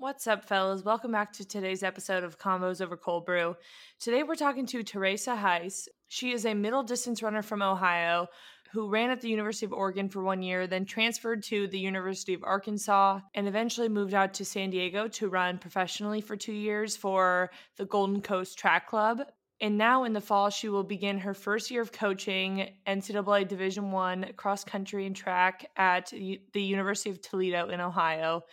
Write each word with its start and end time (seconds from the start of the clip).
What's 0.00 0.26
up, 0.26 0.46
fellas? 0.46 0.82
Welcome 0.82 1.12
back 1.12 1.30
to 1.34 1.44
today's 1.44 1.82
episode 1.82 2.24
of 2.24 2.38
Convos 2.38 2.80
Over 2.80 2.96
Cold 2.96 3.26
Brew. 3.26 3.54
Today 3.98 4.22
we're 4.22 4.34
talking 4.34 4.64
to 4.64 4.82
Teresa 4.82 5.36
Haiss. 5.36 5.88
She 6.08 6.32
is 6.32 6.46
a 6.46 6.54
middle 6.54 6.82
distance 6.82 7.22
runner 7.22 7.42
from 7.42 7.60
Ohio 7.60 8.26
who 8.72 8.88
ran 8.88 9.10
at 9.10 9.20
the 9.20 9.28
University 9.28 9.66
of 9.66 9.74
Oregon 9.74 10.08
for 10.08 10.22
one 10.22 10.40
year, 10.42 10.66
then 10.66 10.86
transferred 10.86 11.42
to 11.42 11.66
the 11.66 11.78
University 11.78 12.32
of 12.32 12.42
Arkansas, 12.42 13.20
and 13.34 13.46
eventually 13.46 13.90
moved 13.90 14.14
out 14.14 14.32
to 14.32 14.44
San 14.46 14.70
Diego 14.70 15.06
to 15.08 15.28
run 15.28 15.58
professionally 15.58 16.22
for 16.22 16.34
two 16.34 16.54
years 16.54 16.96
for 16.96 17.50
the 17.76 17.84
Golden 17.84 18.22
Coast 18.22 18.58
Track 18.58 18.88
Club. 18.88 19.20
And 19.60 19.76
now 19.76 20.04
in 20.04 20.14
the 20.14 20.22
fall, 20.22 20.48
she 20.48 20.70
will 20.70 20.82
begin 20.82 21.18
her 21.18 21.34
first 21.34 21.70
year 21.70 21.82
of 21.82 21.92
coaching 21.92 22.70
NCAA 22.86 23.46
Division 23.46 23.92
One 23.92 24.32
cross 24.38 24.64
country 24.64 25.04
and 25.04 25.14
track 25.14 25.68
at 25.76 26.06
the 26.08 26.62
University 26.62 27.10
of 27.10 27.20
Toledo 27.20 27.68
in 27.68 27.82
Ohio. 27.82 28.44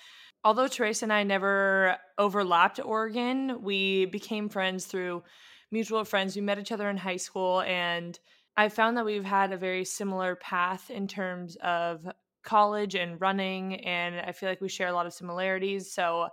Although 0.44 0.68
Teresa 0.68 1.06
and 1.06 1.14
I 1.14 1.24
never 1.24 1.98
overlapped 2.18 2.80
Oregon, 2.84 3.62
we 3.62 4.06
became 4.06 4.50
friends 4.50 4.86
through 4.86 5.24
mutual 5.72 6.04
friends. 6.06 6.36
We 6.36 6.42
met 6.42 6.60
each 6.60 6.72
other 6.72 6.90
in 6.90 6.98
high 6.98 7.18
school 7.18 7.62
and 7.62 8.18
I 8.58 8.70
found 8.70 8.98
that 8.98 9.06
we've 9.06 9.24
had 9.24 9.54
a 9.54 9.58
very 9.58 9.86
similar 9.86 10.36
path 10.36 10.90
in 10.90 11.08
terms 11.08 11.58
of 11.58 12.08
college 12.44 12.96
and 12.96 13.22
running, 13.22 13.86
and 13.86 14.20
I 14.20 14.32
feel 14.32 14.50
like 14.50 14.62
we 14.62 14.70
share 14.70 14.88
a 14.88 14.94
lot 14.94 15.06
of 15.06 15.14
similarities. 15.14 15.94
So 15.94 16.30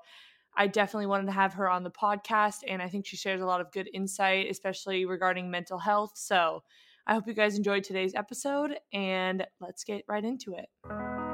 I 0.56 0.68
definitely 0.68 1.06
wanted 1.06 1.26
to 1.26 1.32
have 1.32 1.52
her 1.54 1.68
on 1.68 1.84
the 1.84 1.90
podcast, 1.90 2.60
and 2.66 2.80
I 2.80 2.88
think 2.88 3.04
she 3.04 3.18
shares 3.18 3.42
a 3.42 3.46
lot 3.46 3.60
of 3.60 3.70
good 3.72 3.90
insight, 3.92 4.46
especially 4.48 5.04
regarding 5.04 5.50
mental 5.50 5.78
health. 5.78 6.12
So 6.14 6.62
I 7.06 7.12
hope 7.12 7.26
you 7.26 7.34
guys 7.34 7.58
enjoyed 7.58 7.84
today's 7.84 8.14
episode, 8.14 8.78
and 8.90 9.46
let's 9.60 9.84
get 9.84 10.04
right 10.08 10.24
into 10.24 10.54
it. 10.54 11.33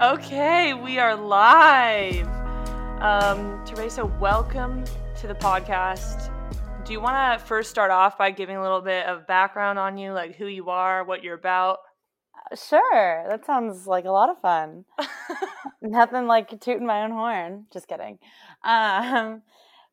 Okay, 0.00 0.72
we 0.72 0.98
are 0.98 1.14
live. 1.14 2.26
Um, 3.02 3.62
Teresa, 3.66 4.06
welcome 4.06 4.82
to 5.18 5.26
the 5.26 5.34
podcast. 5.34 6.32
Do 6.86 6.94
you 6.94 7.02
want 7.02 7.38
to 7.38 7.46
first 7.46 7.68
start 7.68 7.90
off 7.90 8.16
by 8.16 8.30
giving 8.30 8.56
a 8.56 8.62
little 8.62 8.80
bit 8.80 9.04
of 9.04 9.26
background 9.26 9.78
on 9.78 9.98
you, 9.98 10.14
like 10.14 10.36
who 10.36 10.46
you 10.46 10.70
are, 10.70 11.04
what 11.04 11.22
you're 11.22 11.34
about? 11.34 11.80
Uh, 12.34 12.56
sure, 12.56 13.26
that 13.28 13.44
sounds 13.44 13.86
like 13.86 14.06
a 14.06 14.10
lot 14.10 14.30
of 14.30 14.40
fun. 14.40 14.86
Nothing 15.82 16.26
like 16.26 16.58
tooting 16.62 16.86
my 16.86 17.02
own 17.02 17.10
horn. 17.10 17.66
Just 17.70 17.86
kidding. 17.86 18.20
Um, 18.64 19.42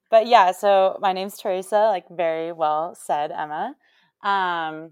but 0.09 0.25
yeah, 0.25 0.53
so 0.53 0.97
my 1.01 1.11
name's 1.11 1.37
Teresa, 1.37 1.89
like 1.91 2.05
very 2.09 2.53
well 2.53 2.95
said, 2.95 3.33
Emma. 3.33 3.75
Um, 4.23 4.91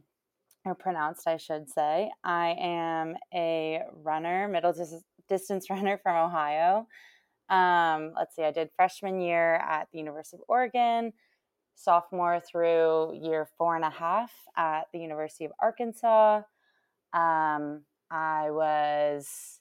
or 0.65 0.75
pronounced, 0.75 1.27
I 1.27 1.37
should 1.37 1.69
say. 1.69 2.11
I 2.23 2.55
am 2.59 3.15
a 3.33 3.81
runner, 4.03 4.47
middle 4.47 4.73
dis- 4.73 5.03
distance 5.29 5.69
runner 5.69 5.99
from 6.01 6.15
Ohio. 6.15 6.87
Um, 7.49 8.13
let's 8.15 8.35
see, 8.35 8.43
I 8.43 8.51
did 8.51 8.69
freshman 8.75 9.21
year 9.21 9.55
at 9.55 9.87
the 9.91 9.99
University 9.99 10.37
of 10.37 10.43
Oregon, 10.47 11.13
sophomore 11.75 12.39
through 12.39 13.19
year 13.21 13.47
four 13.57 13.75
and 13.75 13.85
a 13.85 13.89
half 13.89 14.31
at 14.57 14.87
the 14.91 14.99
University 14.99 15.45
of 15.45 15.51
Arkansas. 15.61 16.41
Um, 17.13 17.83
I 18.09 18.49
was, 18.49 19.59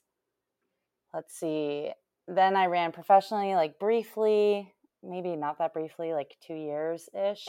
let's 1.13 1.39
see, 1.39 1.91
then 2.27 2.57
I 2.57 2.67
ran 2.67 2.93
professionally, 2.93 3.55
like 3.55 3.79
briefly, 3.79 4.73
maybe 5.03 5.37
not 5.37 5.59
that 5.59 5.75
briefly, 5.75 6.15
like 6.15 6.37
two 6.41 6.55
years 6.55 7.11
ish. 7.15 7.47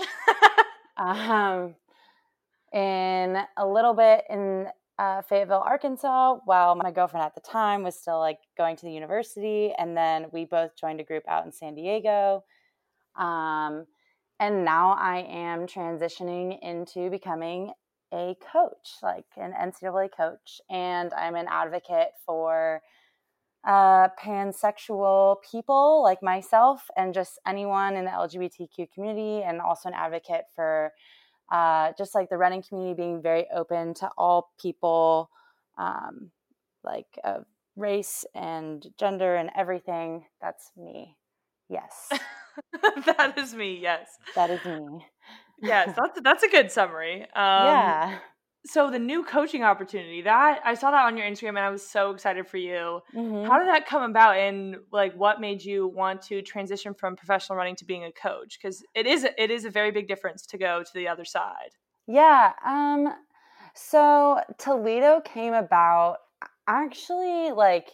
um, 0.98 1.76
in 2.76 3.38
a 3.58 3.66
little 3.66 3.94
bit 3.94 4.26
in 4.30 4.68
uh, 5.00 5.22
Fayetteville, 5.24 5.64
Arkansas, 5.66 6.38
while 6.46 6.76
my 6.76 6.92
girlfriend 6.92 7.26
at 7.26 7.34
the 7.34 7.42
time 7.42 7.84
was 7.84 7.96
still 7.96 8.20
like 8.20 8.40
going 8.58 8.76
to 8.76 8.86
the 8.86 8.92
university. 8.92 9.74
And 9.78 9.96
then 9.96 10.28
we 10.32 10.46
both 10.46 10.76
joined 10.80 11.00
a 11.00 11.04
group 11.04 11.24
out 11.28 11.46
in 11.46 11.52
San 11.52 11.74
Diego. 11.76 12.44
Um, 13.18 13.86
and 14.40 14.66
now 14.66 14.92
I 14.92 15.26
am 15.30 15.68
transitioning 15.68 16.60
into 16.62 17.10
becoming 17.10 17.72
a 18.14 18.36
coach, 18.52 18.98
like 19.02 19.26
an 19.38 19.54
NCAA 19.54 20.10
coach. 20.16 20.60
And 20.70 21.14
I'm 21.14 21.36
an 21.36 21.48
advocate 21.50 22.10
for 22.26 22.82
uh, 23.66 24.10
pansexual 24.22 25.38
people 25.50 26.04
like 26.04 26.22
myself 26.22 26.84
and 26.98 27.14
just 27.14 27.40
anyone 27.48 27.96
in 27.96 28.06
the 28.06 28.12
LGBTQ 28.12 28.92
community, 28.94 29.44
and 29.44 29.60
also 29.60 29.90
an 29.90 29.96
advocate 29.96 30.44
for 30.56 30.92
uh, 31.52 31.92
just 31.98 32.16
like 32.16 32.30
the 32.30 32.38
running 32.38 32.64
community 32.64 32.96
being 32.96 33.22
very 33.22 33.48
open 33.54 33.94
to 33.96 34.10
all 34.18 34.52
people, 34.62 35.30
um, 35.78 36.32
like 36.84 37.08
uh, 37.24 37.40
race 37.76 38.26
and 38.34 38.86
gender 38.98 39.36
and 39.36 39.50
everything. 39.56 40.26
That's 40.42 40.72
me. 40.78 41.18
Yes. 41.70 42.10
that 43.06 43.36
is 43.38 43.54
me. 43.54 43.80
Yes. 43.82 44.08
That 44.36 44.50
is 44.50 44.64
me. 44.66 45.06
yes, 45.62 45.96
that's 45.96 46.20
that's 46.22 46.44
a 46.44 46.50
good 46.50 46.72
summary. 46.72 47.22
Um, 47.36 47.66
yeah 47.66 48.20
so 48.66 48.90
the 48.90 49.00
new 49.00 49.24
coaching 49.24 49.64
opportunity 49.64 50.22
that 50.24 50.60
I 50.66 50.74
saw 50.74 50.92
that 50.92 51.06
on 51.06 51.16
your 51.18 51.28
Instagram 51.28 51.50
and 51.50 51.60
I 51.60 51.70
was 51.70 51.88
so 51.88 52.12
excited 52.12 52.48
for 52.48 52.58
you. 52.58 53.02
Mm-hmm. 53.14 53.46
How 53.46 53.60
did 53.60 53.68
that 53.68 53.88
come 53.88 54.04
about 54.04 54.38
and 54.38 54.78
like 54.92 55.14
what 55.14 55.40
made 55.40 55.64
you 55.64 55.88
want 55.88 56.22
to 56.24 56.42
transition 56.42 56.94
from 56.94 57.16
professional 57.16 57.58
running 57.58 57.76
to 57.78 57.86
being 57.86 58.06
a 58.06 58.12
coach 58.12 58.58
because 58.60 58.84
it 58.96 59.06
is 59.06 59.26
it 59.38 59.52
is 59.52 59.66
a 59.66 59.70
very 59.70 59.92
big 59.92 60.08
difference 60.08 60.46
to 60.48 60.58
go 60.58 60.84
to 60.84 60.94
the 60.94 61.08
other 61.08 61.26
side. 61.26 61.72
Yeah, 62.08 62.54
um 62.66 63.14
so 63.76 64.42
Toledo 64.58 65.22
came 65.22 65.54
about 65.54 66.18
actually 66.68 67.52
like 67.52 67.92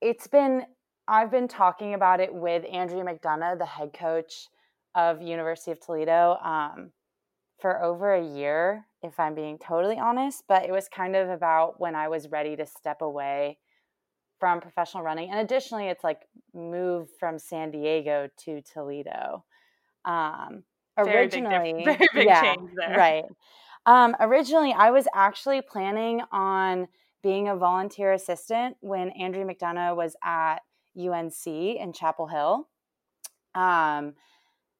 it's 0.00 0.26
been 0.26 0.62
I've 1.06 1.30
been 1.30 1.48
talking 1.48 1.92
about 1.92 2.20
it 2.20 2.34
with 2.34 2.64
Andrea 2.70 3.04
McDonough, 3.04 3.58
the 3.58 3.66
head 3.66 3.92
coach 3.92 4.48
of 4.94 5.20
University 5.20 5.70
of 5.70 5.80
Toledo, 5.80 6.38
um, 6.42 6.92
for 7.60 7.82
over 7.82 8.14
a 8.14 8.24
year 8.24 8.86
if 9.04 9.20
I'm 9.20 9.34
being 9.34 9.58
totally 9.58 9.98
honest, 9.98 10.44
but 10.48 10.64
it 10.64 10.72
was 10.72 10.88
kind 10.88 11.14
of 11.14 11.28
about 11.28 11.78
when 11.78 11.94
I 11.94 12.08
was 12.08 12.30
ready 12.30 12.56
to 12.56 12.66
step 12.66 13.02
away 13.02 13.58
from 14.40 14.60
professional 14.60 15.02
running. 15.02 15.30
And 15.30 15.38
additionally, 15.38 15.88
it's 15.88 16.02
like 16.02 16.22
move 16.54 17.08
from 17.20 17.38
San 17.38 17.70
Diego 17.70 18.28
to 18.44 18.62
Toledo. 18.62 19.44
Um, 20.06 20.64
very 20.96 21.16
originally, 21.18 21.84
big, 21.84 21.84
very 21.84 22.08
big 22.14 22.26
yeah, 22.26 22.54
change 22.54 22.70
there. 22.76 22.96
Right. 22.96 23.24
Um, 23.84 24.16
originally, 24.18 24.72
I 24.72 24.90
was 24.90 25.06
actually 25.14 25.60
planning 25.60 26.22
on 26.32 26.88
being 27.22 27.48
a 27.48 27.56
volunteer 27.56 28.12
assistant 28.12 28.76
when 28.80 29.10
Andrea 29.10 29.44
McDonough 29.44 29.96
was 29.96 30.16
at 30.24 30.60
UNC 30.98 31.46
in 31.46 31.92
Chapel 31.92 32.26
Hill. 32.26 32.68
Um, 33.54 34.14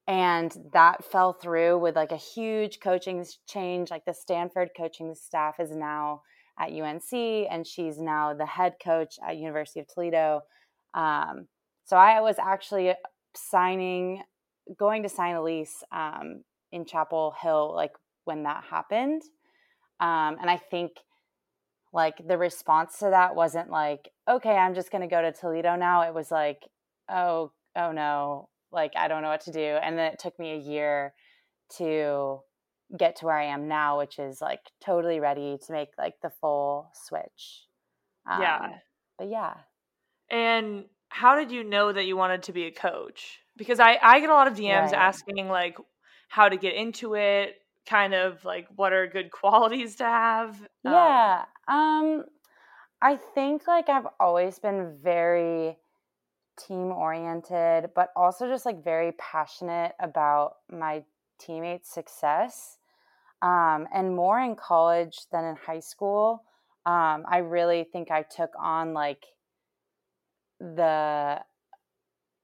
and 0.07 0.55
that 0.73 1.05
fell 1.05 1.33
through 1.33 1.79
with 1.79 1.97
like 1.97 2.13
a 2.13 2.17
huge 2.17 2.79
coaching 2.81 3.25
change 3.49 3.91
like 3.91 4.05
the 4.05 4.13
stanford 4.13 4.69
coaching 4.77 5.15
staff 5.15 5.59
is 5.59 5.75
now 5.75 6.21
at 6.59 6.71
unc 6.73 7.13
and 7.13 7.67
she's 7.67 7.99
now 7.99 8.35
the 8.35 8.47
head 8.47 8.75
coach 8.83 9.17
at 9.27 9.37
university 9.37 9.81
of 9.81 9.87
toledo. 9.89 10.41
Um, 10.93 11.49
so 11.85 11.97
i 11.97 12.21
was 12.21 12.37
actually 12.39 12.93
signing 13.35 14.23
going 14.79 15.03
to 15.03 15.09
sign 15.09 15.35
a 15.35 15.43
lease 15.43 15.83
um, 15.93 16.45
in 16.73 16.85
chapel 16.85 17.35
hill 17.41 17.73
like 17.75 17.93
when 18.25 18.45
that 18.45 18.65
happened. 18.71 19.23
Um, 20.01 20.37
and 20.41 20.51
i 20.51 20.57
think 20.57 20.93
like 21.93 22.15
the 22.27 22.37
response 22.37 22.99
to 22.99 23.11
that 23.11 23.35
wasn't 23.37 23.71
like 23.71 24.11
okay 24.29 24.57
i'm 24.57 24.75
just 24.75 24.91
going 24.91 25.03
to 25.03 25.09
go 25.09 25.23
to 25.23 25.33
toledo 25.33 25.77
now. 25.77 26.03
It 26.03 26.15
was 26.15 26.31
like 26.31 26.63
oh 27.11 27.53
oh 27.77 27.93
no 27.93 28.49
like 28.75 28.93
I 28.97 29.09
don't 29.09 29.23
know 29.23 29.29
what 29.31 29.43
to 29.43 29.53
do. 29.53 29.79
And 29.83 29.97
then 29.99 30.13
it 30.13 30.19
took 30.19 30.39
me 30.39 30.53
a 30.53 30.59
year 30.59 31.15
to 31.79 32.41
get 32.99 33.17
to 33.17 33.27
where 33.27 33.37
I 33.39 33.47
am 33.47 33.69
now, 33.69 33.99
which 33.99 34.19
is 34.19 34.41
like 34.41 34.61
totally 34.85 35.21
ready 35.21 35.59
to 35.67 35.73
make 35.73 35.89
like 35.99 36.15
the 36.23 36.31
full 36.41 36.91
switch. 36.95 37.65
Um, 38.31 38.41
yeah. 38.41 38.69
But 39.19 39.29
yeah. 39.29 39.55
And 40.31 40.87
how 41.09 41.37
did 41.37 41.51
you 41.53 41.65
know 41.65 41.93
that 41.93 42.05
you 42.07 42.17
wanted 42.17 42.45
to 42.45 42.53
be 42.53 42.65
a 42.65 42.73
coach? 42.73 43.39
Because 43.57 43.81
I 43.81 43.99
I 44.03 44.21
get 44.21 44.31
a 44.31 44.35
lot 44.35 44.49
of 44.49 44.55
DMs 44.55 44.93
Right. 44.93 44.95
asking 44.95 45.49
like 45.49 45.77
how 46.29 46.49
to 46.49 46.57
get 46.57 46.75
into 46.75 47.15
it, 47.15 47.55
kind 47.87 48.15
of 48.15 48.45
like 48.45 48.67
what 48.75 48.93
are 48.93 49.07
good 49.07 49.31
qualities 49.41 49.97
to 49.97 50.05
have. 50.05 50.61
Um, 50.85 50.93
Yeah. 50.93 51.45
Um 51.69 52.25
I 53.03 53.17
think 53.35 53.67
like 53.67 53.89
I've 53.89 54.07
always 54.19 54.59
been 54.59 54.99
very 55.03 55.77
team 56.57 56.93
oriented, 56.93 57.91
but 57.95 58.11
also 58.17 58.49
just 58.49 58.67
like 58.67 58.83
very 58.85 59.13
passionate 59.13 59.93
about 60.01 60.57
my 60.71 61.05
teammates' 61.39 61.93
success. 61.93 62.79
Um 63.43 63.87
and 63.93 64.15
more 64.17 64.41
in 64.41 64.57
college 64.57 65.19
than 65.33 65.45
in 65.45 65.57
high 65.57 65.81
school. 65.81 66.45
Um 66.87 67.25
I 67.29 67.39
really 67.39 67.85
think 67.85 68.11
I 68.11 68.23
took 68.23 68.51
on 68.59 68.95
like 68.95 69.25
the 70.61 71.41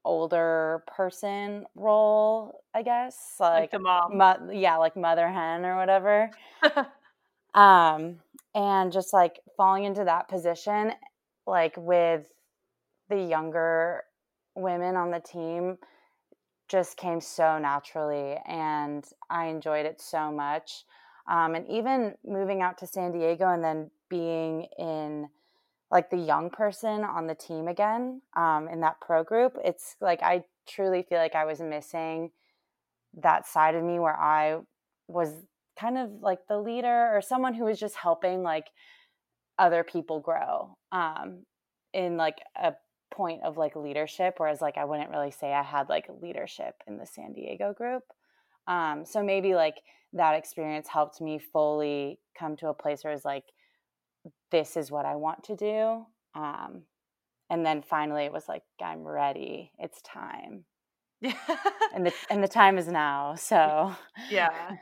older 0.05 0.83
person 0.87 1.67
role, 1.75 2.65
I 2.75 2.83
guess. 2.83 3.37
like 3.41 3.51
Like, 3.61 3.71
the 3.71 3.79
mom. 3.79 4.17
mo- 4.19 4.51
yeah, 4.53 4.77
like 4.77 4.97
mother 4.97 5.29
hen 5.29 5.65
or 5.65 5.77
whatever. 5.77 6.31
um 7.55 8.21
and 8.55 8.93
just 8.93 9.13
like 9.13 9.41
falling 9.57 9.85
into 9.85 10.05
that 10.05 10.29
position 10.29 10.93
like 11.47 11.75
with 11.77 12.27
the 13.11 13.21
younger 13.21 14.05
women 14.55 14.97
on 14.97 15.11
the 15.11 15.21
team 15.21 15.77
just 16.69 16.97
came 16.97 17.21
so 17.21 17.59
naturally 17.59 18.37
and 18.47 19.05
i 19.29 19.47
enjoyed 19.47 19.85
it 19.87 20.01
so 20.01 20.31
much. 20.31 20.85
Um, 21.29 21.55
and 21.55 21.69
even 21.69 22.15
moving 22.25 22.63
out 22.63 22.79
to 22.79 22.87
san 22.87 23.13
diego 23.13 23.49
and 23.49 23.63
then 23.63 23.91
being 24.09 24.67
in 24.79 25.29
like 25.91 26.11
the 26.11 26.17
young 26.17 26.51
person 26.51 27.05
on 27.05 27.27
the 27.27 27.35
team 27.35 27.69
again 27.69 28.23
um, 28.37 28.69
in 28.69 28.81
that 28.81 29.01
pro 29.01 29.23
group 29.23 29.57
it's 29.65 29.97
like 30.01 30.23
i 30.23 30.45
truly 30.69 31.03
feel 31.03 31.19
like 31.19 31.35
i 31.35 31.45
was 31.45 31.61
missing 31.61 32.31
that 33.23 33.47
side 33.47 33.75
of 33.75 33.85
me 33.85 33.99
where 33.99 34.19
i 34.19 34.59
was 35.09 35.35
kind 35.79 35.99
of 35.99 36.11
like 36.21 36.39
the 36.49 36.59
leader 36.59 37.11
or 37.13 37.21
someone 37.21 37.55
who 37.55 37.65
was 37.65 37.79
just 37.79 37.97
helping 37.97 38.43
like 38.43 38.67
other 39.59 39.85
people 39.85 40.21
grow 40.21 40.77
um 40.93 41.45
in 41.93 42.17
like 42.17 42.39
a 42.57 42.73
point 43.11 43.43
of 43.43 43.57
like 43.57 43.77
leadership 43.77 44.35
whereas 44.39 44.61
like 44.61 44.79
I 44.79 44.85
wouldn't 44.85 45.11
really 45.11 45.31
say 45.31 45.53
I 45.53 45.63
had 45.63 45.89
like 45.89 46.09
leadership 46.21 46.75
in 46.87 46.99
the 46.99 47.07
San 47.07 47.33
Diego 47.33 47.73
group 47.73 48.05
um 48.67 49.05
so 49.05 49.23
maybe 49.23 49.55
like 49.55 49.77
that 50.13 50.35
experience 50.35 50.89
helped 50.89 51.21
me 51.21 51.39
fully 51.39 52.19
come 52.39 52.57
to 52.57 52.69
a 52.69 52.75
place 52.75 53.05
where 53.05 53.13
it's 53.13 53.25
like 53.25 53.45
this 54.51 54.77
is 54.77 54.91
what 54.91 55.07
I 55.07 55.17
want 55.17 55.45
to 55.45 55.57
do 55.57 56.07
um 56.35 56.83
and 57.49 57.67
then 57.67 57.83
finally 57.83 58.25
it 58.25 58.33
was 58.33 58.49
like 58.49 58.63
I'm 58.83 59.03
ready 59.03 59.73
it's 59.79 60.01
time 60.03 60.65
yeah. 61.21 61.35
and 61.95 62.07
the 62.07 62.13
and 62.31 62.43
the 62.43 62.49
time 62.49 62.79
is 62.79 62.89
now 62.89 63.35
so 63.35 63.95
yeah. 64.31 64.77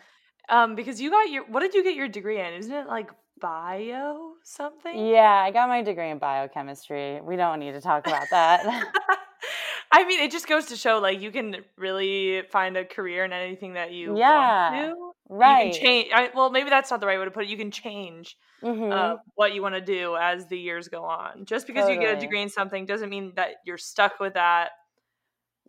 Um, 0.49 0.75
because 0.75 1.01
you 1.01 1.11
got 1.11 1.31
your 1.31 1.45
what 1.47 1.61
did 1.61 1.75
you 1.75 1.83
get 1.83 1.95
your 1.95 2.09
degree 2.09 2.41
in? 2.41 2.55
Isn't 2.55 2.73
it 2.73 2.87
like 2.87 3.11
bio 3.41 4.33
something? 4.49 5.01
Yeah, 5.13 5.31
I 5.31 5.51
got 5.51 5.69
my 5.69 5.83
degree 5.83 6.11
in 6.11 6.19
biochemistry. 6.19 7.21
We 7.21 7.37
don't 7.37 7.61
need 7.61 7.73
to 7.73 7.81
talk 7.81 8.07
about 8.07 8.31
that. 8.31 8.65
I 9.93 10.05
mean, 10.05 10.21
it 10.21 10.31
just 10.31 10.49
goes 10.49 10.67
to 10.67 10.77
show 10.77 10.99
like 10.99 11.21
you 11.21 11.31
can 11.31 11.65
really 11.77 12.43
find 12.51 12.77
a 12.77 12.85
career 12.85 13.25
in 13.25 13.33
anything 13.33 13.75
that 13.75 13.93
you 13.93 14.17
Yeah, 14.17 14.23
want 14.27 14.55
to. 14.69 15.13
right. 15.29 15.49
You 15.49 15.57
can 15.57 15.71
change. 15.71 16.11
I, 16.13 16.31
well, 16.35 16.51
maybe 16.51 16.71
that's 16.71 16.91
not 16.91 17.01
the 17.01 17.07
right 17.07 17.19
way 17.19 17.25
to 17.25 17.31
put 17.31 17.45
it. 17.45 17.49
You 17.49 17.57
can 17.57 17.71
change 17.71 18.37
Mhm. 18.63 18.93
uh, 18.93 19.17
what 19.35 19.55
you 19.55 19.63
want 19.63 19.75
to 19.77 19.81
do 19.81 20.17
as 20.17 20.47
the 20.49 20.59
years 20.59 20.89
go 20.89 21.05
on. 21.05 21.45
Just 21.47 21.67
because 21.67 21.89
you 21.89 21.99
get 21.99 22.17
a 22.17 22.21
degree 22.21 22.43
in 22.43 22.49
something 22.49 22.87
doesn't 22.87 23.11
mean 23.11 23.33
that 23.37 23.57
you're 23.65 23.79
stuck 23.79 24.21
with 24.21 24.35
that. 24.35 24.73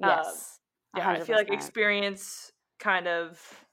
um, 0.01 0.09
yes. 0.09 0.59
Yeah, 0.95 1.09
I 1.09 1.19
feel 1.19 1.35
like 1.37 1.49
experience 1.51 2.51
kind 2.79 3.07
of. 3.07 3.65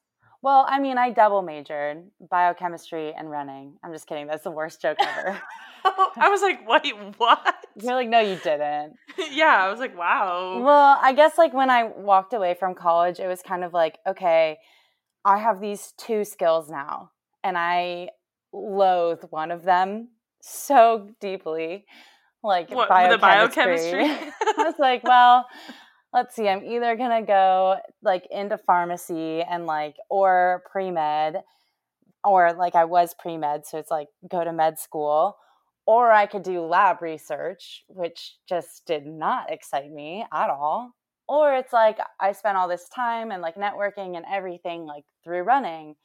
Well, 0.46 0.64
I 0.68 0.78
mean, 0.78 0.96
I 0.96 1.10
double 1.10 1.42
majored 1.42 2.04
biochemistry 2.30 3.12
and 3.12 3.28
running. 3.28 3.78
I'm 3.82 3.92
just 3.92 4.06
kidding. 4.06 4.28
That's 4.28 4.44
the 4.44 4.52
worst 4.52 4.80
joke 4.80 4.96
ever. 5.00 5.42
I 5.84 6.28
was 6.28 6.40
like, 6.40 6.60
wait, 6.68 6.94
what? 7.18 7.56
You're 7.82 7.94
like, 7.94 8.08
no, 8.08 8.20
you 8.20 8.36
didn't. 8.36 8.94
yeah, 9.32 9.56
I 9.64 9.68
was 9.68 9.80
like, 9.80 9.98
wow. 9.98 10.62
Well, 10.62 11.00
I 11.02 11.14
guess 11.14 11.36
like 11.36 11.52
when 11.52 11.68
I 11.68 11.88
walked 11.88 12.32
away 12.32 12.54
from 12.54 12.76
college, 12.76 13.18
it 13.18 13.26
was 13.26 13.42
kind 13.42 13.64
of 13.64 13.72
like, 13.72 13.98
okay, 14.06 14.58
I 15.24 15.38
have 15.38 15.60
these 15.60 15.92
two 15.98 16.22
skills 16.22 16.70
now, 16.70 17.10
and 17.42 17.58
I 17.58 18.10
loathe 18.52 19.24
one 19.30 19.50
of 19.50 19.64
them 19.64 20.10
so 20.40 21.08
deeply, 21.20 21.86
like 22.44 22.70
What, 22.70 22.86
the 22.86 23.18
biochemistry. 23.18 24.04
biochemistry? 24.04 24.32
I 24.58 24.62
was 24.62 24.74
like, 24.78 25.02
well, 25.02 25.44
let's 26.16 26.34
see. 26.34 26.48
I'm 26.48 26.64
either 26.64 26.96
gonna 26.96 27.22
go 27.22 27.76
like 28.02 28.26
into 28.30 28.56
pharmacy 28.58 29.42
and 29.42 29.66
like 29.66 29.96
or 30.08 30.62
pre 30.72 30.90
med, 30.90 31.42
or 32.24 32.54
like 32.54 32.74
I 32.74 32.86
was 32.86 33.14
pre 33.14 33.36
med, 33.36 33.66
so 33.66 33.78
it's 33.78 33.90
like 33.90 34.08
go 34.28 34.42
to 34.42 34.52
med 34.52 34.78
school, 34.78 35.36
or 35.86 36.10
I 36.10 36.26
could 36.26 36.42
do 36.42 36.62
lab 36.62 37.02
research, 37.02 37.84
which 37.88 38.36
just 38.48 38.86
did 38.86 39.06
not 39.06 39.52
excite 39.52 39.92
me 39.92 40.24
at 40.32 40.50
all. 40.50 40.92
Or 41.28 41.54
it's 41.54 41.72
like 41.72 41.98
I 42.20 42.32
spent 42.32 42.56
all 42.56 42.68
this 42.68 42.88
time 42.88 43.30
and 43.30 43.42
like 43.42 43.56
networking 43.56 44.16
and 44.16 44.24
everything 44.32 44.86
like 44.86 45.04
through 45.22 45.42
running 45.42 45.96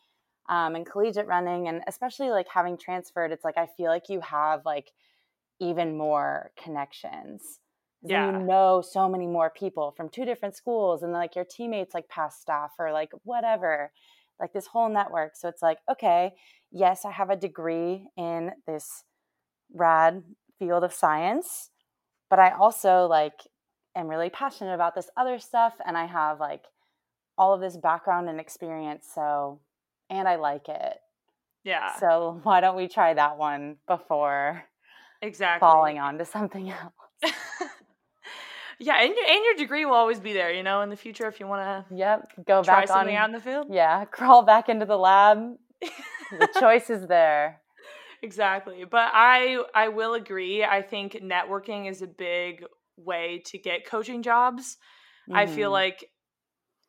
um, 0.49 0.75
and 0.75 0.85
collegiate 0.85 1.27
running, 1.27 1.69
and 1.69 1.83
especially 1.87 2.31
like 2.31 2.47
having 2.53 2.77
transferred, 2.77 3.31
it's 3.31 3.45
like 3.45 3.57
I 3.57 3.67
feel 3.77 3.87
like 3.87 4.09
you 4.09 4.19
have 4.21 4.65
like 4.65 4.91
even 5.61 5.97
more 5.97 6.51
connections. 6.61 7.60
Yeah. 8.03 8.25
you 8.25 8.31
know 8.31 8.81
so 8.81 9.07
many 9.09 9.27
more 9.27 9.49
people 9.49 9.91
from 9.95 10.09
two 10.09 10.25
different 10.25 10.55
schools, 10.55 11.03
and 11.03 11.13
like 11.13 11.35
your 11.35 11.45
teammates, 11.45 11.93
like 11.93 12.09
past 12.09 12.41
staff 12.41 12.71
or 12.79 12.91
like 12.91 13.11
whatever, 13.23 13.91
like 14.39 14.53
this 14.53 14.67
whole 14.67 14.89
network. 14.89 15.35
So 15.35 15.47
it's 15.47 15.61
like, 15.61 15.79
okay, 15.89 16.33
yes, 16.71 17.05
I 17.05 17.11
have 17.11 17.29
a 17.29 17.35
degree 17.35 18.07
in 18.17 18.51
this 18.67 19.03
rad 19.73 20.23
field 20.59 20.83
of 20.83 20.93
science, 20.93 21.69
but 22.29 22.39
I 22.39 22.51
also 22.51 23.07
like 23.07 23.41
am 23.95 24.07
really 24.07 24.29
passionate 24.29 24.73
about 24.75 24.95
this 24.95 25.09
other 25.17 25.39
stuff, 25.39 25.75
and 25.85 25.97
I 25.97 26.05
have 26.05 26.39
like 26.39 26.65
all 27.37 27.53
of 27.53 27.61
this 27.61 27.77
background 27.77 28.29
and 28.29 28.39
experience. 28.39 29.07
So, 29.13 29.61
and 30.09 30.27
I 30.27 30.35
like 30.37 30.69
it. 30.69 30.97
yeah, 31.63 31.99
So 31.99 32.39
why 32.43 32.61
don't 32.61 32.75
we 32.75 32.87
try 32.87 33.13
that 33.13 33.37
one 33.37 33.77
before 33.87 34.63
exactly. 35.21 35.59
falling 35.59 35.99
onto 35.99 36.25
something 36.25 36.69
else? 36.71 36.93
yeah, 38.81 38.99
and 39.01 39.15
your, 39.15 39.25
and 39.25 39.43
your 39.45 39.53
degree 39.55 39.85
will 39.85 39.93
always 39.93 40.19
be 40.19 40.33
there, 40.33 40.51
you 40.51 40.63
know, 40.63 40.81
in 40.81 40.89
the 40.89 40.95
future 40.97 41.27
if 41.27 41.39
you 41.39 41.47
want 41.47 41.61
to 41.89 41.95
Yep. 41.95 42.45
Go 42.45 42.63
try 42.63 42.81
back 42.81 42.87
something 42.87 43.15
on. 43.15 43.21
out 43.21 43.29
in 43.29 43.33
the 43.35 43.39
field. 43.41 43.67
Yeah. 43.69 44.05
Crawl 44.11 44.43
back 44.43 44.67
into 44.69 44.85
the 44.85 44.97
lab. 44.97 45.55
The 45.81 46.47
choice 46.59 46.89
is 46.89 47.07
there. 47.07 47.61
exactly. 48.21 48.83
But 48.83 49.11
I 49.13 49.63
I 49.73 49.87
will 49.89 50.13
agree. 50.15 50.63
I 50.63 50.81
think 50.81 51.13
networking 51.13 51.89
is 51.89 52.01
a 52.01 52.07
big 52.07 52.63
way 52.97 53.41
to 53.45 53.57
get 53.57 53.85
coaching 53.85 54.21
jobs. 54.23 54.77
I 55.33 55.45
feel 55.45 55.69
Mhm. 55.69 55.73
like 55.73 56.05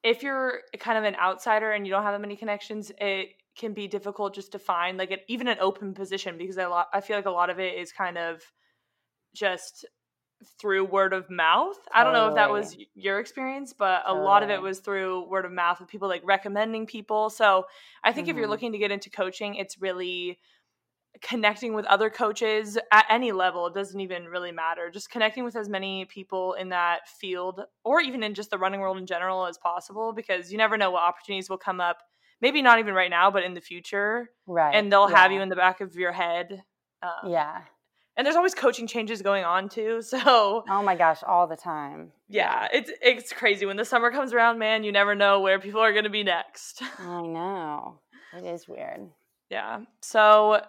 if 0.03 0.23
you're 0.23 0.61
kind 0.81 0.99
of 0.99 1.05
an 1.05 1.15
outsider 1.17 1.71
and 1.73 1.87
you 1.87 1.93
don't 1.93 2.03
have 2.03 2.15
that 2.15 2.21
many 2.21 2.37
connections, 2.37 2.91
it 2.99 3.29
can 3.57 3.73
be 3.75 3.87
difficult 3.87 4.35
just 4.35 4.53
to 4.53 4.59
find 4.59 4.97
like 4.99 5.11
an, 5.11 5.21
even 5.29 5.47
an 5.47 5.59
open 5.61 5.95
position 5.95 6.39
because 6.39 6.59
I 6.59 6.67
lot 6.67 6.89
I 6.93 7.01
feel 7.03 7.17
like 7.17 7.27
a 7.27 7.31
lot 7.31 7.51
of 7.51 7.61
it 7.61 7.75
is 7.79 7.93
kind 7.93 8.19
of 8.19 8.41
just 9.35 9.87
through 10.61 10.85
word 10.85 11.13
of 11.13 11.29
mouth. 11.31 11.77
I 11.95 12.05
don't 12.05 12.13
know 12.13 12.29
if 12.29 12.35
that 12.35 12.51
was 12.51 12.77
your 12.95 13.19
experience, 13.21 13.73
but 13.73 14.03
a 14.07 14.15
lot 14.15 14.43
of 14.43 14.51
it 14.51 14.61
was 14.61 14.81
through 14.81 15.29
word 15.29 15.45
of 15.45 15.53
mouth 15.53 15.81
with 15.81 15.89
people 15.89 16.09
like 16.09 16.23
recommending 16.25 16.87
people. 16.87 17.31
So 17.31 17.65
I 18.05 18.13
think 18.13 18.29
if 18.29 18.37
you're 18.37 18.47
Mhm. 18.47 18.51
looking 18.51 18.73
to 18.73 18.79
get 18.79 18.91
into 18.91 19.11
coaching, 19.11 19.55
it's 19.57 19.81
really 19.81 20.39
connecting 21.21 21.75
with 21.75 21.85
other 21.87 22.09
coaches 22.11 22.79
at 22.91 23.05
any 23.11 23.33
level 23.33 23.67
it 23.67 23.75
doesn't 23.75 24.01
even 24.01 24.25
really 24.25 24.51
matter 24.51 24.91
just 24.91 25.11
connecting 25.11 25.45
with 25.45 25.55
as 25.55 25.69
many 25.69 26.07
people 26.07 26.55
in 26.55 26.71
that 26.71 27.07
field 27.07 27.61
or 27.85 28.01
even 28.01 28.23
in 28.23 28.33
just 28.35 28.51
the 28.51 28.59
running 28.59 28.81
world 28.81 28.97
in 28.97 29.07
general 29.07 29.47
as 29.47 29.59
possible 29.59 30.13
because 30.15 30.51
you 30.51 30.57
never 30.57 30.77
know 30.79 30.91
what 30.91 31.03
opportunities 31.03 31.51
will 31.51 31.59
come 31.59 31.81
up 31.83 31.99
maybe 32.41 32.63
not 32.63 32.79
even 32.79 32.95
right 32.95 33.11
now 33.11 33.31
but 33.31 33.45
in 33.45 33.53
the 33.55 33.61
future 33.61 34.31
Right. 34.47 34.75
and 34.75 34.91
they'll 34.91 35.07
have 35.07 35.31
you 35.31 35.41
in 35.43 35.51
the 35.51 35.55
back 35.55 35.81
of 35.83 35.95
your 35.95 36.13
head 36.13 36.63
um, 37.03 37.31
Yeah. 37.31 37.61
And 38.17 38.27
there's 38.27 38.37
always 38.37 38.55
coaching 38.55 38.87
changes 38.87 39.23
going 39.23 39.45
on 39.45 39.69
too 39.69 40.03
so 40.13 40.65
Oh 40.69 40.83
my 40.83 40.95
gosh, 40.97 41.23
all 41.27 41.47
the 41.47 41.57
time. 41.57 42.13
yeah 42.29 42.69
it's 42.73 42.91
it's 43.03 43.33
crazy 43.33 43.67
when 43.67 43.77
the 43.77 43.85
summer 43.85 44.11
comes 44.11 44.33
around 44.33 44.59
man 44.59 44.85
you 44.85 44.93
never 44.93 45.15
know 45.15 45.41
where 45.41 45.59
people 45.59 45.81
are 45.81 45.93
going 45.93 46.05
to 46.05 46.11
be 46.11 46.23
next 46.25 46.83
I 46.99 47.23
know. 47.23 48.01
It 48.37 48.45
is 48.47 48.67
weird. 48.67 49.11
Yeah. 49.51 49.81
So 50.01 50.63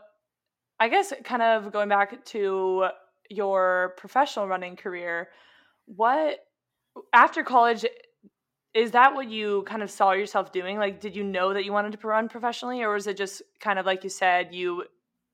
I 0.80 0.90
guess 0.90 1.14
kind 1.24 1.42
of 1.42 1.72
going 1.72 1.88
back 1.88 2.26
to 2.26 2.88
your 3.30 3.94
professional 3.98 4.48
running 4.50 4.76
career, 4.76 5.30
what 5.86 6.40
after 7.14 7.42
college 7.44 7.86
is 8.74 8.92
that 8.92 9.14
what 9.14 9.30
you 9.30 9.64
kind 9.66 9.82
of 9.82 9.90
saw 9.90 10.12
yourself 10.12 10.52
doing? 10.52 10.78
Like 10.78 11.00
did 11.00 11.16
you 11.16 11.24
know 11.24 11.54
that 11.54 11.64
you 11.64 11.72
wanted 11.72 11.98
to 11.98 12.08
run 12.08 12.28
professionally 12.28 12.82
or 12.84 12.94
was 12.94 13.08
it 13.08 13.16
just 13.16 13.42
kind 13.62 13.80
of 13.80 13.86
like 13.86 14.04
you 14.04 14.10
said 14.10 14.54
you 14.54 14.84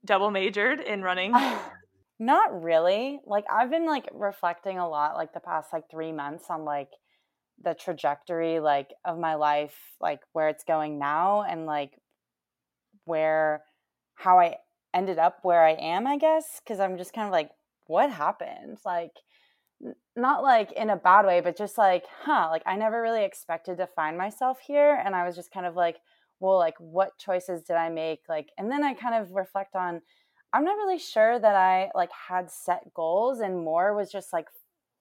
double 0.06 0.30
majored 0.30 0.80
in 0.80 1.02
running? 1.02 1.34
Not 2.20 2.62
really. 2.62 3.22
Like 3.26 3.46
I've 3.50 3.70
been 3.70 3.86
like 3.86 4.10
reflecting 4.14 4.78
a 4.78 4.88
lot 4.88 5.16
like 5.16 5.34
the 5.34 5.40
past 5.40 5.72
like 5.72 5.90
3 5.90 6.12
months 6.12 6.46
on 6.50 6.66
like 6.66 6.90
the 7.64 7.74
trajectory 7.74 8.60
like 8.60 8.94
of 9.06 9.18
my 9.18 9.36
life, 9.36 9.78
like 10.02 10.22
where 10.34 10.50
it's 10.50 10.64
going 10.66 11.00
now 11.00 11.44
and 11.44 11.66
like 11.66 12.00
where 13.06 13.64
how 14.16 14.40
I 14.40 14.58
ended 14.94 15.20
up 15.20 15.40
where 15.44 15.64
I 15.64 15.72
am, 15.74 16.08
I 16.08 16.18
guess, 16.18 16.62
cuz 16.66 16.80
I'm 16.80 16.98
just 16.98 17.14
kind 17.14 17.28
of 17.28 17.32
like 17.32 17.52
what 17.86 18.12
happened? 18.12 18.80
Like 18.86 19.14
not 20.16 20.44
like 20.44 20.72
in 20.74 20.90
a 20.90 20.96
bad 20.98 21.26
way, 21.26 21.42
but 21.42 21.58
just 21.58 21.78
like, 21.78 22.06
huh, 22.24 22.48
like 22.52 22.64
I 22.66 22.76
never 22.76 23.02
really 23.02 23.24
expected 23.24 23.78
to 23.78 23.88
find 23.88 24.18
myself 24.18 24.60
here 24.60 25.02
and 25.04 25.16
I 25.16 25.26
was 25.26 25.36
just 25.36 25.52
kind 25.52 25.66
of 25.66 25.76
like, 25.76 25.98
well, 26.40 26.58
like 26.58 26.76
what 26.80 27.18
choices 27.18 27.64
did 27.64 27.76
I 27.78 27.90
make? 27.90 28.22
Like 28.28 28.50
and 28.58 28.72
then 28.72 28.84
I 28.84 28.94
kind 28.94 29.16
of 29.16 29.34
reflect 29.34 29.76
on 29.76 30.02
I'm 30.54 30.64
not 30.66 30.78
really 30.78 30.98
sure 30.98 31.40
that 31.40 31.56
I 31.56 31.92
like 31.94 32.12
had 32.12 32.50
set 32.52 32.94
goals 32.94 33.40
and 33.40 33.64
more 33.64 33.96
was 33.96 34.12
just 34.12 34.34
like 34.34 34.48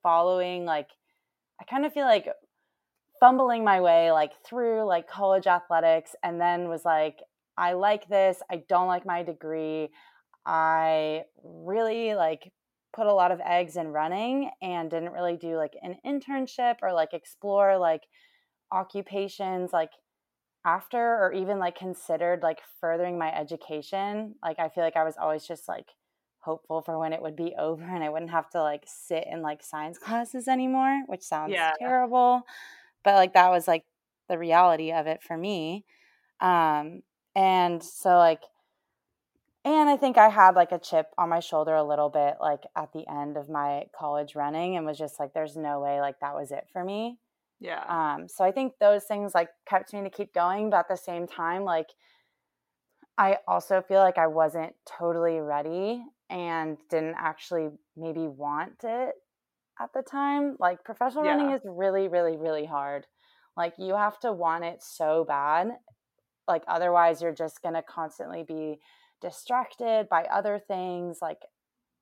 following 0.03 0.65
like 0.65 0.89
I 1.61 1.65
kind 1.65 1.87
of 1.87 1.93
feel 1.93 2.05
like 2.05 2.29
fumbling 3.19 3.65
my 3.65 3.81
way 3.81 4.13
like 4.13 4.33
through 4.45 4.85
like 4.85 5.09
college 5.09 5.47
athletics 5.47 6.15
and 6.23 6.41
then 6.41 6.69
was 6.69 6.85
like 6.85 7.21
I 7.57 7.73
like 7.73 8.09
this, 8.09 8.41
I 8.51 8.63
don't 8.69 8.87
like 8.87 9.05
my 9.05 9.25
degree. 9.25 9.89
I 10.47 11.25
really 11.43 12.15
like 12.15 12.53
put 12.95 13.07
a 13.07 13.13
lot 13.13 13.33
of 13.33 13.41
eggs 13.45 13.77
in 13.77 13.89
running 13.89 14.51
and 14.63 14.91
didn't 14.91 15.13
really 15.13 15.37
do 15.37 15.57
like 15.57 15.75
an 15.83 15.97
internship 16.07 16.77
or 16.83 16.93
like 16.93 17.13
explore 17.13 17.77
like 17.77 18.03
occupations 18.71 19.73
like 19.73 19.91
after 20.69 20.99
or 20.99 21.33
even 21.33 21.59
like 21.59 21.79
considered 21.79 22.43
like 22.43 22.61
furthering 22.81 23.19
my 23.19 23.35
education 23.35 24.35
like 24.43 24.59
i 24.59 24.69
feel 24.69 24.85
like 24.85 24.97
i 24.97 25.05
was 25.05 25.17
always 25.21 25.47
just 25.47 25.67
like 25.67 25.87
hopeful 26.41 26.83
for 26.83 26.99
when 26.99 27.13
it 27.13 27.23
would 27.23 27.37
be 27.37 27.55
over 27.59 27.85
and 27.85 28.05
i 28.05 28.09
wouldn't 28.09 28.31
have 28.31 28.51
to 28.51 28.61
like 28.61 28.85
sit 28.87 29.25
in 29.31 29.41
like 29.41 29.63
science 29.63 29.99
classes 29.99 30.47
anymore 30.47 31.03
which 31.07 31.23
sounds 31.23 31.53
yeah. 31.53 31.73
terrible 31.79 32.43
but 33.03 33.15
like 33.15 33.33
that 33.33 33.51
was 33.51 33.67
like 33.67 33.85
the 34.29 34.39
reality 34.39 34.93
of 34.93 35.07
it 35.07 35.23
for 35.23 35.37
me 35.37 35.85
um 36.41 37.03
and 37.35 37.83
so 37.83 38.17
like 38.17 38.43
and 39.65 39.91
I 39.91 39.97
think 39.97 40.17
I 40.17 40.31
had 40.31 40.55
like 40.55 40.73
a 40.73 40.79
chip 40.79 41.09
on 41.19 41.29
my 41.29 41.41
shoulder 41.41 41.75
a 41.75 41.85
little 41.85 42.09
bit 42.09 42.37
like 42.41 42.63
at 42.75 42.93
the 42.93 43.05
end 43.07 43.37
of 43.37 43.51
my 43.51 43.85
college 43.99 44.35
running 44.35 44.77
and 44.77 44.87
was 44.87 44.97
just 44.97 45.21
like 45.21 45.35
there's 45.35 45.57
no 45.57 45.81
way 45.81 46.01
like 46.01 46.21
that 46.21 46.35
was 46.35 46.51
it 46.53 46.67
for 46.73 46.83
me. 46.83 47.19
Yeah. 47.61 47.83
Um 47.89 48.29
so 48.29 48.45
I 48.45 48.53
think 48.53 48.75
those 48.81 49.05
things 49.05 49.33
like 49.35 49.49
kept 49.69 49.93
me 49.93 50.03
to 50.03 50.11
keep 50.11 50.33
going 50.33 50.71
but 50.71 50.79
at 50.79 50.89
the 50.89 50.97
same 50.97 51.27
time 51.27 51.65
like 51.65 51.89
I 53.17 53.39
also 53.49 53.83
feel 53.83 54.01
like 54.01 54.19
I 54.19 54.29
wasn't 54.29 54.75
totally 54.87 55.41
ready 55.41 56.05
and 56.31 56.79
didn't 56.89 57.17
actually 57.19 57.71
maybe 57.97 58.29
want 58.29 58.85
it 58.85 59.15
at 59.81 59.93
the 59.93 60.03
time. 60.03 60.57
Like 60.61 60.85
professional 60.85 61.25
yeah. 61.25 61.33
running 61.33 61.53
is 61.53 61.63
really 61.65 62.09
really 62.09 62.37
really 62.37 62.67
hard. 62.67 63.07
Like 63.57 63.75
you 63.79 63.97
have 63.97 64.21
to 64.21 64.33
want 64.33 64.65
it 64.65 64.83
so 64.83 65.25
bad. 65.27 65.69
Like 66.47 66.63
otherwise 66.69 67.21
you're 67.21 67.33
just 67.33 67.61
going 67.61 67.75
to 67.75 67.83
constantly 67.83 68.43
be 68.43 68.79
distracted 69.21 70.09
by 70.09 70.23
other 70.25 70.59
things 70.59 71.19
like 71.21 71.43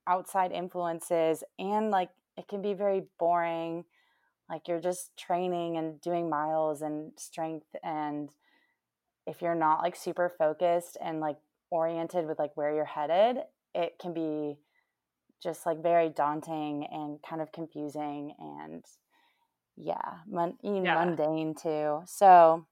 outside 0.07 0.53
influences 0.53 1.43
and 1.59 1.91
like 1.91 2.11
it 2.37 2.47
can 2.49 2.63
be 2.63 2.75
very 2.75 3.05
boring 3.19 3.85
like 4.49 4.69
you're 4.69 4.81
just 4.81 5.17
training 5.17 5.77
and 5.77 6.01
doing 6.01 6.29
miles 6.31 6.83
and 6.83 7.13
strength 7.17 7.67
and 7.83 8.31
if 9.27 9.43
you're 9.43 9.55
not 9.55 9.83
like 9.83 9.97
super 9.97 10.33
focused 10.39 10.97
and 11.01 11.21
like 11.21 11.37
oriented 11.71 12.27
with 12.27 12.39
like 12.39 12.57
where 12.57 12.75
you're 12.75 12.85
headed 12.85 13.39
it 13.75 13.99
can 14.01 14.15
be 14.15 14.57
just 15.43 15.67
like 15.67 15.83
very 15.83 16.09
daunting 16.09 16.87
and 16.91 17.19
kind 17.29 17.43
of 17.43 17.53
confusing 17.53 18.33
and 18.39 18.85
yeah, 19.77 20.19
mon- 20.29 20.57
yeah. 20.63 21.05
mundane 21.05 21.55
too 21.55 22.01
so 22.07 22.65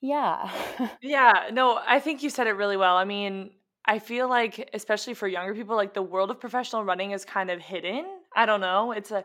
yeah. 0.00 0.50
yeah. 1.02 1.48
No, 1.52 1.80
I 1.84 2.00
think 2.00 2.22
you 2.22 2.30
said 2.30 2.46
it 2.46 2.52
really 2.52 2.76
well. 2.76 2.96
I 2.96 3.04
mean, 3.04 3.50
I 3.84 3.98
feel 3.98 4.28
like, 4.28 4.70
especially 4.74 5.14
for 5.14 5.26
younger 5.26 5.54
people, 5.54 5.76
like 5.76 5.94
the 5.94 6.02
world 6.02 6.30
of 6.30 6.40
professional 6.40 6.84
running 6.84 7.12
is 7.12 7.24
kind 7.24 7.50
of 7.50 7.60
hidden. 7.60 8.06
I 8.36 8.46
don't 8.46 8.60
know. 8.60 8.92
It's 8.92 9.10
a, 9.10 9.24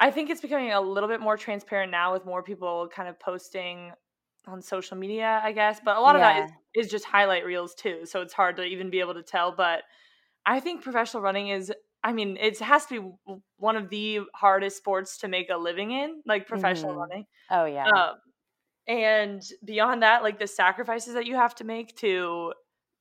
I 0.00 0.10
think 0.10 0.30
it's 0.30 0.40
becoming 0.40 0.72
a 0.72 0.80
little 0.80 1.08
bit 1.08 1.20
more 1.20 1.36
transparent 1.36 1.92
now 1.92 2.12
with 2.12 2.24
more 2.24 2.42
people 2.42 2.88
kind 2.92 3.08
of 3.08 3.20
posting 3.20 3.92
on 4.46 4.62
social 4.62 4.96
media, 4.96 5.40
I 5.44 5.52
guess. 5.52 5.80
But 5.84 5.96
a 5.96 6.00
lot 6.00 6.16
yeah. 6.16 6.42
of 6.42 6.48
that 6.48 6.56
is, 6.74 6.86
is 6.86 6.90
just 6.90 7.04
highlight 7.04 7.44
reels 7.44 7.74
too. 7.74 8.06
So 8.06 8.22
it's 8.22 8.32
hard 8.32 8.56
to 8.56 8.64
even 8.64 8.90
be 8.90 9.00
able 9.00 9.14
to 9.14 9.22
tell. 9.22 9.54
But 9.54 9.82
I 10.46 10.60
think 10.60 10.82
professional 10.82 11.22
running 11.22 11.48
is, 11.48 11.70
I 12.02 12.12
mean, 12.12 12.38
it 12.40 12.58
has 12.60 12.86
to 12.86 13.00
be 13.00 13.36
one 13.58 13.76
of 13.76 13.90
the 13.90 14.20
hardest 14.34 14.78
sports 14.78 15.18
to 15.18 15.28
make 15.28 15.50
a 15.50 15.58
living 15.58 15.90
in, 15.90 16.22
like 16.26 16.46
professional 16.46 16.92
mm-hmm. 16.92 17.00
running. 17.00 17.26
Oh, 17.50 17.66
yeah. 17.66 17.86
Um, 17.86 18.14
and 18.90 19.42
beyond 19.64 20.02
that 20.02 20.22
like 20.22 20.38
the 20.38 20.46
sacrifices 20.46 21.14
that 21.14 21.26
you 21.26 21.36
have 21.36 21.54
to 21.54 21.64
make 21.64 21.94
to 21.96 22.52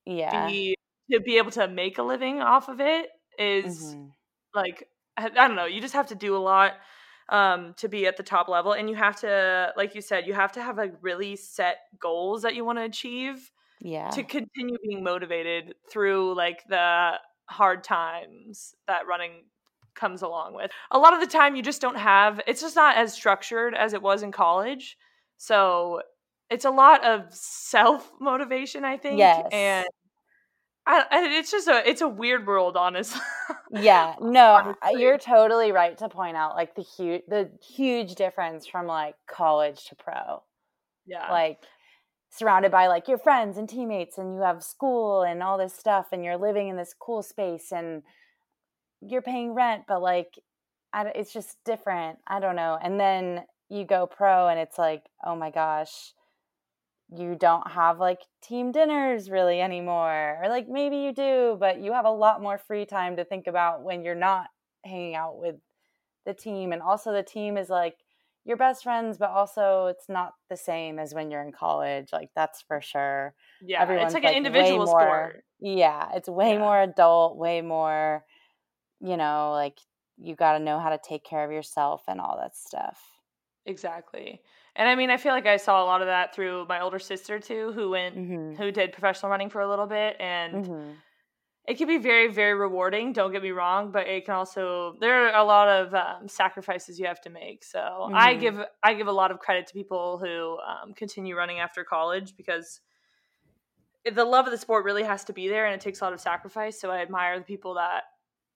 yeah 0.06 0.48
be 0.48 0.75
to 1.12 1.20
be 1.20 1.38
able 1.38 1.51
to 1.51 1.68
make 1.68 1.98
a 1.98 2.03
living 2.03 2.41
off 2.41 2.70
of 2.70 2.79
it 2.79 3.10
is 3.39 3.96
mm-hmm. 3.96 4.06
like 4.53 4.88
I, 5.19 5.47
don't 5.47 5.55
know 5.55 5.65
you 5.65 5.81
just 5.81 5.93
have 5.93 6.07
to 6.07 6.15
do 6.15 6.35
a 6.35 6.39
lot 6.39 6.73
um, 7.29 7.75
to 7.77 7.88
be 7.88 8.07
at 8.07 8.17
the 8.17 8.23
top 8.23 8.47
level 8.47 8.73
and 8.73 8.89
you 8.89 8.95
have 8.95 9.19
to 9.21 9.73
like 9.77 9.93
you 9.95 10.01
said 10.01 10.25
you 10.25 10.33
have 10.33 10.51
to 10.53 10.63
have 10.63 10.77
like 10.77 10.93
really 11.01 11.35
set 11.35 11.77
goals 11.99 12.41
that 12.41 12.55
you 12.55 12.65
want 12.65 12.79
to 12.79 12.83
achieve 12.83 13.51
yeah 13.81 14.09
to 14.09 14.23
continue 14.23 14.77
being 14.83 15.03
motivated 15.03 15.75
through 15.91 16.35
like 16.35 16.63
the 16.67 17.11
hard 17.47 17.83
times 17.83 18.73
that 18.88 19.07
running 19.07 19.43
comes 19.95 20.21
along 20.21 20.53
with 20.53 20.71
a 20.91 20.97
lot 20.97 21.13
of 21.13 21.19
the 21.19 21.27
time 21.27 21.55
you 21.55 21.61
just 21.61 21.81
don't 21.81 21.97
have 21.97 22.39
it's 22.47 22.61
just 22.61 22.75
not 22.75 22.95
as 22.97 23.13
structured 23.13 23.75
as 23.75 23.93
it 23.93 24.01
was 24.01 24.23
in 24.23 24.31
college 24.31 24.97
so 25.38 26.01
it's 26.49 26.65
a 26.65 26.71
lot 26.71 27.03
of 27.05 27.33
self 27.33 28.11
motivation, 28.19 28.83
I 28.83 28.97
think. 28.97 29.19
Yes. 29.19 29.47
And 29.51 29.88
I, 30.91 31.05
it's 31.38 31.51
just 31.51 31.67
a 31.67 31.88
it's 31.88 32.01
a 32.01 32.08
weird 32.08 32.48
world, 32.48 32.75
honestly. 32.75 33.22
yeah, 33.72 34.15
no, 34.19 34.75
honestly. 34.81 35.01
you're 35.01 35.19
totally 35.19 35.72
right 35.72 35.96
to 36.00 36.10
point 36.10 36.36
out 36.36 36.55
like 36.55 36.75
the 36.75 36.81
huge 36.81 37.22
the 37.27 37.51
huge 37.62 38.15
difference 38.15 38.65
from 38.65 38.88
like 38.88 39.15
college 39.29 39.86
to 39.86 39.96
pro. 39.96 40.41
Yeah, 41.05 41.31
like 41.31 41.60
surrounded 42.31 42.72
by 42.72 42.88
like 42.88 43.08
your 43.08 43.19
friends 43.19 43.58
and 43.58 43.69
teammates, 43.69 44.17
and 44.17 44.36
you 44.36 44.41
have 44.41 44.63
school 44.63 45.22
and 45.22 45.43
all 45.43 45.60
this 45.60 45.75
stuff, 45.75 46.08
and 46.12 46.25
you're 46.25 46.38
living 46.38 46.69
in 46.69 46.75
this 46.75 46.96
cool 47.00 47.22
space, 47.22 47.72
and 47.72 48.01
you're 49.01 49.22
paying 49.22 49.53
rent, 49.53 49.84
but 49.88 50.01
like, 50.01 50.34
it's 50.93 51.31
just 51.31 51.58
different. 51.65 52.17
I 52.27 52.39
don't 52.39 52.55
know. 52.55 52.77
And 52.81 53.00
then 53.00 53.43
you 53.69 53.86
go 53.86 54.08
pro 54.08 54.48
and 54.48 54.60
it's 54.60 54.77
like, 54.77 55.03
oh 55.24 55.36
my 55.36 55.51
gosh, 55.51 56.13
you 57.16 57.36
don't 57.36 57.70
have 57.72 58.00
like 58.00 58.22
team 58.42 58.72
dinners 58.72 59.30
really 59.30 59.62
anymore. 59.62 60.39
Or 60.42 60.50
like 60.50 60.68
maybe 60.70 60.98
you 60.98 61.13
do, 61.13 61.58
but 61.60 61.80
you 61.80 61.94
have 61.94 62.06
a 62.06 62.12
lot 62.12 62.42
more 62.42 62.58
free 62.58 62.86
time 62.86 63.16
to 63.16 63.25
think 63.25 63.48
about 63.48 63.84
when 63.84 64.04
you're 64.04 64.16
not 64.16 64.48
hanging 64.86 65.16
out 65.16 65.39
with 65.39 65.56
the 66.25 66.34
team. 66.34 66.72
And 66.72 66.82
also, 66.82 67.12
the 67.12 67.24
team 67.24 67.58
is 67.58 67.70
like 67.70 67.96
your 68.46 68.58
best 68.58 68.84
friends, 68.84 69.18
but 69.18 69.30
also 69.30 69.88
it's 69.88 70.08
not 70.08 70.34
the 70.50 70.58
same 70.58 71.00
as 71.00 71.13
when 71.13 71.32
you're 71.32 71.42
in 71.42 71.51
college. 71.51 72.10
Like, 72.12 72.30
that's 72.36 72.62
for 72.62 72.82
sure. 72.82 73.34
Yeah. 73.62 73.82
Everyone's 73.82 74.08
it's 74.08 74.13
like, 74.13 74.24
like 74.24 74.34
an 74.34 74.38
individual 74.38 74.86
more, 74.86 75.01
sport. 75.01 75.44
Yeah. 75.60 76.10
It's 76.13 76.30
way 76.30 76.54
yeah. 76.54 76.60
more 76.60 76.82
adult, 76.82 77.38
way 77.38 77.62
more, 77.62 78.24
you 79.00 79.18
know, 79.18 79.51
like 79.51 79.80
you 80.18 80.36
got 80.36 80.58
to 80.58 80.63
know 80.63 80.80
how 80.80 80.89
to 80.89 81.00
take 81.04 81.24
care 81.24 81.44
of 81.44 81.51
yourself 81.51 82.04
and 82.08 82.20
all 82.20 82.38
that 82.42 82.56
stuff. 82.56 83.01
Exactly. 83.66 84.42
And 84.75 84.88
I 84.88 84.95
mean, 84.95 85.09
I 85.09 85.17
feel 85.17 85.33
like 85.33 85.45
I 85.45 85.57
saw 85.57 85.83
a 85.83 85.85
lot 85.85 86.01
of 86.01 86.07
that 86.07 86.33
through 86.33 86.65
my 86.67 86.81
older 86.81 86.99
sister 86.99 87.39
too, 87.39 87.71
who 87.73 87.91
went, 87.91 88.15
mm-hmm. 88.15 88.61
who 88.61 88.71
did 88.71 88.91
professional 88.91 89.29
running 89.29 89.49
for 89.49 89.61
a 89.61 89.69
little 89.69 89.88
bit, 89.88 90.15
and 90.19 90.65
mm-hmm. 90.65 90.91
it 91.67 91.77
can 91.77 91.88
be 91.88 91.97
very, 91.97 92.31
very 92.31 92.53
rewarding. 92.53 93.11
Don't 93.11 93.31
get 93.31 93.43
me 93.43 93.51
wrong, 93.51 93.91
but 93.91 94.07
it 94.07 94.25
can 94.25 94.35
also 94.35 94.95
there 94.99 95.27
are 95.27 95.41
a 95.41 95.43
lot 95.43 95.67
of 95.67 95.93
um, 95.93 96.27
sacrifices 96.27 96.99
you 96.99 97.07
have 97.07 97.21
to 97.21 97.29
make. 97.29 97.63
So 97.63 97.79
mm-hmm. 97.79 98.15
I 98.15 98.35
give 98.35 98.59
I 98.83 98.93
give 98.93 99.07
a 99.07 99.11
lot 99.11 99.31
of 99.31 99.39
credit 99.39 99.67
to 99.67 99.73
people 99.73 100.17
who 100.17 100.57
um, 100.59 100.93
continue 100.93 101.35
running 101.35 101.59
after 101.59 101.83
college 101.83 102.35
because 102.38 102.81
the 104.09 104.25
love 104.25 104.45
of 104.45 104.51
the 104.51 104.57
sport 104.57 104.85
really 104.85 105.03
has 105.03 105.23
to 105.25 105.33
be 105.33 105.47
there, 105.47 105.65
and 105.65 105.75
it 105.75 105.81
takes 105.81 106.01
a 106.01 106.03
lot 106.03 106.13
of 106.13 106.21
sacrifice. 106.21 106.79
So 106.79 106.89
I 106.89 106.99
admire 106.99 107.38
the 107.38 107.45
people 107.45 107.75
that 107.75 108.03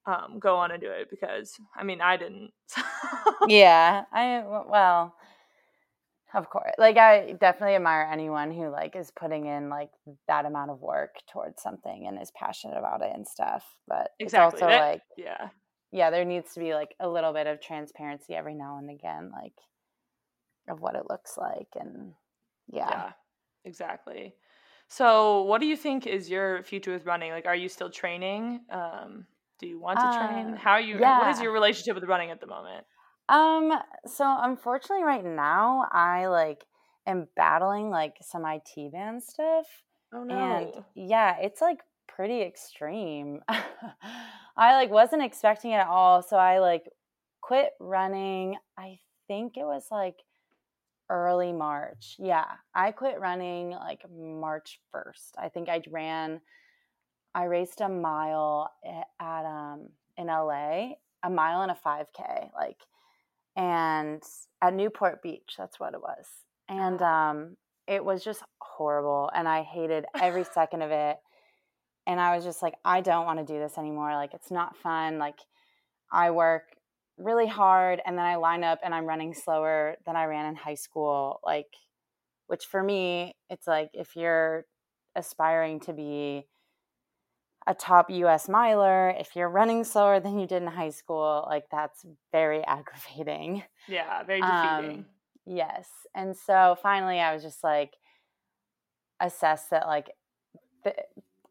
um, 0.06 0.40
go 0.40 0.58
on 0.58 0.72
and 0.72 0.82
do 0.82 0.90
it 0.90 1.10
because 1.10 1.60
I 1.76 1.84
mean 1.84 2.02
I 2.02 2.18
didn't. 2.18 2.52
yeah, 3.48 4.04
I 4.12 4.44
well, 4.46 5.16
of 6.34 6.50
course. 6.50 6.74
Like 6.78 6.98
I 6.98 7.34
definitely 7.34 7.76
admire 7.76 8.10
anyone 8.12 8.52
who 8.52 8.70
like 8.70 8.96
is 8.96 9.12
putting 9.12 9.46
in 9.46 9.70
like 9.70 9.90
that 10.28 10.46
amount 10.46 10.72
of 10.72 10.82
work 10.82 11.16
towards 11.32 11.62
something 11.62 12.08
and 12.08 12.22
is 12.22 12.32
passionate 12.32 12.78
about 12.78 13.02
it 13.02 13.12
and 13.14 13.28
stuff. 13.28 13.64
But 13.88 14.12
exactly. 14.20 14.58
it's 14.58 14.64
also 14.64 14.68
that, 14.68 14.92
like 14.92 15.02
yeah, 15.18 15.50
yeah, 15.92 16.10
there 16.10 16.26
needs 16.26 16.54
to 16.54 16.60
be 16.60 16.74
like 16.74 16.96
a 17.00 17.08
little 17.08 17.34
bit 17.34 17.48
of 17.48 17.62
transparency 17.62 18.34
every 18.34 18.56
now 18.56 18.78
and 18.78 18.90
again, 18.90 19.32
like 19.32 19.54
of 20.68 20.82
what 20.82 20.96
it 20.96 21.10
looks 21.10 21.38
like 21.38 21.68
and 21.80 22.14
yeah. 22.72 22.90
yeah 22.90 23.12
exactly. 23.66 24.34
So, 24.88 25.44
what 25.44 25.60
do 25.62 25.68
you 25.68 25.76
think 25.76 26.06
is 26.06 26.30
your 26.30 26.62
future 26.64 26.92
with 26.92 27.06
running? 27.06 27.32
Like, 27.32 27.46
are 27.46 27.56
you 27.56 27.70
still 27.70 27.90
training? 27.90 28.62
Um, 28.70 29.26
Do 29.60 29.68
you 29.68 29.80
want 29.80 30.00
to 30.00 30.06
uh, 30.06 30.28
train? 30.28 30.56
How 30.56 30.72
are 30.72 30.82
you? 30.82 31.00
Yeah. 31.00 31.20
What 31.20 31.30
is 31.30 31.42
your 31.42 31.52
relationship 31.52 31.96
with 31.96 32.04
running 32.04 32.32
at 32.32 32.40
the 32.40 32.48
moment? 32.48 32.86
Um. 33.30 33.74
So 34.06 34.26
unfortunately, 34.28 35.04
right 35.04 35.26
now, 35.26 35.88
I 35.92 36.28
like 36.28 36.66
am 37.06 37.28
battling 37.36 37.90
like 37.90 38.18
some 38.22 38.46
IT 38.46 38.92
band 38.92 39.24
stuff. 39.24 39.66
Oh 40.14 40.24
no! 40.24 40.36
And 40.36 40.84
yeah, 40.96 41.38
it's 41.40 41.62
like 41.62 41.80
pretty 42.08 42.42
extreme. 42.42 43.42
I 44.58 44.74
like 44.76 44.92
wasn't 44.92 45.24
expecting 45.24 45.72
it 45.72 45.76
at 45.76 45.88
all, 45.88 46.22
so 46.22 46.38
I 46.38 46.60
like 46.60 46.90
quit 47.42 47.72
running. 47.80 48.58
I 48.78 49.00
think 49.28 49.58
it 49.58 49.64
was 49.64 49.88
like 49.92 50.18
early 51.10 51.54
March. 51.54 52.16
Yeah, 52.20 52.46
I 52.76 52.92
quit 52.92 53.20
running 53.20 53.72
like 53.72 54.02
March 54.12 54.80
1st. 54.94 55.32
I 55.38 55.50
think 55.50 55.70
I 55.70 55.82
ran 55.90 56.42
I 57.36 57.46
raced 57.46 57.82
a 57.82 57.90
mile 57.90 58.72
at 59.20 59.46
um 59.46 59.90
in 60.18 60.28
LA, 60.28 60.94
a 61.24 61.30
mile 61.30 61.62
and 61.62 61.72
a 61.72 61.78
5k 61.86 62.52
like 62.56 62.78
and 63.56 64.22
at 64.62 64.74
Newport 64.74 65.22
Beach, 65.22 65.56
that's 65.58 65.80
what 65.80 65.94
it 65.94 66.02
was. 66.02 66.26
And 66.70 67.02
um 67.02 67.58
it 67.88 68.04
was 68.04 68.24
just 68.24 68.42
horrible 68.62 69.30
and 69.36 69.48
I 69.48 69.64
hated 69.64 70.06
every 70.20 70.44
second 70.54 70.82
of 70.82 70.92
it. 70.92 71.18
And 72.06 72.20
I 72.20 72.36
was 72.36 72.44
just 72.44 72.62
like 72.62 72.76
I 72.84 73.02
don't 73.02 73.26
want 73.26 73.40
to 73.40 73.54
do 73.54 73.60
this 73.60 73.78
anymore. 73.78 74.14
Like 74.14 74.34
it's 74.34 74.52
not 74.52 74.78
fun. 74.78 75.20
Like 75.20 75.40
I 76.12 76.32
work 76.32 76.64
really 77.18 77.48
hard 77.48 78.02
and 78.06 78.18
then 78.18 78.26
I 78.26 78.36
line 78.36 78.64
up 78.64 78.80
and 78.84 78.94
I'm 78.94 79.06
running 79.06 79.34
slower 79.34 79.96
than 80.06 80.16
I 80.16 80.26
ran 80.26 80.46
in 80.48 80.56
high 80.56 80.76
school. 80.76 81.40
Like, 81.46 81.68
which 82.48 82.66
for 82.66 82.82
me, 82.84 83.36
it's 83.50 83.68
like 83.68 83.90
if 83.94 84.16
you're 84.16 84.66
aspiring 85.16 85.80
to 85.82 85.94
be 85.94 86.48
a 87.68 87.74
top 87.74 88.10
US 88.10 88.50
miler, 88.50 89.10
if 89.18 89.36
you're 89.36 89.50
running 89.50 89.84
slower 89.84 90.20
than 90.20 90.40
you 90.40 90.48
did 90.48 90.62
in 90.62 90.68
high 90.68 90.90
school, 90.90 91.46
like 91.50 91.66
that's 91.72 92.06
very 92.32 92.64
aggravating. 92.68 93.64
Yeah, 93.88 94.24
very 94.24 94.42
defeating. 94.42 95.00
Um, 95.00 95.06
yes. 95.46 95.88
And 96.16 96.36
so 96.36 96.78
finally 96.82 97.20
I 97.20 97.34
was 97.34 97.44
just 97.44 97.64
like, 97.64 97.94
assess 99.20 99.68
that 99.68 99.88
like 99.88 100.12
the, 100.84 100.94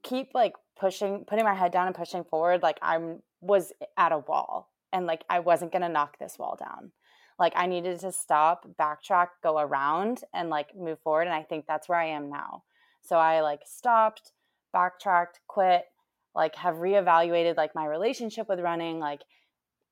keep 0.02 0.30
like 0.34 0.54
pushing 0.78 1.24
putting 1.26 1.44
my 1.44 1.54
head 1.54 1.72
down 1.72 1.86
and 1.86 1.94
pushing 1.94 2.24
forward 2.24 2.60
like 2.60 2.76
i'm 2.82 3.22
was 3.42 3.72
at 3.96 4.12
a 4.12 4.18
wall 4.18 4.72
and 4.92 5.06
like 5.06 5.24
I 5.28 5.40
wasn't 5.40 5.72
going 5.72 5.82
to 5.82 5.88
knock 5.88 6.18
this 6.18 6.38
wall 6.38 6.56
down. 6.58 6.92
Like 7.38 7.52
I 7.56 7.66
needed 7.66 7.98
to 8.00 8.12
stop, 8.12 8.68
backtrack, 8.78 9.28
go 9.42 9.58
around 9.58 10.22
and 10.32 10.48
like 10.48 10.76
move 10.76 11.00
forward 11.00 11.26
and 11.26 11.34
I 11.34 11.42
think 11.42 11.66
that's 11.66 11.88
where 11.88 11.98
I 11.98 12.06
am 12.06 12.30
now. 12.30 12.62
So 13.02 13.16
I 13.16 13.40
like 13.40 13.62
stopped, 13.64 14.32
backtracked, 14.72 15.40
quit, 15.48 15.86
like 16.34 16.54
have 16.56 16.76
reevaluated 16.76 17.56
like 17.56 17.74
my 17.74 17.86
relationship 17.86 18.48
with 18.48 18.60
running, 18.60 18.98
like 18.98 19.22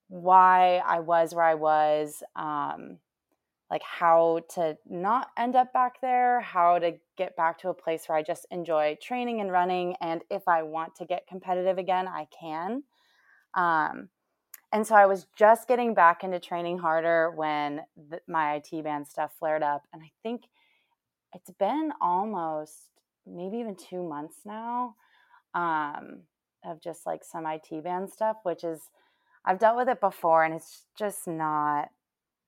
why 0.09 0.82
I 0.85 1.00
was 1.00 1.35
where 1.35 1.44
I 1.44 1.54
was, 1.54 2.23
um 2.37 2.99
like 3.70 3.82
how 3.85 4.40
to 4.54 4.76
not 4.88 5.28
end 5.38 5.54
up 5.54 5.73
back 5.73 6.00
there, 6.00 6.40
how 6.40 6.80
to 6.80 6.92
get 7.16 7.37
back 7.37 7.56
to 7.61 7.68
a 7.68 7.75
place 7.75 8.09
where 8.09 8.18
I 8.18 8.23
just 8.23 8.44
enjoy 8.50 8.99
training 9.00 9.40
and 9.40 9.52
running 9.52 9.94
and 10.00 10.23
if 10.28 10.49
I 10.49 10.64
want 10.64 10.97
to 10.97 11.04
get 11.04 11.28
competitive 11.28 11.78
again, 11.78 12.09
I 12.09 12.26
can. 12.38 12.82
Um 13.54 14.09
and 14.73 14.87
so 14.87 14.94
I 14.94 15.06
was 15.06 15.26
just 15.37 15.66
getting 15.66 15.94
back 15.94 16.23
into 16.23 16.38
training 16.38 16.78
harder 16.78 17.32
when 17.32 17.80
my 18.28 18.54
IT 18.54 18.85
band 18.85 19.09
stuff 19.09 19.32
flared 19.38 19.64
up. 19.64 19.82
And 19.92 20.00
I 20.00 20.12
think 20.23 20.42
it's 21.35 21.50
been 21.50 21.92
almost 22.00 22.90
maybe 23.26 23.59
even 23.59 23.75
two 23.75 24.02
months 24.02 24.37
now 24.44 24.94
um, 25.54 26.23
of 26.64 26.80
just 26.80 27.07
like 27.07 27.25
some 27.25 27.47
IT 27.47 27.85
band 27.85 28.11
stuff, 28.11 28.37
which 28.42 28.64
is, 28.64 28.80
I've 29.45 29.59
dealt 29.59 29.76
with 29.76 29.88
it 29.88 30.00
before 30.00 30.45
and 30.45 30.54
it's 30.54 30.85
just 30.99 31.26
not, 31.26 31.88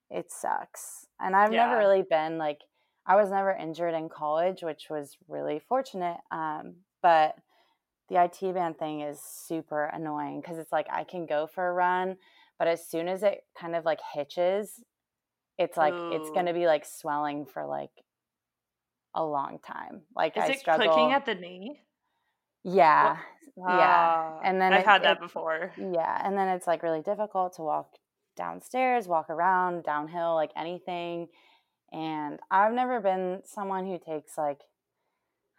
it 0.09 0.31
sucks. 0.31 1.07
And 1.19 1.35
I've 1.35 1.51
yeah. 1.51 1.65
never 1.65 1.77
really 1.77 2.03
been 2.07 2.37
like, 2.37 2.59
I 3.05 3.15
was 3.15 3.31
never 3.31 3.51
injured 3.51 3.93
in 3.93 4.09
college, 4.09 4.61
which 4.61 4.87
was 4.89 5.17
really 5.27 5.59
fortunate. 5.67 6.17
Um, 6.31 6.75
but 7.01 7.35
the 8.09 8.23
IT 8.23 8.53
band 8.53 8.77
thing 8.77 9.01
is 9.01 9.19
super 9.19 9.85
annoying 9.85 10.41
because 10.41 10.57
it's 10.57 10.71
like 10.71 10.87
I 10.91 11.03
can 11.03 11.25
go 11.25 11.47
for 11.47 11.67
a 11.67 11.73
run, 11.73 12.17
but 12.59 12.67
as 12.67 12.87
soon 12.87 13.07
as 13.07 13.23
it 13.23 13.43
kind 13.59 13.75
of 13.75 13.85
like 13.85 13.99
hitches, 14.13 14.81
it's 15.57 15.77
like 15.77 15.93
Ooh. 15.93 16.11
it's 16.13 16.29
going 16.31 16.45
to 16.45 16.53
be 16.53 16.65
like 16.65 16.85
swelling 16.85 17.45
for 17.45 17.65
like 17.65 17.91
a 19.15 19.23
long 19.23 19.59
time. 19.65 20.01
Like 20.15 20.37
is 20.37 20.43
I 20.43 20.47
it 20.47 20.59
struggle. 20.59 20.87
clicking 20.87 21.11
at 21.13 21.25
the 21.25 21.35
knee? 21.35 21.81
Yeah, 22.63 23.17
yeah. 23.57 24.39
And 24.43 24.59
then 24.59 24.73
I've 24.73 24.81
it, 24.81 24.85
had 24.85 25.03
that 25.03 25.17
it, 25.17 25.21
before. 25.21 25.71
Yeah, 25.77 26.21
and 26.23 26.37
then 26.37 26.49
it's 26.49 26.67
like 26.67 26.83
really 26.83 27.01
difficult 27.01 27.55
to 27.57 27.61
walk 27.61 27.89
downstairs, 28.35 29.07
walk 29.07 29.29
around, 29.29 29.83
downhill, 29.83 30.35
like 30.35 30.51
anything. 30.55 31.27
And 31.91 32.39
I've 32.49 32.73
never 32.73 32.99
been 32.99 33.41
someone 33.45 33.85
who 33.85 33.99
takes 33.99 34.37
like 34.37 34.61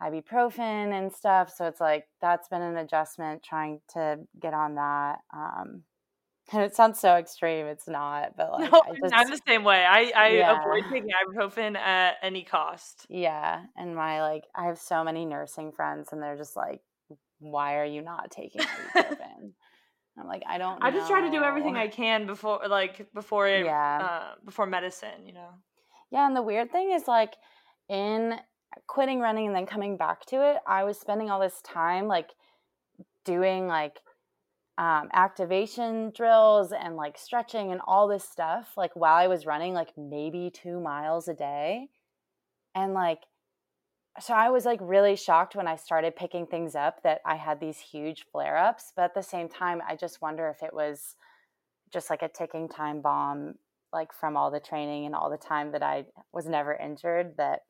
ibuprofen 0.03 0.93
and 0.93 1.13
stuff. 1.13 1.53
So 1.55 1.67
it's 1.67 1.81
like 1.81 2.07
that's 2.21 2.49
been 2.49 2.63
an 2.63 2.77
adjustment 2.77 3.43
trying 3.43 3.81
to 3.95 4.19
get 4.41 4.55
on 4.55 4.75
that. 4.77 5.19
Um, 5.33 5.83
and 6.53 6.63
it 6.63 6.75
sounds 6.75 7.01
so 7.01 7.15
extreme. 7.15 7.67
It's 7.67 7.89
not, 7.89 8.37
but 8.37 8.53
like 8.53 8.71
no, 8.71 8.83
I 8.89 8.93
just, 9.01 9.15
I'm 9.15 9.31
the 9.31 9.41
same 9.47 9.65
way. 9.65 9.85
I 9.85 10.13
I 10.15 10.29
yeah. 10.29 10.61
avoid 10.61 10.85
taking 10.91 11.11
ibuprofen 11.11 11.77
at 11.77 12.17
any 12.23 12.43
cost. 12.43 13.07
Yeah, 13.09 13.63
and 13.77 13.95
my 13.95 14.21
like 14.23 14.45
I 14.55 14.67
have 14.67 14.79
so 14.79 15.05
many 15.05 15.25
nursing 15.25 15.73
friends, 15.73 16.09
and 16.13 16.23
they're 16.23 16.37
just 16.37 16.57
like, 16.57 16.81
"Why 17.45 17.77
are 17.77 17.85
you 17.85 18.03
not 18.03 18.31
taking 18.31 18.61
ibuprofen?" 18.95 19.53
I'm 20.17 20.29
like, 20.29 20.43
I 20.49 20.59
don't. 20.59 20.83
I 20.83 20.91
just 20.91 21.09
try 21.09 21.23
to 21.23 21.31
do 21.31 21.43
everything 21.43 21.77
I 21.77 21.89
can 21.89 22.27
before, 22.27 22.61
like 22.69 23.13
before, 23.15 23.49
it, 23.49 23.65
yeah, 23.65 23.99
uh, 24.03 24.35
before 24.45 24.67
medicine. 24.67 25.27
You 25.27 25.33
know. 25.33 25.49
Yeah, 26.11 26.27
and 26.27 26.37
the 26.37 26.43
weird 26.43 26.71
thing 26.71 26.93
is 26.93 27.09
like 27.09 27.35
in 27.89 28.35
quitting 28.87 29.21
running 29.21 29.47
and 29.47 29.57
then 29.57 29.67
coming 29.67 29.97
back 29.97 30.25
to 30.27 30.37
it, 30.37 30.59
I 30.67 30.85
was 30.85 30.99
spending 30.99 31.31
all 31.31 31.41
this 31.41 31.61
time 31.63 32.07
like 32.07 32.31
doing 33.25 33.67
like 33.67 34.01
um, 34.79 35.09
activation 35.13 36.11
drills 36.15 36.73
and 36.73 36.97
like 36.97 37.17
stretching 37.17 37.71
and 37.71 37.81
all 37.87 38.09
this 38.09 38.29
stuff 38.29 38.73
like 38.77 38.91
while 38.95 39.15
I 39.15 39.29
was 39.29 39.47
running 39.47 39.73
like 39.73 39.91
maybe 39.97 40.51
two 40.53 40.81
miles 40.81 41.29
a 41.29 41.35
day. 41.35 41.89
And 42.75 42.93
like, 42.93 43.21
so 44.21 44.35
I 44.35 44.51
was 44.51 44.65
like 44.65 44.79
really 44.83 45.17
shocked 45.17 45.57
when 45.57 45.67
I 45.67 45.77
started 45.77 46.17
picking 46.17 46.47
things 46.47 46.75
up 46.75 47.03
that 47.03 47.21
I 47.27 47.37
had 47.37 47.61
these 47.61 47.79
huge 47.79 48.25
flare 48.31 48.57
ups. 48.57 48.93
But 48.95 49.07
at 49.07 49.15
the 49.15 49.23
same 49.23 49.49
time, 49.49 49.83
I 49.89 49.97
just 49.97 50.23
wonder 50.23 50.49
if 50.49 50.63
it 50.63 50.73
was 50.73 51.17
just 51.93 52.11
like 52.11 52.23
a 52.23 52.29
ticking 52.29 52.69
time 52.69 53.01
bomb, 53.01 53.55
like 53.93 54.13
from 54.13 54.37
all 54.37 54.51
the 54.51 54.61
training 54.61 55.07
and 55.07 55.15
all 55.15 55.31
the 55.31 55.37
time 55.37 55.73
that 55.73 55.83
I 55.83 56.05
was 56.33 56.47
never 56.47 56.75
injured 56.75 57.37
that 57.39 57.61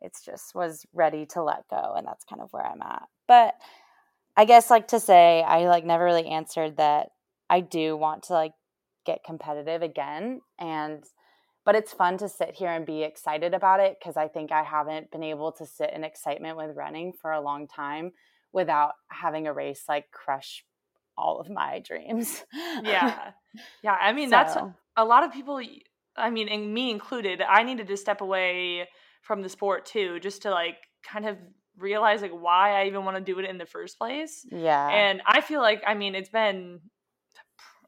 it's 0.00 0.24
just 0.24 0.54
was 0.54 0.86
ready 0.92 1.26
to 1.26 1.42
let 1.42 1.68
go 1.68 1.94
and 1.96 2.06
that's 2.06 2.24
kind 2.24 2.40
of 2.40 2.52
where 2.52 2.66
i'm 2.66 2.82
at 2.82 3.08
but 3.26 3.54
i 4.36 4.44
guess 4.44 4.70
like 4.70 4.88
to 4.88 5.00
say 5.00 5.42
i 5.42 5.66
like 5.66 5.84
never 5.84 6.04
really 6.04 6.26
answered 6.26 6.76
that 6.76 7.10
i 7.50 7.60
do 7.60 7.96
want 7.96 8.22
to 8.24 8.32
like 8.32 8.52
get 9.04 9.24
competitive 9.24 9.82
again 9.82 10.40
and 10.58 11.04
but 11.68 11.76
it's 11.76 11.92
fun 11.92 12.16
to 12.16 12.30
sit 12.30 12.54
here 12.54 12.70
and 12.70 12.86
be 12.86 13.02
excited 13.02 13.52
about 13.52 13.80
it 13.80 13.98
because 14.00 14.16
i 14.16 14.26
think 14.26 14.50
i 14.50 14.62
haven't 14.62 15.10
been 15.10 15.22
able 15.22 15.52
to 15.52 15.66
sit 15.66 15.92
in 15.94 16.02
excitement 16.02 16.56
with 16.56 16.74
running 16.74 17.12
for 17.12 17.32
a 17.32 17.40
long 17.40 17.68
time 17.68 18.10
without 18.52 18.92
having 19.08 19.46
a 19.46 19.52
race 19.52 19.84
like 19.86 20.10
crush 20.10 20.64
all 21.18 21.40
of 21.40 21.50
my 21.50 21.78
dreams 21.80 22.44
yeah 22.82 23.32
yeah 23.82 23.96
i 24.00 24.12
mean 24.12 24.28
so. 24.28 24.30
that's 24.30 24.56
a 24.96 25.04
lot 25.04 25.24
of 25.24 25.32
people 25.32 25.60
i 26.16 26.30
mean 26.30 26.48
and 26.48 26.72
me 26.72 26.90
included 26.90 27.42
i 27.42 27.62
needed 27.62 27.86
to 27.86 27.96
step 27.96 28.22
away 28.22 28.86
from 29.28 29.42
the 29.42 29.48
sport 29.48 29.84
too, 29.84 30.18
just 30.20 30.42
to 30.42 30.50
like 30.50 30.78
kind 31.02 31.26
of 31.26 31.36
realize 31.76 32.22
like 32.22 32.32
why 32.32 32.80
I 32.80 32.86
even 32.86 33.04
want 33.04 33.16
to 33.18 33.22
do 33.22 33.38
it 33.38 33.44
in 33.44 33.58
the 33.58 33.66
first 33.66 33.98
place. 33.98 34.44
Yeah. 34.50 34.88
And 34.88 35.20
I 35.26 35.42
feel 35.42 35.60
like 35.60 35.82
I 35.86 35.94
mean 35.94 36.14
it's 36.14 36.30
been 36.30 36.80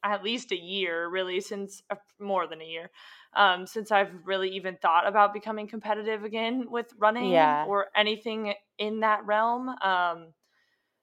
at 0.04 0.22
least 0.22 0.52
a 0.52 0.56
year 0.56 1.08
really 1.08 1.40
since 1.40 1.82
uh, 1.90 1.96
more 2.18 2.46
than 2.46 2.60
a 2.60 2.64
year 2.64 2.90
um, 3.34 3.66
since 3.66 3.90
I've 3.90 4.10
really 4.24 4.50
even 4.50 4.76
thought 4.76 5.06
about 5.06 5.32
becoming 5.32 5.68
competitive 5.68 6.24
again 6.24 6.66
with 6.70 6.92
running 6.98 7.30
yeah. 7.30 7.64
or 7.66 7.86
anything 7.96 8.54
in 8.78 9.00
that 9.00 9.24
realm. 9.24 9.68
Um, 9.68 10.32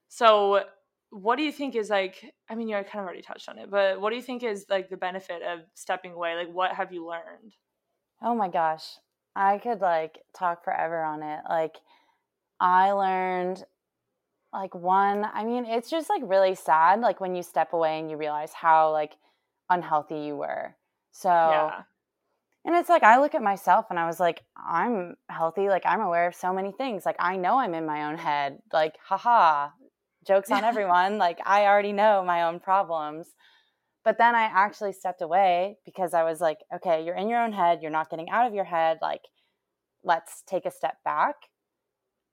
so 0.09 0.63
what 1.09 1.37
do 1.37 1.43
you 1.43 1.51
think 1.51 1.75
is 1.75 1.89
like 1.89 2.33
I 2.49 2.55
mean 2.55 2.67
you 2.67 2.75
kind 2.75 2.87
of 2.95 3.05
already 3.05 3.21
touched 3.21 3.47
on 3.47 3.57
it, 3.57 3.71
but 3.71 4.01
what 4.01 4.09
do 4.09 4.17
you 4.17 4.21
think 4.21 4.43
is 4.43 4.65
like 4.69 4.89
the 4.89 4.97
benefit 4.97 5.41
of 5.41 5.59
stepping 5.73 6.13
away? 6.13 6.35
Like 6.35 6.53
what 6.53 6.71
have 6.73 6.91
you 6.91 7.07
learned? 7.07 7.55
Oh 8.21 8.35
my 8.35 8.49
gosh. 8.49 8.83
I 9.35 9.59
could 9.59 9.81
like 9.81 10.19
talk 10.37 10.63
forever 10.63 11.01
on 11.01 11.23
it. 11.23 11.41
Like 11.47 11.77
I 12.59 12.91
learned 12.91 13.63
like 14.51 14.73
one, 14.73 15.25
I 15.31 15.43
mean, 15.43 15.65
it's 15.65 15.89
just 15.89 16.09
like 16.09 16.21
really 16.25 16.55
sad 16.55 16.99
like 16.99 17.21
when 17.21 17.35
you 17.35 17.43
step 17.43 17.73
away 17.73 17.99
and 17.99 18.09
you 18.09 18.17
realize 18.17 18.53
how 18.53 18.91
like 18.91 19.13
unhealthy 19.69 20.19
you 20.21 20.35
were. 20.35 20.75
So 21.11 21.29
yeah. 21.29 21.83
And 22.67 22.75
it's 22.75 22.89
like 22.89 23.01
I 23.01 23.17
look 23.21 23.33
at 23.33 23.41
myself 23.41 23.85
and 23.89 23.97
I 23.97 24.05
was 24.07 24.19
like, 24.19 24.43
I'm 24.57 25.15
healthy, 25.29 25.69
like 25.69 25.83
I'm 25.85 26.01
aware 26.01 26.27
of 26.27 26.35
so 26.35 26.53
many 26.53 26.73
things. 26.73 27.05
Like 27.05 27.15
I 27.17 27.37
know 27.37 27.57
I'm 27.57 27.73
in 27.73 27.85
my 27.85 28.09
own 28.09 28.17
head. 28.17 28.59
Like, 28.73 28.95
haha, 29.07 29.69
Joke's 30.27 30.51
on 30.51 30.63
everyone. 30.65 31.17
like, 31.17 31.39
I 31.45 31.65
already 31.65 31.93
know 31.93 32.25
my 32.25 32.43
own 32.43 32.59
problems. 32.59 33.29
But 34.03 34.17
then 34.17 34.35
I 34.35 34.43
actually 34.43 34.91
stepped 34.91 35.21
away 35.21 35.77
because 35.85 36.13
I 36.13 36.23
was 36.23 36.41
like, 36.41 36.57
okay, 36.75 37.05
you're 37.05 37.15
in 37.15 37.29
your 37.29 37.41
own 37.41 37.53
head. 37.53 37.79
You're 37.81 37.89
not 37.89 38.09
getting 38.09 38.29
out 38.29 38.45
of 38.47 38.53
your 38.53 38.65
head. 38.65 38.97
Like, 39.01 39.21
let's 40.03 40.43
take 40.45 40.65
a 40.65 40.71
step 40.71 40.97
back. 41.05 41.35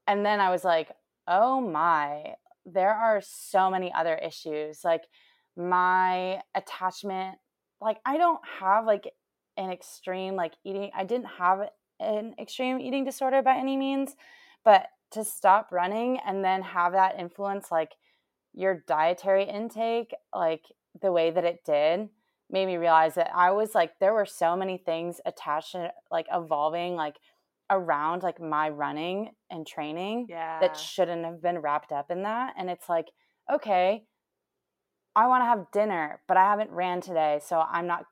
And 0.05 0.25
then 0.25 0.41
I 0.41 0.51
was 0.51 0.65
like, 0.65 0.89
oh 1.29 1.61
my, 1.61 2.33
there 2.65 2.93
are 2.93 3.21
so 3.23 3.69
many 3.69 3.91
other 3.93 4.15
issues. 4.15 4.81
Like, 4.83 5.03
my 5.55 6.41
attachment, 6.53 7.37
like, 7.79 7.99
I 8.05 8.17
don't 8.17 8.41
have 8.59 8.85
like 8.85 9.09
an 9.57 9.71
extreme, 9.71 10.35
like, 10.35 10.53
eating, 10.63 10.91
I 10.95 11.03
didn't 11.03 11.27
have 11.37 11.69
an 11.99 12.35
extreme 12.39 12.79
eating 12.79 13.05
disorder 13.05 13.41
by 13.41 13.57
any 13.57 13.77
means, 13.77 14.15
but 14.63 14.87
to 15.11 15.23
stop 15.23 15.71
running 15.71 16.19
and 16.25 16.43
then 16.43 16.61
have 16.61 16.91
that 16.91 17.17
influence 17.17 17.71
like 17.71 17.93
your 18.53 18.83
dietary 18.87 19.43
intake 19.43 20.13
like 20.33 20.63
the 21.01 21.11
way 21.11 21.31
that 21.31 21.45
it 21.45 21.59
did 21.65 22.09
made 22.49 22.65
me 22.65 22.77
realize 22.77 23.15
that 23.15 23.31
I 23.33 23.51
was 23.51 23.73
like 23.73 23.93
there 23.99 24.13
were 24.13 24.25
so 24.25 24.55
many 24.55 24.77
things 24.77 25.21
attached 25.25 25.71
to 25.71 25.91
like 26.11 26.25
evolving 26.31 26.95
like 26.95 27.15
around 27.69 28.23
like 28.23 28.41
my 28.41 28.69
running 28.69 29.31
and 29.49 29.65
training 29.65 30.27
yeah. 30.29 30.59
that 30.59 30.77
shouldn't 30.77 31.25
have 31.25 31.41
been 31.41 31.59
wrapped 31.59 31.91
up 31.91 32.11
in 32.11 32.23
that 32.23 32.53
and 32.57 32.69
it's 32.69 32.89
like 32.89 33.07
okay 33.53 34.03
I 35.15 35.27
want 35.27 35.41
to 35.41 35.45
have 35.45 35.71
dinner 35.71 36.21
but 36.27 36.37
I 36.37 36.43
haven't 36.43 36.71
ran 36.71 37.01
today 37.01 37.39
so 37.43 37.59
I'm 37.59 37.87
not 37.87 38.05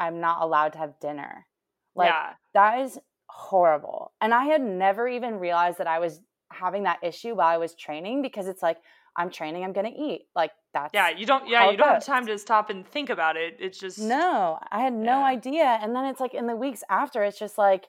I'm 0.00 0.20
not 0.20 0.42
allowed 0.42 0.72
to 0.72 0.78
have 0.78 0.98
dinner 1.00 1.46
like 1.94 2.10
yeah. 2.10 2.30
that 2.54 2.80
is 2.80 2.98
horrible 3.28 4.12
and 4.20 4.34
I 4.34 4.44
had 4.46 4.60
never 4.60 5.06
even 5.06 5.38
realized 5.38 5.78
that 5.78 5.86
I 5.86 6.00
was 6.00 6.20
having 6.52 6.82
that 6.84 6.98
issue 7.02 7.34
while 7.34 7.46
I 7.46 7.58
was 7.58 7.74
training 7.74 8.22
because 8.22 8.48
it's 8.48 8.62
like 8.62 8.78
I'm 9.16 9.30
training, 9.30 9.64
I'm 9.64 9.72
gonna 9.72 9.90
eat. 9.96 10.22
Like 10.34 10.52
that's 10.72 10.92
yeah. 10.94 11.10
You 11.10 11.26
don't 11.26 11.48
yeah 11.48 11.70
you 11.70 11.76
don't 11.76 11.88
have 11.88 12.04
time 12.04 12.26
to 12.26 12.38
stop 12.38 12.70
and 12.70 12.86
think 12.86 13.10
about 13.10 13.36
it. 13.36 13.56
It's 13.58 13.78
just 13.78 13.98
no. 13.98 14.58
I 14.70 14.80
had 14.80 14.92
no 14.92 15.18
yeah. 15.18 15.26
idea, 15.26 15.78
and 15.82 15.94
then 15.94 16.06
it's 16.06 16.20
like 16.20 16.34
in 16.34 16.46
the 16.46 16.56
weeks 16.56 16.82
after, 16.88 17.22
it's 17.22 17.38
just 17.38 17.58
like 17.58 17.86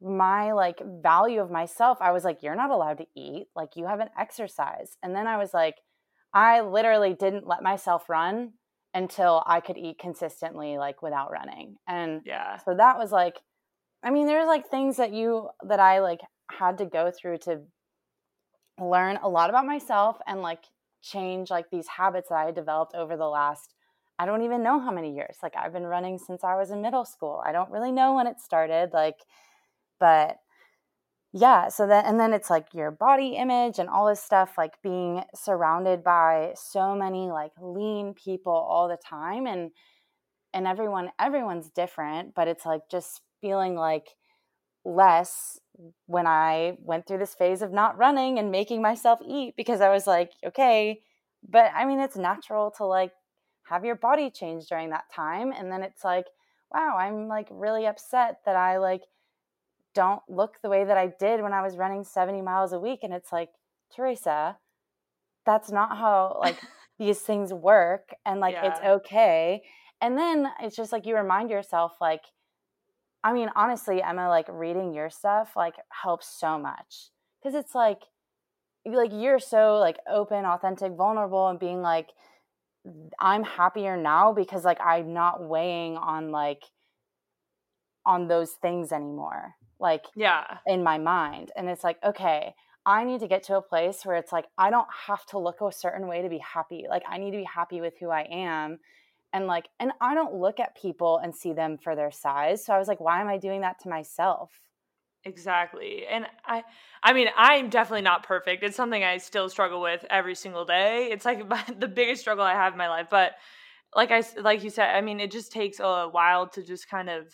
my 0.00 0.52
like 0.52 0.80
value 1.02 1.40
of 1.40 1.50
myself. 1.50 1.98
I 2.00 2.12
was 2.12 2.24
like, 2.24 2.42
you're 2.42 2.54
not 2.54 2.70
allowed 2.70 2.98
to 2.98 3.06
eat. 3.16 3.46
Like 3.56 3.70
you 3.76 3.86
haven't 3.86 4.10
exercised, 4.18 4.96
and 5.02 5.14
then 5.14 5.26
I 5.26 5.38
was 5.38 5.54
like, 5.54 5.76
I 6.32 6.60
literally 6.60 7.14
didn't 7.14 7.46
let 7.46 7.62
myself 7.62 8.08
run 8.08 8.52
until 8.94 9.42
I 9.46 9.60
could 9.60 9.76
eat 9.76 9.98
consistently, 9.98 10.78
like 10.78 11.02
without 11.02 11.30
running, 11.30 11.76
and 11.86 12.22
yeah. 12.24 12.58
So 12.58 12.74
that 12.74 12.96
was 12.98 13.12
like, 13.12 13.36
I 14.02 14.10
mean, 14.10 14.26
there's 14.26 14.46
like 14.46 14.70
things 14.70 14.96
that 14.96 15.12
you 15.12 15.50
that 15.66 15.80
I 15.80 16.00
like 16.00 16.20
had 16.50 16.78
to 16.78 16.86
go 16.86 17.10
through 17.10 17.38
to 17.38 17.62
learn 18.80 19.18
a 19.22 19.28
lot 19.28 19.50
about 19.50 19.66
myself 19.66 20.18
and 20.26 20.42
like 20.42 20.64
change 21.02 21.50
like 21.50 21.70
these 21.70 21.86
habits 21.86 22.28
that 22.28 22.36
I 22.36 22.46
had 22.46 22.54
developed 22.54 22.94
over 22.94 23.16
the 23.16 23.26
last 23.26 23.74
I 24.18 24.26
don't 24.26 24.42
even 24.42 24.62
know 24.62 24.78
how 24.78 24.92
many 24.92 25.12
years. 25.12 25.38
Like 25.42 25.54
I've 25.56 25.72
been 25.72 25.86
running 25.86 26.18
since 26.18 26.44
I 26.44 26.54
was 26.54 26.70
in 26.70 26.80
middle 26.80 27.04
school. 27.04 27.42
I 27.44 27.50
don't 27.50 27.70
really 27.70 27.90
know 27.90 28.14
when 28.14 28.26
it 28.26 28.40
started 28.40 28.90
like 28.92 29.18
but 30.00 30.36
yeah, 31.36 31.68
so 31.68 31.86
then 31.88 32.04
and 32.04 32.20
then 32.20 32.32
it's 32.32 32.48
like 32.48 32.68
your 32.72 32.92
body 32.92 33.34
image 33.36 33.80
and 33.80 33.88
all 33.88 34.06
this 34.06 34.22
stuff 34.22 34.52
like 34.56 34.80
being 34.82 35.24
surrounded 35.34 36.04
by 36.04 36.52
so 36.54 36.94
many 36.94 37.28
like 37.30 37.50
lean 37.60 38.14
people 38.14 38.52
all 38.52 38.86
the 38.88 38.96
time 38.96 39.46
and 39.48 39.72
and 40.54 40.66
everyone 40.66 41.10
everyone's 41.20 41.70
different, 41.70 42.34
but 42.34 42.48
it's 42.48 42.66
like 42.66 42.82
just 42.90 43.22
feeling 43.40 43.74
like 43.76 44.08
less 44.84 45.58
when 46.06 46.26
I 46.26 46.76
went 46.80 47.06
through 47.06 47.18
this 47.18 47.34
phase 47.34 47.62
of 47.62 47.72
not 47.72 47.98
running 47.98 48.38
and 48.38 48.50
making 48.50 48.82
myself 48.82 49.20
eat 49.26 49.54
because 49.56 49.80
I 49.80 49.90
was 49.90 50.06
like, 50.06 50.32
okay, 50.46 51.00
but 51.48 51.72
I 51.74 51.84
mean, 51.86 52.00
it's 52.00 52.16
natural 52.16 52.70
to 52.78 52.84
like 52.86 53.12
have 53.64 53.84
your 53.84 53.96
body 53.96 54.30
change 54.30 54.66
during 54.66 54.90
that 54.90 55.04
time. 55.14 55.52
And 55.52 55.72
then 55.72 55.82
it's 55.82 56.04
like, 56.04 56.26
wow, 56.72 56.96
I'm 56.98 57.28
like 57.28 57.48
really 57.50 57.86
upset 57.86 58.38
that 58.46 58.56
I 58.56 58.78
like 58.78 59.02
don't 59.94 60.22
look 60.28 60.56
the 60.62 60.68
way 60.68 60.84
that 60.84 60.96
I 60.96 61.12
did 61.18 61.42
when 61.42 61.52
I 61.52 61.62
was 61.62 61.76
running 61.76 62.04
70 62.04 62.42
miles 62.42 62.72
a 62.72 62.80
week. 62.80 63.00
And 63.02 63.12
it's 63.12 63.32
like, 63.32 63.50
Teresa, 63.94 64.56
that's 65.46 65.70
not 65.70 65.96
how 65.96 66.38
like 66.40 66.58
these 66.98 67.20
things 67.20 67.52
work. 67.52 68.10
And 68.26 68.40
like, 68.40 68.54
yeah. 68.54 68.66
it's 68.68 68.80
okay. 68.84 69.62
And 70.00 70.18
then 70.18 70.48
it's 70.60 70.76
just 70.76 70.92
like 70.92 71.06
you 71.06 71.16
remind 71.16 71.50
yourself, 71.50 71.92
like, 72.00 72.22
I 73.22 73.32
mean, 73.32 73.48
honestly, 73.56 74.02
Emma, 74.02 74.28
like 74.28 74.46
reading 74.50 74.92
your 74.92 75.08
stuff 75.08 75.52
like 75.56 75.74
helps 76.02 76.28
so 76.38 76.58
much 76.58 77.08
because 77.42 77.54
it's 77.54 77.74
like, 77.74 78.00
like 78.84 79.12
you're 79.14 79.38
so 79.38 79.78
like 79.78 79.96
open, 80.10 80.44
authentic, 80.44 80.92
vulnerable, 80.92 81.48
and 81.48 81.58
being 81.58 81.80
like, 81.80 82.10
I'm 83.18 83.42
happier 83.42 83.96
now 83.96 84.34
because 84.34 84.62
like 84.64 84.78
I'm 84.84 85.14
not 85.14 85.42
weighing 85.42 85.96
on 85.96 86.30
like 86.30 86.64
on 88.04 88.28
those 88.28 88.52
things 88.52 88.92
anymore. 88.92 89.54
Like, 89.84 90.04
yeah, 90.16 90.44
in 90.66 90.82
my 90.82 90.98
mind, 90.98 91.52
and 91.56 91.68
it's 91.68 91.84
like, 91.84 91.98
okay, 92.02 92.54
I 92.84 93.04
need 93.04 93.20
to 93.20 93.28
get 93.28 93.44
to 93.44 93.56
a 93.56 93.62
place 93.62 94.04
where 94.04 94.16
it's 94.16 94.32
like 94.32 94.46
I 94.58 94.70
don't 94.70 94.88
have 95.06 95.24
to 95.26 95.38
look 95.38 95.60
a 95.60 95.70
certain 95.70 96.08
way 96.08 96.22
to 96.22 96.28
be 96.28 96.38
happy. 96.38 96.86
Like 96.88 97.04
I 97.08 97.18
need 97.18 97.30
to 97.30 97.38
be 97.38 97.48
happy 97.60 97.80
with 97.80 97.94
who 98.00 98.10
I 98.10 98.22
am 98.22 98.78
and 99.34 99.46
like 99.46 99.68
and 99.80 99.92
i 100.00 100.14
don't 100.14 100.32
look 100.32 100.58
at 100.60 100.74
people 100.80 101.18
and 101.22 101.34
see 101.34 101.52
them 101.52 101.76
for 101.76 101.94
their 101.94 102.10
size 102.10 102.64
so 102.64 102.72
i 102.72 102.78
was 102.78 102.88
like 102.88 103.00
why 103.00 103.20
am 103.20 103.28
i 103.28 103.36
doing 103.36 103.60
that 103.60 103.78
to 103.80 103.90
myself 103.90 104.50
exactly 105.24 106.04
and 106.06 106.26
i 106.46 106.62
i 107.02 107.12
mean 107.12 107.28
i'm 107.36 107.68
definitely 107.68 108.02
not 108.02 108.22
perfect 108.22 108.62
it's 108.62 108.76
something 108.76 109.04
i 109.04 109.18
still 109.18 109.48
struggle 109.48 109.82
with 109.82 110.04
every 110.08 110.34
single 110.34 110.64
day 110.64 111.08
it's 111.10 111.26
like 111.26 111.46
the 111.80 111.88
biggest 111.88 112.22
struggle 112.22 112.44
i 112.44 112.52
have 112.52 112.72
in 112.72 112.78
my 112.78 112.88
life 112.88 113.08
but 113.10 113.32
like 113.94 114.10
i 114.10 114.22
like 114.40 114.62
you 114.62 114.70
said 114.70 114.94
i 114.94 115.00
mean 115.00 115.20
it 115.20 115.30
just 115.30 115.52
takes 115.52 115.80
a 115.80 116.08
while 116.08 116.48
to 116.48 116.62
just 116.62 116.88
kind 116.88 117.10
of 117.10 117.26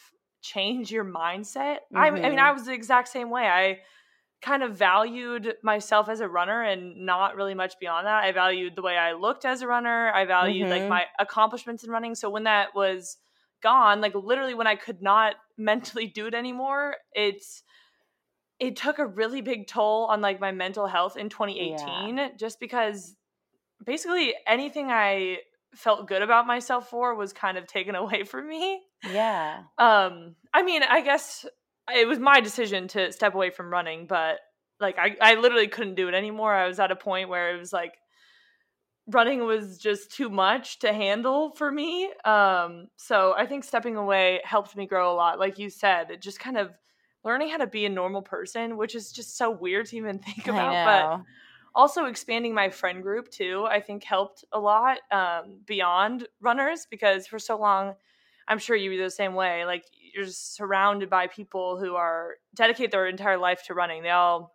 change 0.43 0.91
your 0.91 1.05
mindset 1.05 1.79
mm-hmm. 1.93 1.99
I, 1.99 2.07
I 2.07 2.11
mean 2.11 2.25
i 2.25 2.29
mm-hmm. 2.29 2.57
was 2.57 2.67
the 2.67 2.73
exact 2.73 3.09
same 3.09 3.31
way 3.31 3.47
i 3.47 3.79
kind 4.43 4.63
of 4.63 4.75
valued 4.75 5.55
myself 5.63 6.09
as 6.09 6.21
a 6.21 6.29
runner 6.29 6.63
and 6.63 7.05
not 7.05 7.37
really 7.37 7.55
much 7.55 7.79
beyond 7.79 8.07
that. 8.07 8.25
I 8.25 8.33
valued 8.33 8.75
the 8.75 8.83
way 8.83 8.97
I 8.97 9.13
looked 9.13 9.45
as 9.45 9.61
a 9.63 9.67
runner. 9.67 10.11
I 10.13 10.25
valued 10.25 10.69
mm-hmm. 10.69 10.81
like 10.81 10.89
my 10.89 11.05
accomplishments 11.19 11.85
in 11.85 11.91
running. 11.91 12.15
So 12.15 12.31
when 12.31 12.45
that 12.45 12.75
was 12.75 13.19
gone, 13.63 14.01
like 14.01 14.15
literally 14.15 14.55
when 14.55 14.67
I 14.67 14.77
could 14.77 15.03
not 15.03 15.35
mentally 15.59 16.07
do 16.07 16.27
it 16.27 16.35
anymore, 16.35 16.97
it's 17.13 17.63
it 18.59 18.77
took 18.77 18.99
a 18.99 19.07
really 19.07 19.41
big 19.41 19.67
toll 19.67 20.07
on 20.07 20.21
like 20.21 20.39
my 20.39 20.53
mental 20.53 20.87
health 20.87 21.17
in 21.17 21.31
2018 21.31 22.17
yeah. 22.17 22.29
just 22.39 22.61
because 22.61 23.17
basically 23.87 24.35
anything 24.47 24.91
I 24.91 25.39
felt 25.75 26.09
good 26.09 26.23
about 26.23 26.47
myself 26.47 26.91
for 26.91 27.15
was 27.15 27.33
kind 27.33 27.57
of 27.57 27.67
taken 27.67 27.95
away 27.97 28.25
from 28.25 28.49
me. 28.49 28.81
Yeah. 29.11 29.63
Um 29.79 30.37
I 30.53 30.63
mean, 30.63 30.83
I 30.83 31.01
guess 31.01 31.47
it 31.93 32.07
was 32.07 32.19
my 32.19 32.41
decision 32.41 32.89
to 32.89 33.13
step 33.13 33.35
away 33.35 33.51
from 33.51 33.71
running, 33.71 34.07
but 34.07 34.39
like 34.81 34.99
I, 34.99 35.17
I 35.21 35.35
literally 35.35 35.69
couldn't 35.69 35.97
do 35.97 36.09
it 36.09 36.15
anymore. 36.15 36.55
I 36.55 36.67
was 36.67 36.81
at 36.81 36.91
a 36.91 36.97
point 36.97 37.29
where 37.29 37.55
it 37.55 37.59
was 37.59 37.73
like 37.73 37.95
running 39.09 39.45
was 39.45 39.79
just 39.79 40.13
too 40.13 40.29
much 40.29 40.79
to 40.81 40.93
handle 40.93 41.51
for 41.51 41.71
me. 41.71 42.11
Um, 42.25 42.89
so 42.97 43.35
I 43.37 43.47
think 43.47 43.65
stepping 43.65 43.97
away 43.97 44.41
helped 44.45 44.77
me 44.77 44.87
grow 44.87 45.13
a 45.13 45.15
lot. 45.15 45.39
Like 45.39 45.59
you 45.59 45.71
said, 45.71 46.11
it 46.11 46.23
just 46.23 46.39
kind 46.39 46.57
of 46.57 46.71
learning 47.25 47.51
how 47.51 47.59
to 47.59 47.67
be 47.67 47.85
a 47.85 47.91
normal 47.91 48.23
person, 48.23 48.77
which 48.77 48.95
is 48.95 49.13
just 49.13 49.37
so 49.37 49.51
weird 49.51 49.87
to 49.87 49.97
even 49.97 50.19
think 50.21 50.47
about. 50.47 50.73
But 51.19 51.25
also 51.75 52.07
expanding 52.07 52.55
my 52.55 52.71
friend 52.71 53.03
group 53.03 53.31
too, 53.31 53.67
I 53.69 53.81
think 53.81 54.05
helped 54.05 54.45
a 54.53 54.59
lot 54.59 54.99
um, 55.11 55.61
beyond 55.67 56.27
runners 56.41 56.87
because 56.91 57.27
for 57.27 57.39
so 57.39 57.59
long 57.59 57.95
I'm 58.49 58.59
sure 58.59 58.75
you 58.75 58.91
were 58.91 59.05
the 59.05 59.11
same 59.11 59.35
way. 59.35 59.65
Like 59.65 59.85
you're 60.15 60.27
surrounded 60.27 61.09
by 61.09 61.29
people 61.29 61.79
who 61.79 61.95
are 61.95 62.35
dedicate 62.55 62.91
their 62.91 63.07
entire 63.07 63.39
life 63.39 63.63
to 63.67 63.75
running. 63.75 64.03
They 64.03 64.11
all 64.11 64.53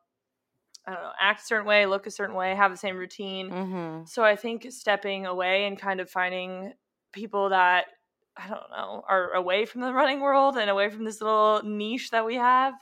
I 0.85 0.93
don't 0.93 1.01
know, 1.01 1.11
act 1.19 1.41
a 1.41 1.45
certain 1.45 1.65
way, 1.65 1.85
look 1.85 2.05
a 2.05 2.11
certain 2.11 2.35
way, 2.35 2.53
have 2.53 2.71
the 2.71 2.77
same 2.77 2.97
routine. 2.97 3.49
Mm-hmm. 3.49 4.05
So 4.05 4.23
I 4.23 4.35
think 4.35 4.67
stepping 4.69 5.25
away 5.25 5.65
and 5.65 5.79
kind 5.79 5.99
of 5.99 6.09
finding 6.09 6.73
people 7.11 7.49
that 7.49 7.85
I 8.37 8.47
don't 8.49 8.69
know 8.69 9.03
are 9.07 9.31
away 9.33 9.65
from 9.65 9.81
the 9.81 9.93
running 9.93 10.19
world 10.19 10.57
and 10.57 10.69
away 10.69 10.89
from 10.89 11.05
this 11.05 11.21
little 11.21 11.61
niche 11.63 12.11
that 12.11 12.25
we 12.25 12.35
have 12.35 12.73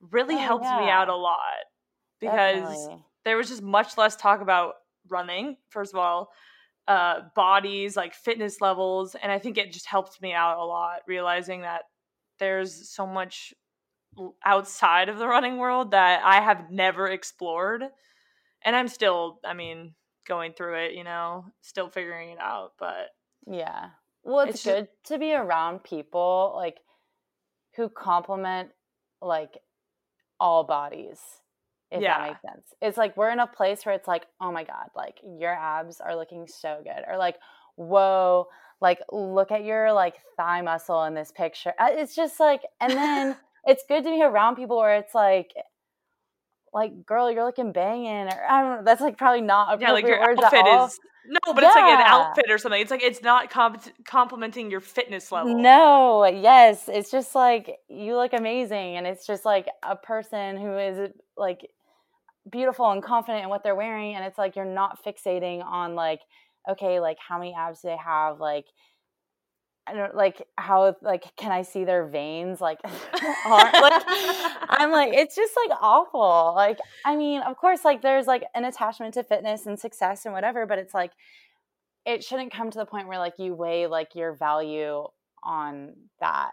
really 0.00 0.34
oh, 0.34 0.38
helped 0.38 0.64
yeah. 0.64 0.80
me 0.80 0.90
out 0.90 1.08
a 1.08 1.16
lot 1.16 1.64
because 2.20 2.60
Definitely. 2.60 3.04
There 3.26 3.36
was 3.36 3.48
just 3.48 3.60
much 3.60 3.98
less 3.98 4.14
talk 4.14 4.40
about 4.40 4.74
running. 5.08 5.56
First 5.68 5.92
of 5.92 5.98
all, 5.98 6.30
uh, 6.86 7.22
bodies, 7.34 7.96
like 7.96 8.14
fitness 8.14 8.60
levels. 8.60 9.16
And 9.20 9.32
I 9.32 9.40
think 9.40 9.58
it 9.58 9.72
just 9.72 9.86
helped 9.86 10.22
me 10.22 10.32
out 10.32 10.58
a 10.58 10.64
lot, 10.64 11.00
realizing 11.08 11.62
that 11.62 11.82
there's 12.38 12.88
so 12.88 13.04
much 13.04 13.52
outside 14.44 15.08
of 15.08 15.18
the 15.18 15.26
running 15.26 15.58
world 15.58 15.90
that 15.90 16.22
I 16.24 16.40
have 16.40 16.70
never 16.70 17.08
explored. 17.08 17.82
And 18.64 18.76
I'm 18.76 18.86
still, 18.86 19.40
I 19.44 19.54
mean, 19.54 19.94
going 20.28 20.52
through 20.52 20.84
it, 20.84 20.94
you 20.94 21.02
know, 21.02 21.46
still 21.62 21.90
figuring 21.90 22.30
it 22.30 22.38
out. 22.40 22.74
But 22.78 23.08
yeah. 23.44 23.86
Well, 24.22 24.40
it's, 24.40 24.54
it's 24.54 24.64
good 24.64 24.88
just, 25.02 25.12
to 25.12 25.18
be 25.18 25.34
around 25.34 25.82
people 25.82 26.52
like 26.54 26.76
who 27.74 27.88
complement 27.88 28.68
like 29.20 29.58
all 30.38 30.62
bodies 30.62 31.18
if 31.90 32.02
yeah. 32.02 32.18
that 32.18 32.28
makes 32.28 32.42
sense. 32.42 32.74
It's 32.82 32.98
like 32.98 33.16
we're 33.16 33.30
in 33.30 33.38
a 33.38 33.46
place 33.46 33.84
where 33.86 33.94
it's 33.94 34.08
like, 34.08 34.26
oh 34.40 34.50
my 34.50 34.64
God, 34.64 34.88
like 34.94 35.20
your 35.38 35.52
abs 35.52 36.00
are 36.00 36.16
looking 36.16 36.46
so 36.46 36.80
good. 36.82 37.04
Or 37.08 37.16
like, 37.16 37.36
whoa, 37.76 38.46
like 38.80 39.00
look 39.10 39.52
at 39.52 39.64
your 39.64 39.92
like 39.92 40.16
thigh 40.36 40.62
muscle 40.62 41.04
in 41.04 41.14
this 41.14 41.32
picture. 41.32 41.72
It's 41.80 42.14
just 42.14 42.40
like, 42.40 42.62
and 42.80 42.92
then 42.92 43.36
it's 43.64 43.84
good 43.88 44.04
to 44.04 44.10
be 44.10 44.22
around 44.22 44.56
people 44.56 44.78
where 44.78 44.96
it's 44.96 45.14
like, 45.14 45.52
like, 46.72 47.06
girl, 47.06 47.30
you're 47.30 47.44
looking 47.44 47.72
banging, 47.72 48.26
or 48.26 48.46
I 48.50 48.60
don't 48.60 48.76
know. 48.76 48.82
That's 48.84 49.00
like 49.00 49.16
probably 49.16 49.40
not 49.40 49.80
yeah, 49.80 49.92
like 49.92 50.06
your 50.06 50.20
outfit 50.20 50.66
is 50.66 50.98
no, 51.28 51.54
but 51.54 51.62
yeah. 51.62 51.68
it's 51.68 51.76
like 51.76 51.98
an 51.98 52.04
outfit 52.06 52.46
or 52.50 52.58
something. 52.58 52.80
It's 52.80 52.90
like 52.90 53.02
it's 53.02 53.22
not 53.22 53.50
comp- 53.50 54.04
complimenting 54.04 54.70
your 54.70 54.80
fitness 54.80 55.32
level. 55.32 55.56
No, 55.56 56.24
yes, 56.24 56.88
it's 56.88 57.10
just 57.10 57.34
like 57.34 57.78
you 57.88 58.16
look 58.16 58.32
amazing, 58.32 58.96
and 58.96 59.06
it's 59.06 59.26
just 59.26 59.44
like 59.44 59.66
a 59.82 59.96
person 59.96 60.56
who 60.56 60.76
is 60.76 61.10
like 61.36 61.68
beautiful 62.50 62.90
and 62.90 63.02
confident 63.02 63.44
in 63.44 63.50
what 63.50 63.62
they're 63.62 63.74
wearing, 63.74 64.14
and 64.14 64.24
it's 64.24 64.38
like 64.38 64.56
you're 64.56 64.64
not 64.64 65.04
fixating 65.04 65.64
on 65.64 65.94
like 65.94 66.20
okay, 66.68 66.98
like 66.98 67.18
how 67.26 67.38
many 67.38 67.54
abs 67.54 67.82
do 67.82 67.88
they 67.88 67.96
have, 67.96 68.40
like 68.40 68.66
I 69.86 69.94
don't 69.94 70.14
like 70.16 70.42
how 70.56 70.96
like 71.00 71.24
can 71.36 71.52
I 71.52 71.62
see 71.62 71.84
their 71.84 72.06
veins 72.06 72.60
like 72.60 72.78
like 72.84 74.04
I'm 74.68 74.90
like 74.90 75.12
it's 75.14 75.36
just 75.36 75.54
like 75.56 75.78
awful. 75.80 76.52
Like 76.56 76.78
I 77.04 77.16
mean, 77.16 77.42
of 77.42 77.56
course 77.56 77.84
like 77.84 78.02
there's 78.02 78.26
like 78.26 78.42
an 78.54 78.64
attachment 78.64 79.14
to 79.14 79.22
fitness 79.22 79.66
and 79.66 79.78
success 79.78 80.24
and 80.24 80.34
whatever, 80.34 80.66
but 80.66 80.78
it's 80.78 80.92
like 80.92 81.12
it 82.04 82.24
shouldn't 82.24 82.52
come 82.52 82.70
to 82.70 82.78
the 82.78 82.86
point 82.86 83.06
where 83.06 83.18
like 83.18 83.34
you 83.38 83.54
weigh 83.54 83.86
like 83.86 84.14
your 84.14 84.34
value 84.34 85.06
on 85.44 85.94
that. 86.20 86.50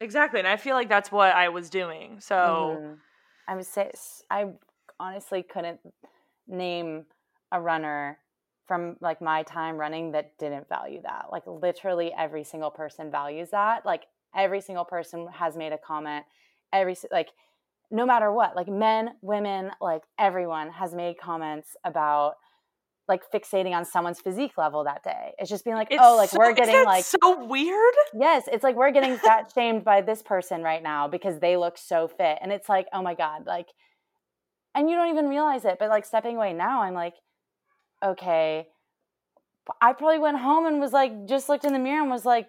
Exactly. 0.00 0.40
And 0.40 0.48
I 0.48 0.56
feel 0.56 0.74
like 0.74 0.88
that's 0.88 1.12
what 1.12 1.34
I 1.34 1.50
was 1.50 1.68
doing. 1.68 2.20
So 2.20 2.34
mm-hmm. 2.34 2.94
I 3.46 3.56
would 3.56 3.66
say 3.66 3.90
I 4.30 4.46
honestly 5.04 5.42
couldn't 5.42 5.80
name 6.48 7.04
a 7.52 7.60
runner 7.60 8.18
from 8.66 8.96
like 9.00 9.20
my 9.20 9.42
time 9.42 9.76
running 9.76 10.12
that 10.12 10.36
didn't 10.38 10.68
value 10.68 11.00
that. 11.02 11.26
Like 11.30 11.42
literally 11.46 12.12
every 12.16 12.44
single 12.44 12.70
person 12.70 13.10
values 13.10 13.50
that. 13.50 13.84
Like 13.84 14.04
every 14.34 14.60
single 14.60 14.84
person 14.84 15.28
has 15.32 15.56
made 15.56 15.72
a 15.72 15.78
comment. 15.78 16.24
Every 16.72 16.96
like 17.12 17.28
no 17.90 18.06
matter 18.06 18.32
what, 18.32 18.56
like 18.56 18.68
men, 18.68 19.10
women, 19.20 19.70
like 19.80 20.02
everyone 20.18 20.70
has 20.70 20.94
made 20.94 21.18
comments 21.18 21.76
about 21.84 22.34
like 23.06 23.22
fixating 23.30 23.72
on 23.72 23.84
someone's 23.84 24.20
physique 24.20 24.56
level 24.56 24.84
that 24.84 25.02
day. 25.04 25.32
It's 25.38 25.50
just 25.50 25.64
being 25.64 25.76
like, 25.76 25.88
it's 25.90 26.00
oh, 26.02 26.16
like 26.16 26.30
so, 26.30 26.38
we're 26.38 26.54
getting 26.54 26.84
like 26.84 27.04
so 27.04 27.44
weird. 27.44 27.94
Yes, 28.18 28.44
it's 28.50 28.64
like 28.64 28.76
we're 28.76 28.92
getting 28.92 29.16
fat 29.18 29.52
shamed 29.54 29.84
by 29.84 30.00
this 30.00 30.22
person 30.22 30.62
right 30.62 30.82
now 30.82 31.06
because 31.06 31.38
they 31.38 31.56
look 31.58 31.76
so 31.76 32.08
fit, 32.08 32.38
and 32.40 32.50
it's 32.50 32.68
like, 32.68 32.86
oh 32.92 33.02
my 33.02 33.14
god, 33.14 33.46
like, 33.46 33.68
and 34.74 34.88
you 34.88 34.96
don't 34.96 35.10
even 35.10 35.28
realize 35.28 35.64
it. 35.64 35.76
But 35.78 35.88
like 35.88 36.04
stepping 36.04 36.36
away 36.36 36.52
now, 36.52 36.82
I'm 36.82 36.94
like, 36.94 37.14
okay, 38.02 38.66
I 39.80 39.92
probably 39.92 40.18
went 40.18 40.38
home 40.38 40.66
and 40.66 40.80
was 40.80 40.92
like, 40.92 41.26
just 41.26 41.48
looked 41.48 41.64
in 41.64 41.72
the 41.72 41.78
mirror 41.78 42.02
and 42.02 42.10
was 42.10 42.24
like, 42.24 42.48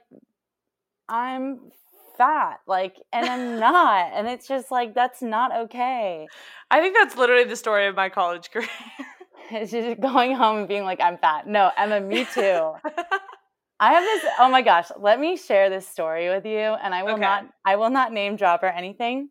I'm 1.08 1.72
fat, 2.18 2.60
like, 2.68 2.96
and 3.14 3.26
I'm 3.26 3.60
not. 3.60 4.12
and 4.14 4.28
it's 4.28 4.48
just 4.48 4.72
like, 4.72 4.94
that's 4.94 5.22
not 5.22 5.56
okay. 5.56 6.28
I 6.72 6.82
think 6.82 6.96
that's 6.98 7.16
literally 7.16 7.46
the 7.46 7.56
story 7.56 7.88
of 7.88 7.96
my 7.96 8.10
college 8.10 8.52
career. 8.52 8.68
it's 9.52 9.72
just 9.72 10.00
going 10.00 10.36
home 10.36 10.58
and 10.60 10.68
being 10.68 10.84
like, 10.84 11.00
I'm 11.00 11.18
fat. 11.18 11.48
No, 11.48 11.72
Emma, 11.78 12.02
me 12.02 12.26
too. 12.26 12.74
I 13.80 13.92
have 13.92 14.04
this, 14.04 14.32
oh 14.40 14.50
my 14.50 14.62
gosh, 14.62 14.88
let 14.98 15.20
me 15.20 15.36
share 15.36 15.70
this 15.70 15.88
story 15.88 16.30
with 16.30 16.46
you. 16.46 16.60
And 16.60 16.96
I 16.96 17.04
will 17.04 17.14
okay. 17.14 17.22
not, 17.22 17.46
I 17.66 17.76
will 17.76 17.90
not 17.90 18.14
name 18.14 18.38
drop 18.38 18.64
or 18.64 18.68
anything. 18.68 19.30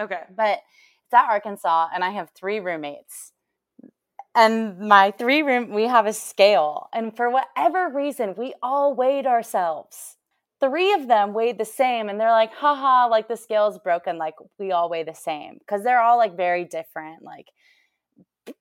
Okay. 0.00 0.20
But 0.34 0.60
at 1.12 1.28
Arkansas 1.28 1.88
and 1.94 2.04
I 2.04 2.10
have 2.10 2.30
three 2.30 2.60
roommates. 2.60 3.32
And 4.34 4.78
my 4.78 5.10
three 5.10 5.42
room 5.42 5.70
we 5.70 5.84
have 5.84 6.06
a 6.06 6.12
scale 6.12 6.88
and 6.92 7.14
for 7.14 7.30
whatever 7.30 7.90
reason 7.94 8.34
we 8.36 8.54
all 8.62 8.94
weighed 8.94 9.26
ourselves. 9.26 10.16
Three 10.60 10.92
of 10.94 11.08
them 11.08 11.34
weighed 11.34 11.58
the 11.58 11.64
same 11.64 12.08
and 12.08 12.18
they're 12.18 12.30
like 12.30 12.54
haha 12.54 13.08
like 13.08 13.28
the 13.28 13.36
scale's 13.36 13.78
broken 13.78 14.16
like 14.16 14.34
we 14.58 14.72
all 14.72 14.88
weigh 14.88 15.02
the 15.02 15.14
same. 15.14 15.58
Because 15.58 15.82
they're 15.82 16.00
all 16.00 16.16
like 16.16 16.36
very 16.36 16.64
different 16.64 17.22
like 17.22 17.48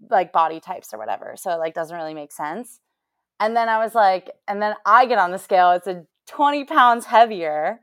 like 0.10 0.32
body 0.32 0.60
types 0.60 0.94
or 0.94 1.00
whatever 1.00 1.34
so 1.38 1.52
it 1.52 1.58
like 1.58 1.74
doesn't 1.74 1.96
really 1.96 2.14
make 2.14 2.32
sense. 2.32 2.80
And 3.40 3.56
then 3.56 3.70
i 3.70 3.78
was 3.80 3.96
like 3.96 4.30
and 4.48 4.62
then 4.62 4.76
i 4.86 5.06
get 5.06 5.18
on 5.18 5.32
the 5.32 5.40
scale 5.40 5.72
it's 5.72 5.88
a 5.88 6.06
20 6.28 6.66
pounds 6.66 7.06
heavier 7.06 7.80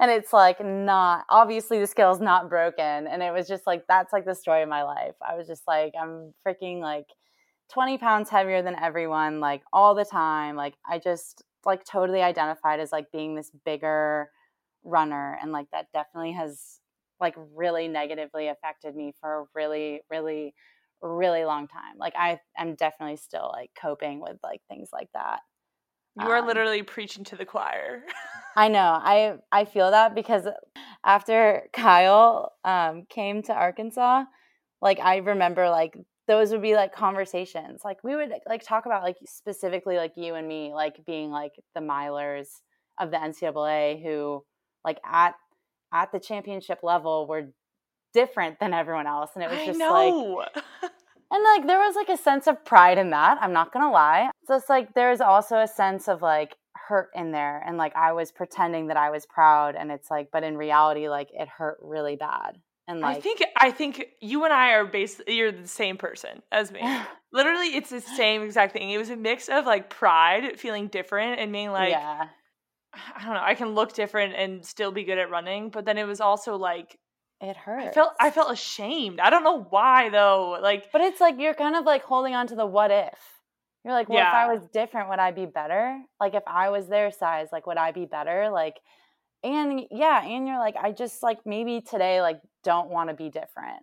and 0.00 0.10
it's 0.10 0.32
like 0.32 0.64
not 0.64 1.24
obviously 1.28 1.78
the 1.78 1.86
scale's 1.86 2.20
not 2.20 2.48
broken 2.48 3.06
and 3.06 3.22
it 3.22 3.32
was 3.32 3.46
just 3.46 3.66
like 3.66 3.84
that's 3.88 4.12
like 4.12 4.24
the 4.24 4.34
story 4.34 4.62
of 4.62 4.68
my 4.68 4.82
life 4.82 5.14
i 5.28 5.34
was 5.36 5.46
just 5.46 5.62
like 5.66 5.92
i'm 6.00 6.32
freaking 6.46 6.80
like 6.80 7.06
20 7.72 7.98
pounds 7.98 8.28
heavier 8.28 8.62
than 8.62 8.76
everyone, 8.78 9.40
like 9.40 9.62
all 9.72 9.94
the 9.94 10.04
time. 10.04 10.56
Like 10.56 10.74
I 10.86 10.98
just 10.98 11.42
like 11.64 11.84
totally 11.84 12.20
identified 12.20 12.80
as 12.80 12.92
like 12.92 13.10
being 13.12 13.34
this 13.34 13.50
bigger 13.64 14.28
runner. 14.84 15.38
And 15.40 15.52
like 15.52 15.68
that 15.72 15.86
definitely 15.94 16.32
has 16.32 16.80
like 17.20 17.34
really 17.54 17.88
negatively 17.88 18.48
affected 18.48 18.94
me 18.94 19.14
for 19.20 19.40
a 19.40 19.44
really, 19.54 20.02
really, 20.10 20.54
really 21.00 21.44
long 21.44 21.66
time. 21.66 21.96
Like 21.98 22.14
I 22.16 22.40
am 22.58 22.74
definitely 22.74 23.16
still 23.16 23.50
like 23.52 23.70
coping 23.80 24.20
with 24.20 24.36
like 24.42 24.60
things 24.68 24.90
like 24.92 25.08
that. 25.14 25.40
You 26.20 26.28
are 26.28 26.38
um, 26.38 26.46
literally 26.46 26.82
preaching 26.82 27.24
to 27.24 27.36
the 27.36 27.44
choir. 27.44 28.02
I 28.56 28.68
know. 28.68 28.98
I 29.02 29.36
I 29.50 29.64
feel 29.64 29.90
that 29.90 30.14
because 30.14 30.46
after 31.04 31.62
Kyle 31.72 32.52
um, 32.64 33.06
came 33.08 33.42
to 33.44 33.52
Arkansas, 33.54 34.24
like 34.82 35.00
I 35.00 35.18
remember 35.18 35.70
like 35.70 35.96
those 36.28 36.50
would 36.50 36.62
be 36.62 36.74
like 36.74 36.94
conversations 36.94 37.82
like 37.84 38.02
we 38.04 38.14
would 38.14 38.32
like 38.46 38.62
talk 38.64 38.86
about 38.86 39.02
like 39.02 39.16
specifically 39.26 39.96
like 39.96 40.12
you 40.16 40.34
and 40.34 40.46
me 40.46 40.72
like 40.72 41.04
being 41.06 41.30
like 41.30 41.52
the 41.74 41.80
milers 41.80 42.48
of 43.00 43.10
the 43.10 43.16
ncaa 43.16 44.02
who 44.02 44.42
like 44.84 44.98
at 45.04 45.34
at 45.92 46.12
the 46.12 46.20
championship 46.20 46.78
level 46.82 47.26
were 47.26 47.52
different 48.14 48.58
than 48.60 48.72
everyone 48.72 49.06
else 49.06 49.30
and 49.34 49.42
it 49.42 49.50
was 49.50 49.64
just 49.64 49.78
like 49.78 50.91
and 51.32 51.44
like 51.44 51.66
there 51.66 51.78
was 51.78 51.96
like 51.96 52.08
a 52.08 52.16
sense 52.16 52.46
of 52.46 52.64
pride 52.64 52.98
in 52.98 53.10
that 53.10 53.38
i'm 53.40 53.52
not 53.52 53.72
gonna 53.72 53.90
lie 53.90 54.30
so 54.46 54.54
it's 54.54 54.68
like 54.68 54.94
there's 54.94 55.20
also 55.20 55.56
a 55.58 55.68
sense 55.68 56.08
of 56.08 56.22
like 56.22 56.56
hurt 56.88 57.10
in 57.14 57.32
there 57.32 57.62
and 57.66 57.76
like 57.76 57.94
i 57.96 58.12
was 58.12 58.30
pretending 58.30 58.88
that 58.88 58.96
i 58.96 59.10
was 59.10 59.26
proud 59.26 59.74
and 59.74 59.90
it's 59.90 60.10
like 60.10 60.28
but 60.32 60.42
in 60.44 60.56
reality 60.56 61.08
like 61.08 61.28
it 61.32 61.48
hurt 61.48 61.78
really 61.80 62.16
bad 62.16 62.58
and 62.88 63.00
like, 63.00 63.18
I 63.18 63.20
think 63.20 63.42
I 63.56 63.70
think 63.70 64.04
you 64.20 64.44
and 64.44 64.52
I 64.52 64.72
are 64.72 64.84
basically 64.84 65.36
you're 65.36 65.52
the 65.52 65.68
same 65.68 65.96
person 65.96 66.42
as 66.50 66.72
me. 66.72 66.80
Literally, 67.32 67.68
it's 67.68 67.90
the 67.90 68.00
same 68.00 68.42
exact 68.42 68.72
thing. 68.72 68.90
It 68.90 68.98
was 68.98 69.08
a 69.08 69.16
mix 69.16 69.48
of 69.48 69.66
like 69.66 69.88
pride, 69.88 70.58
feeling 70.58 70.88
different, 70.88 71.40
and 71.40 71.52
being 71.52 71.70
like, 71.70 71.90
yeah. 71.90 72.26
I 73.16 73.24
don't 73.24 73.34
know, 73.34 73.42
I 73.42 73.54
can 73.54 73.74
look 73.74 73.94
different 73.94 74.34
and 74.34 74.64
still 74.66 74.92
be 74.92 75.04
good 75.04 75.16
at 75.16 75.30
running. 75.30 75.70
But 75.70 75.86
then 75.86 75.96
it 75.96 76.04
was 76.04 76.20
also 76.20 76.56
like 76.56 76.98
it 77.42 77.56
hurt. 77.56 77.88
I 77.88 77.90
felt 77.90 78.12
I 78.20 78.30
felt 78.30 78.52
ashamed. 78.52 79.20
I 79.20 79.28
don't 79.30 79.44
know 79.44 79.66
why 79.68 80.08
though. 80.08 80.58
Like, 80.62 80.90
but 80.92 81.00
it's 81.00 81.20
like 81.20 81.38
you're 81.38 81.54
kind 81.54 81.76
of 81.76 81.84
like 81.84 82.02
holding 82.02 82.34
on 82.34 82.46
to 82.48 82.54
the 82.54 82.66
what 82.66 82.90
if. 82.90 83.18
You're 83.84 83.94
like, 83.94 84.08
well, 84.08 84.18
yeah. 84.18 84.28
if 84.28 84.34
I 84.34 84.54
was 84.54 84.68
different, 84.72 85.08
would 85.08 85.18
I 85.18 85.32
be 85.32 85.44
better? 85.44 86.00
Like, 86.20 86.34
if 86.34 86.44
I 86.46 86.70
was 86.70 86.86
their 86.86 87.10
size, 87.10 87.48
like, 87.50 87.66
would 87.66 87.78
I 87.78 87.90
be 87.90 88.06
better? 88.06 88.48
Like, 88.48 88.76
and 89.44 89.82
yeah 89.90 90.24
and 90.24 90.46
you're 90.46 90.58
like 90.58 90.76
i 90.80 90.92
just 90.92 91.22
like 91.22 91.38
maybe 91.44 91.80
today 91.80 92.20
like 92.20 92.40
don't 92.62 92.90
want 92.90 93.08
to 93.10 93.14
be 93.14 93.28
different 93.28 93.82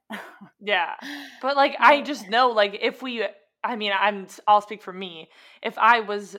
yeah 0.60 0.94
but 1.42 1.56
like 1.56 1.76
i 1.80 2.02
just 2.02 2.30
know 2.30 2.50
like 2.50 2.78
if 2.82 3.02
we 3.02 3.26
i 3.64 3.76
mean 3.76 3.92
i'm 4.00 4.28
i'll 4.48 4.62
speak 4.62 4.82
for 4.82 4.94
me 4.94 5.30
if 5.62 5.78
i 5.78 6.00
was 6.00 6.34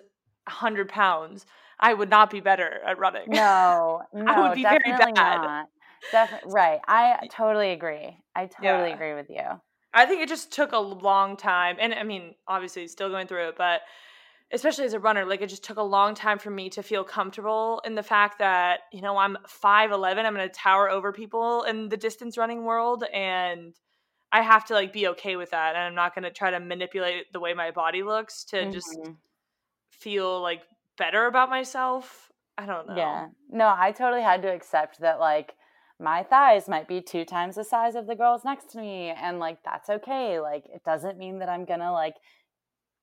100 0.47 0.89
pounds 0.89 1.45
i 1.79 1.93
would 1.93 2.09
not 2.09 2.31
be 2.31 2.41
better 2.41 2.81
at 2.87 2.99
running 2.99 3.25
no 3.29 4.01
no 4.15 4.25
i 4.27 4.49
would 4.49 4.55
be 4.55 4.63
very 4.63 4.79
bad 4.87 5.15
not. 5.15 5.67
Definitely 6.13 6.53
right. 6.53 6.81
I 6.87 7.29
totally 7.31 7.71
agree. 7.71 8.17
I 8.35 8.47
totally 8.47 8.91
yeah. 8.91 8.95
agree 8.95 9.15
with 9.15 9.31
you. 9.31 9.45
I 9.93 10.07
think 10.07 10.23
it 10.23 10.29
just 10.29 10.53
took 10.53 10.73
a 10.73 10.79
long 10.79 11.37
time, 11.37 11.77
and 11.81 11.93
I 11.93 12.05
mean, 12.05 12.35
obviously, 12.47 12.87
still 12.89 13.11
going 13.11 13.27
through 13.27 13.49
it, 13.49 13.55
but 13.59 13.81
especially 14.53 14.85
as 14.85 14.95
a 14.95 14.99
runner, 14.99 15.25
like 15.25 15.43
it 15.43 15.49
just 15.49 15.65
took 15.65 15.77
a 15.77 15.83
long 15.83 16.15
time 16.15 16.39
for 16.39 16.51
me 16.51 16.69
to 16.71 16.83
feel 16.83 17.05
comfortable 17.05 17.81
in 17.85 17.95
the 17.95 18.03
fact 18.03 18.39
that, 18.39 18.81
you 18.93 19.01
know, 19.01 19.17
I'm 19.17 19.37
5'11, 19.47 20.25
I'm 20.25 20.35
going 20.35 20.49
to 20.49 20.55
tower 20.55 20.91
over 20.91 21.13
people 21.13 21.63
in 21.63 21.89
the 21.89 21.97
distance 21.97 22.37
running 22.37 22.65
world. 22.65 23.05
And 23.13 23.75
I 24.33 24.43
have 24.43 24.65
to 24.67 24.75
like 24.75 24.93
be 24.93 25.09
okay 25.09 25.37
with 25.37 25.51
that. 25.51 25.77
And 25.77 25.85
I'm 25.85 25.95
not 25.95 26.15
going 26.15 26.25
to 26.25 26.33
try 26.33 26.51
to 26.51 26.61
manipulate 26.61 27.33
the 27.33 27.41
way 27.41 27.55
my 27.55 27.71
body 27.71 28.03
looks 28.03 28.45
to 28.47 28.57
mm-hmm. 28.57 28.73
just 28.73 28.99
feel 29.91 30.41
like 30.41 30.63
better 30.99 31.27
about 31.27 31.49
myself. 31.49 32.33
I 32.59 32.67
don't 32.67 32.89
know. 32.89 32.97
Yeah. 32.97 33.29
No, 33.49 33.73
I 33.77 33.93
totally 33.93 34.23
had 34.23 34.43
to 34.43 34.53
accept 34.53 35.01
that, 35.01 35.21
like, 35.21 35.55
my 36.01 36.23
thighs 36.23 36.69
might 36.69 36.89
be 36.89 37.01
two 37.01 37.25
times 37.25 37.57
the 37.57 37.65
size 37.65 37.95
of 37.95 38.07
the 38.07 38.15
girls 38.15 38.45
next 38.45 38.71
to 38.71 38.79
me. 38.79 39.11
And, 39.11 39.39
like, 39.39 39.59
that's 39.65 39.91
okay. 39.91 40.41
Like, 40.41 40.65
it 40.67 40.83
doesn't 40.85 41.19
mean 41.19 41.39
that 41.41 41.49
I'm 41.49 41.65
going 41.65 41.81
to, 41.81 41.93
like, 41.93 42.17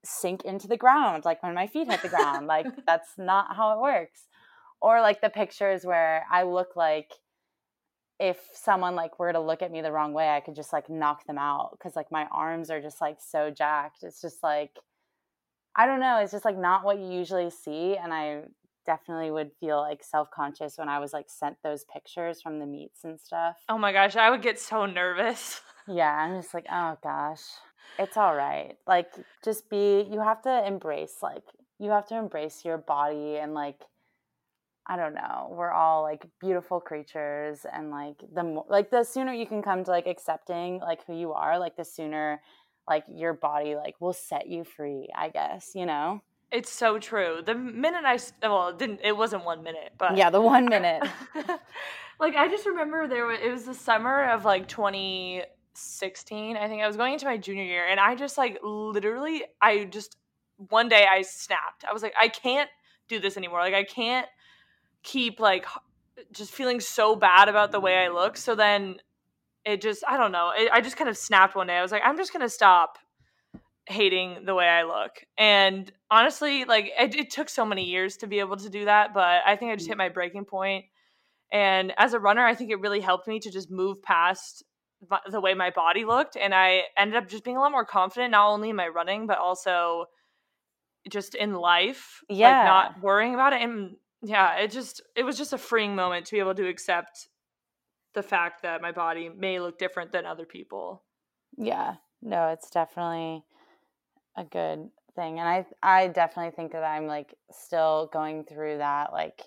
sink 0.04 0.46
into 0.46 0.68
the 0.68 0.78
ground 0.78 1.26
like 1.26 1.44
when 1.44 1.54
my 1.54 1.68
feet 1.68 1.92
hit 1.92 2.02
the 2.02 2.08
ground 2.08 2.48
like 2.48 2.66
that's 2.86 3.10
not 3.18 3.58
how 3.58 3.74
it 3.74 3.82
works 3.82 4.28
or 4.80 5.02
like 5.02 5.20
the 5.20 5.30
pictures 5.30 5.84
where 5.84 6.24
i 6.32 6.44
look 6.44 6.78
like 6.78 7.12
if 8.20 8.40
someone 8.54 8.96
like 8.96 9.20
were 9.20 9.32
to 9.32 9.40
look 9.40 9.62
at 9.62 9.72
me 9.72 9.82
the 9.82 9.92
wrong 9.92 10.14
way, 10.14 10.30
I 10.30 10.40
could 10.40 10.56
just 10.56 10.74
like 10.74 10.90
knock 10.90 11.26
them 11.28 11.38
out 11.38 11.72
because 11.72 11.96
like 11.96 12.12
my 12.12 12.26
arms 12.32 12.72
are 12.72 12.82
just 12.82 13.00
like 13.00 13.18
so 13.20 13.52
jacked. 13.52 14.04
It's 14.04 14.22
just 14.22 14.42
like 14.42 14.72
I 15.76 15.86
don't 15.86 16.00
know, 16.00 16.20
it's 16.22 16.32
just 16.32 16.46
like 16.46 16.58
not 16.58 16.84
what 16.84 16.98
you 16.98 17.12
usually 17.12 17.52
see 17.52 17.96
and 17.96 18.12
I 18.12 18.42
definitely 18.88 19.30
would 19.30 19.52
feel 19.60 19.80
like 19.82 20.04
self-conscious 20.04 20.80
when 20.80 20.90
I 20.90 20.98
was 20.98 21.14
like 21.14 21.30
sent 21.30 21.58
those 21.64 21.86
pictures 21.94 22.42
from 22.42 22.58
the 22.58 22.66
meets 22.66 23.04
and 23.04 23.20
stuff. 23.20 23.58
Oh 23.70 23.78
my 23.78 23.92
gosh, 23.92 24.16
I 24.16 24.32
would 24.32 24.42
get 24.42 24.60
so 24.60 24.86
nervous. 24.88 25.62
Yeah, 25.90 26.12
I'm 26.12 26.42
just 26.42 26.54
like, 26.54 26.66
"Oh 26.70 26.98
gosh. 27.02 27.44
It's 27.98 28.18
all 28.18 28.36
right." 28.36 28.76
Like 28.86 29.14
just 29.42 29.70
be 29.70 30.06
you 30.12 30.20
have 30.20 30.42
to 30.42 30.68
embrace 30.68 31.20
like 31.24 31.44
you 31.80 31.92
have 31.92 32.06
to 32.08 32.18
embrace 32.18 32.66
your 32.66 32.78
body 32.78 33.38
and 33.38 33.54
like 33.54 33.86
I 34.86 34.96
don't 34.96 35.14
know. 35.14 35.50
We're 35.52 35.72
all 35.72 36.02
like 36.04 36.26
beautiful 36.40 36.80
creatures, 36.80 37.66
and 37.72 37.92
like 37.92 38.16
the 38.34 38.44
more, 38.44 38.66
like 38.70 38.90
the 38.90 39.04
sooner 39.04 39.34
you 39.34 39.46
can 39.46 39.62
come 39.62 39.84
to 39.84 39.92
like 39.92 40.08
accepting 40.08 40.80
like 40.80 41.06
who 41.06 41.14
you 41.14 41.34
are, 41.34 41.60
like 41.60 41.76
the 41.76 41.84
sooner 41.86 42.42
like 42.88 43.04
your 43.10 43.34
body 43.34 43.76
like 43.76 43.96
will 44.00 44.14
set 44.14 44.48
you 44.48 44.64
free. 44.64 45.10
I 45.16 45.30
guess 45.30 45.72
you 45.76 45.86
know. 45.86 46.22
It's 46.52 46.72
so 46.72 46.98
true. 47.00 47.42
The 47.46 47.56
minute 47.56 48.06
I 48.06 48.20
well, 48.42 48.70
it 48.70 48.80
didn't 48.80 49.02
it 49.04 49.16
wasn't 49.16 49.44
one 49.46 49.64
minute, 49.64 49.94
but 49.98 50.16
yeah, 50.16 50.30
the 50.30 50.42
one 50.42 50.66
minute. 50.70 51.04
like 52.20 52.36
I 52.36 52.48
just 52.48 52.66
remember 52.66 53.08
there 53.08 53.26
was 53.26 53.40
it 53.44 53.52
was 53.52 53.66
the 53.66 53.74
summer 53.74 54.30
of 54.30 54.46
like 54.46 54.68
2016. 54.68 56.58
I 56.58 56.68
think 56.68 56.82
I 56.82 56.88
was 56.88 56.96
going 56.96 57.14
into 57.14 57.26
my 57.26 57.38
junior 57.38 57.64
year, 57.64 57.88
and 57.88 58.00
I 58.00 58.16
just 58.16 58.38
like 58.38 58.60
literally, 58.64 59.44
I 59.62 59.86
just 59.86 60.18
one 60.70 60.90
day 60.90 61.06
I 61.10 61.22
snapped. 61.22 61.86
I 61.88 61.94
was 61.94 62.02
like, 62.02 62.14
I 62.20 62.30
can't 62.30 62.70
do 63.08 63.20
this 63.20 63.38
anymore. 63.38 63.60
Like 63.60 63.74
I 63.74 63.84
can't 63.84 64.28
keep 65.04 65.40
like 65.40 65.66
just 66.32 66.52
feeling 66.52 66.80
so 66.80 67.16
bad 67.16 67.50
about 67.50 67.72
the 67.72 67.80
way 67.80 67.98
I 67.98 68.10
look. 68.10 68.38
So 68.38 68.56
then 68.56 68.98
it 69.66 69.82
just, 69.82 70.04
I 70.08 70.18
don't 70.18 70.32
know. 70.32 70.52
It, 70.56 70.70
I 70.72 70.82
just 70.82 70.98
kind 70.98 71.10
of 71.10 71.18
snapped 71.18 71.56
one 71.56 71.68
day. 71.68 71.78
I 71.78 71.82
was 71.82 71.92
like, 71.92 72.02
I'm 72.04 72.18
just 72.18 72.34
going 72.34 72.42
to 72.42 72.50
stop 72.50 72.98
hating 73.86 74.46
the 74.46 74.56
way 74.56 74.68
I 74.68 74.84
look. 74.84 75.24
And 75.38 75.92
honestly, 76.10 76.66
like 76.66 76.92
it, 77.00 77.16
it, 77.16 77.30
took 77.30 77.50
so 77.50 77.66
many 77.66 77.86
years 77.86 78.18
to 78.18 78.28
be 78.28 78.40
able 78.40 78.58
to 78.58 78.70
do 78.70 78.86
that, 78.86 79.14
but 79.14 79.42
I 79.46 79.56
think 79.56 79.72
I 79.72 79.76
just 79.76 79.86
mm-hmm. 79.86 79.92
hit 79.92 79.98
my 79.98 80.10
breaking 80.10 80.46
point. 80.46 80.86
And 81.52 81.94
as 81.98 82.14
a 82.14 82.20
runner, 82.20 82.46
I 82.46 82.56
think 82.56 82.72
it 82.72 82.80
really 82.80 83.00
helped 83.00 83.28
me 83.28 83.40
to 83.40 83.52
just 83.52 83.72
move 83.72 84.02
past 84.02 84.64
the 85.30 85.40
way 85.40 85.54
my 85.54 85.70
body 85.70 86.06
looked. 86.06 86.36
And 86.36 86.54
I 86.54 86.84
ended 86.98 87.16
up 87.16 87.30
just 87.30 87.44
being 87.44 87.58
a 87.58 87.60
lot 87.60 87.72
more 87.72 87.86
confident, 87.86 88.32
not 88.32 88.50
only 88.50 88.70
in 88.70 88.76
my 88.76 88.88
running, 88.88 89.28
but 89.28 89.38
also 89.38 90.06
just 91.10 91.36
in 91.36 91.54
life. 91.54 92.22
Yeah. 92.30 92.58
Like 92.58 92.66
not 92.66 93.04
worrying 93.04 93.34
about 93.34 93.54
it. 93.54 93.62
And 93.62 93.96
yeah, 94.22 94.58
it 94.58 94.72
just 94.72 95.02
it 95.16 95.24
was 95.24 95.38
just 95.38 95.54
a 95.54 95.58
freeing 95.58 95.96
moment 95.96 96.26
to 96.26 96.32
be 96.34 96.40
able 96.40 96.56
to 96.56 96.68
accept 96.68 97.30
the 98.14 98.24
fact 98.24 98.64
that 98.64 98.82
my 98.82 98.92
body 98.92 99.30
may 99.30 99.60
look 99.60 99.78
different 99.78 100.12
than 100.12 100.26
other 100.26 100.46
people. 100.46 101.04
Yeah. 101.58 101.96
No, 102.22 102.48
it's 102.50 102.70
definitely 102.70 103.44
a 104.36 104.44
good 104.44 104.90
thing. 105.18 105.40
And 105.40 105.50
I 105.50 105.66
I 105.84 106.08
definitely 106.08 106.52
think 106.56 106.72
that 106.72 106.84
I'm 106.84 107.08
like 107.08 107.36
still 107.52 108.10
going 108.14 108.46
through 108.46 108.78
that 108.78 109.12
like 109.12 109.42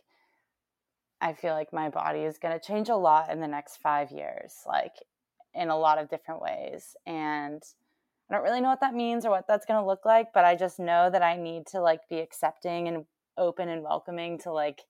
I 1.23 1.33
feel 1.33 1.55
like 1.55 1.73
my 1.73 1.89
body 1.89 2.21
is 2.21 2.39
going 2.39 2.59
to 2.59 2.67
change 2.67 2.89
a 2.89 2.97
lot 2.97 3.31
in 3.31 3.41
the 3.41 3.49
next 3.49 3.77
5 3.79 4.11
years 4.11 4.55
like 4.67 4.95
in 5.55 5.69
a 5.69 5.79
lot 5.79 5.99
of 5.99 6.09
different 6.09 6.43
ways 6.43 6.97
and 7.07 7.63
I 8.31 8.35
don't 8.35 8.45
really 8.45 8.61
know 8.61 8.69
what 8.69 8.81
that 8.81 8.95
means 8.95 9.25
or 9.25 9.31
what 9.31 9.47
that's 9.49 9.67
going 9.67 9.81
to 9.81 9.87
look 9.87 10.05
like, 10.05 10.29
but 10.33 10.45
I 10.45 10.55
just 10.55 10.79
know 10.79 11.11
that 11.11 11.23
I 11.23 11.37
need 11.37 11.67
to 11.73 11.81
like 11.81 12.09
be 12.09 12.21
accepting 12.21 12.87
and 12.87 13.05
open 13.37 13.69
and 13.69 13.83
welcoming 13.83 14.39
to 14.39 14.53
like 14.53 14.83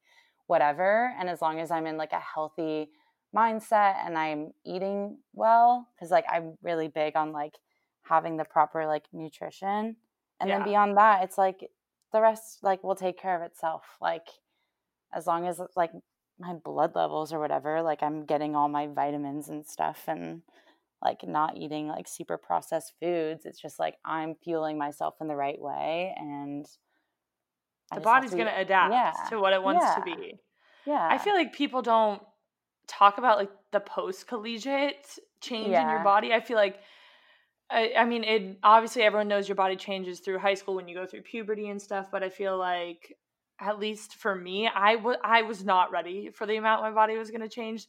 whatever 0.51 1.14
and 1.19 1.29
as 1.29 1.40
long 1.40 1.61
as 1.61 1.71
i'm 1.71 1.87
in 1.87 1.97
like 1.97 2.12
a 2.12 2.19
healthy 2.19 2.90
mindset 3.35 3.95
and 4.05 4.19
i'm 4.19 4.51
eating 4.66 5.16
well 5.33 5.87
because 5.95 6.11
like 6.11 6.25
i'm 6.29 6.59
really 6.61 6.88
big 6.88 7.16
on 7.16 7.31
like 7.31 7.55
having 8.03 8.37
the 8.37 8.45
proper 8.45 8.85
like 8.85 9.05
nutrition 9.12 9.95
and 10.40 10.48
yeah. 10.48 10.59
then 10.59 10.66
beyond 10.66 10.96
that 10.96 11.22
it's 11.22 11.38
like 11.38 11.70
the 12.12 12.20
rest 12.20 12.59
like 12.62 12.83
will 12.83 12.94
take 12.94 13.18
care 13.20 13.37
of 13.37 13.42
itself 13.42 13.83
like 14.00 14.26
as 15.14 15.26
long 15.26 15.46
as 15.46 15.61
like 15.76 15.92
my 16.38 16.55
blood 16.55 16.94
levels 16.94 17.33
or 17.33 17.38
whatever 17.38 17.83
like 17.83 18.03
i'm 18.03 18.24
getting 18.24 18.57
all 18.57 18.68
my 18.68 18.87
vitamins 18.87 19.48
and 19.48 19.66
stuff 19.66 20.05
and 20.07 20.42
like 21.03 21.26
not 21.26 21.57
eating 21.57 21.88
like 21.88 22.09
super 22.09 22.37
processed 22.37 22.92
foods 23.00 23.44
it's 23.44 23.61
just 23.61 23.79
like 23.79 23.96
i'm 24.05 24.35
fueling 24.42 24.79
myself 24.79 25.14
in 25.20 25.29
the 25.29 25.37
right 25.37 25.61
way 25.61 26.14
and 26.16 26.66
the 27.94 28.00
body's 28.00 28.31
going 28.31 28.46
to 28.46 28.59
adapt 28.59 28.92
yeah. 28.92 29.12
to 29.31 29.40
what 29.40 29.53
it 29.53 29.62
wants 29.62 29.85
yeah. 29.85 29.94
to 29.96 30.03
be. 30.03 30.35
Yeah. 30.87 31.09
I 31.11 31.18
feel 31.18 31.35
like 31.35 31.53
people 31.53 31.83
don't 31.83 32.22
talk 32.87 33.18
about 33.18 33.38
like 33.38 33.50
the 33.72 33.81
post 33.81 34.26
collegiate 34.26 35.18
change 35.40 35.70
yeah. 35.70 35.83
in 35.83 35.88
your 35.88 36.05
body. 36.05 36.33
I 36.33 36.40
feel 36.40 36.57
like 36.57 36.79
I, 37.70 37.92
I 37.98 38.04
mean 38.04 38.24
it 38.24 38.59
obviously 38.62 39.02
everyone 39.02 39.28
knows 39.28 39.48
your 39.48 39.56
body 39.56 39.76
changes 39.76 40.20
through 40.20 40.38
high 40.38 40.54
school 40.54 40.74
when 40.74 40.88
you 40.88 40.94
go 40.94 41.06
through 41.06 41.22
puberty 41.22 41.68
and 41.68 41.80
stuff, 41.80 42.06
but 42.11 42.22
I 42.22 42.28
feel 42.28 42.59
like 42.59 43.16
at 43.61 43.78
least 43.78 44.16
for 44.16 44.35
me, 44.35 44.68
I, 44.74 44.96
w- 44.96 45.18
I 45.22 45.42
was 45.42 45.62
not 45.62 45.90
ready 45.90 46.30
for 46.30 46.46
the 46.46 46.56
amount 46.56 46.83
my 46.83 46.90
body 46.90 47.18
was 47.18 47.30
going 47.30 47.42
to 47.42 47.48
change 47.48 47.87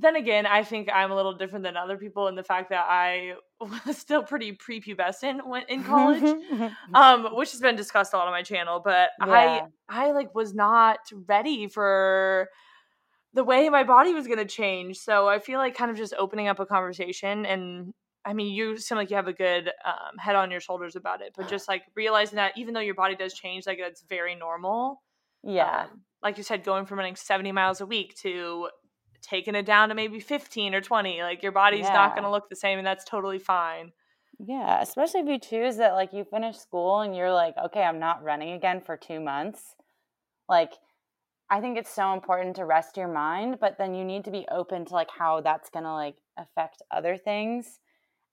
then 0.00 0.16
again, 0.16 0.46
I 0.46 0.64
think 0.64 0.88
I'm 0.92 1.10
a 1.10 1.16
little 1.16 1.34
different 1.34 1.64
than 1.64 1.76
other 1.76 1.96
people 1.96 2.28
in 2.28 2.34
the 2.34 2.42
fact 2.42 2.70
that 2.70 2.86
I 2.88 3.34
was 3.60 3.98
still 3.98 4.22
pretty 4.22 4.52
prepubescent 4.56 5.46
when 5.46 5.62
in 5.68 5.84
college, 5.84 6.22
um, 6.94 7.28
which 7.36 7.52
has 7.52 7.60
been 7.60 7.76
discussed 7.76 8.12
a 8.14 8.16
lot 8.16 8.26
on 8.26 8.32
my 8.32 8.42
channel. 8.42 8.80
But 8.82 9.10
yeah. 9.20 9.66
I, 9.88 10.06
I 10.06 10.12
like 10.12 10.34
was 10.34 10.54
not 10.54 10.98
ready 11.28 11.68
for 11.68 12.48
the 13.34 13.44
way 13.44 13.68
my 13.68 13.84
body 13.84 14.12
was 14.12 14.26
going 14.26 14.38
to 14.38 14.44
change. 14.44 14.98
So 14.98 15.28
I 15.28 15.38
feel 15.38 15.58
like 15.58 15.76
kind 15.76 15.90
of 15.90 15.96
just 15.96 16.14
opening 16.18 16.48
up 16.48 16.60
a 16.60 16.66
conversation 16.66 17.46
and. 17.46 17.92
I 18.24 18.34
mean, 18.34 18.52
you 18.52 18.76
seem 18.76 18.98
like 18.98 19.10
you 19.10 19.16
have 19.16 19.28
a 19.28 19.32
good 19.32 19.68
um, 19.84 20.18
head 20.18 20.36
on 20.36 20.50
your 20.50 20.60
shoulders 20.60 20.94
about 20.94 21.22
it, 21.22 21.32
but 21.36 21.48
just 21.48 21.68
like 21.68 21.82
realizing 21.96 22.36
that 22.36 22.52
even 22.56 22.74
though 22.74 22.80
your 22.80 22.94
body 22.94 23.16
does 23.16 23.32
change, 23.32 23.66
like 23.66 23.78
that's 23.80 24.02
very 24.08 24.34
normal. 24.34 25.02
Yeah. 25.42 25.86
Um, 25.90 26.02
like 26.22 26.36
you 26.36 26.42
said, 26.42 26.64
going 26.64 26.84
from 26.84 26.98
running 26.98 27.16
70 27.16 27.50
miles 27.52 27.80
a 27.80 27.86
week 27.86 28.14
to 28.22 28.68
taking 29.22 29.54
it 29.54 29.66
down 29.66 29.88
to 29.88 29.94
maybe 29.94 30.20
15 30.20 30.74
or 30.74 30.80
20 30.80 31.22
like 31.22 31.42
your 31.42 31.52
body's 31.52 31.86
yeah. 31.86 31.92
not 31.92 32.14
going 32.14 32.24
to 32.24 32.30
look 32.30 32.48
the 32.48 32.56
same 32.56 32.78
and 32.78 32.86
that's 32.86 33.04
totally 33.04 33.38
fine 33.38 33.92
yeah 34.38 34.80
especially 34.80 35.20
if 35.20 35.28
you 35.28 35.38
choose 35.38 35.76
that 35.76 35.92
like 35.92 36.12
you 36.12 36.24
finish 36.24 36.56
school 36.56 37.00
and 37.00 37.14
you're 37.14 37.32
like 37.32 37.54
okay 37.62 37.82
i'm 37.82 37.98
not 37.98 38.22
running 38.22 38.52
again 38.52 38.80
for 38.80 38.96
two 38.96 39.20
months 39.20 39.74
like 40.48 40.72
i 41.50 41.60
think 41.60 41.76
it's 41.76 41.92
so 41.92 42.14
important 42.14 42.56
to 42.56 42.64
rest 42.64 42.96
your 42.96 43.08
mind 43.08 43.58
but 43.60 43.76
then 43.76 43.94
you 43.94 44.04
need 44.04 44.24
to 44.24 44.30
be 44.30 44.46
open 44.50 44.84
to 44.84 44.94
like 44.94 45.10
how 45.16 45.40
that's 45.40 45.70
going 45.70 45.84
to 45.84 45.92
like 45.92 46.16
affect 46.38 46.82
other 46.90 47.16
things 47.16 47.78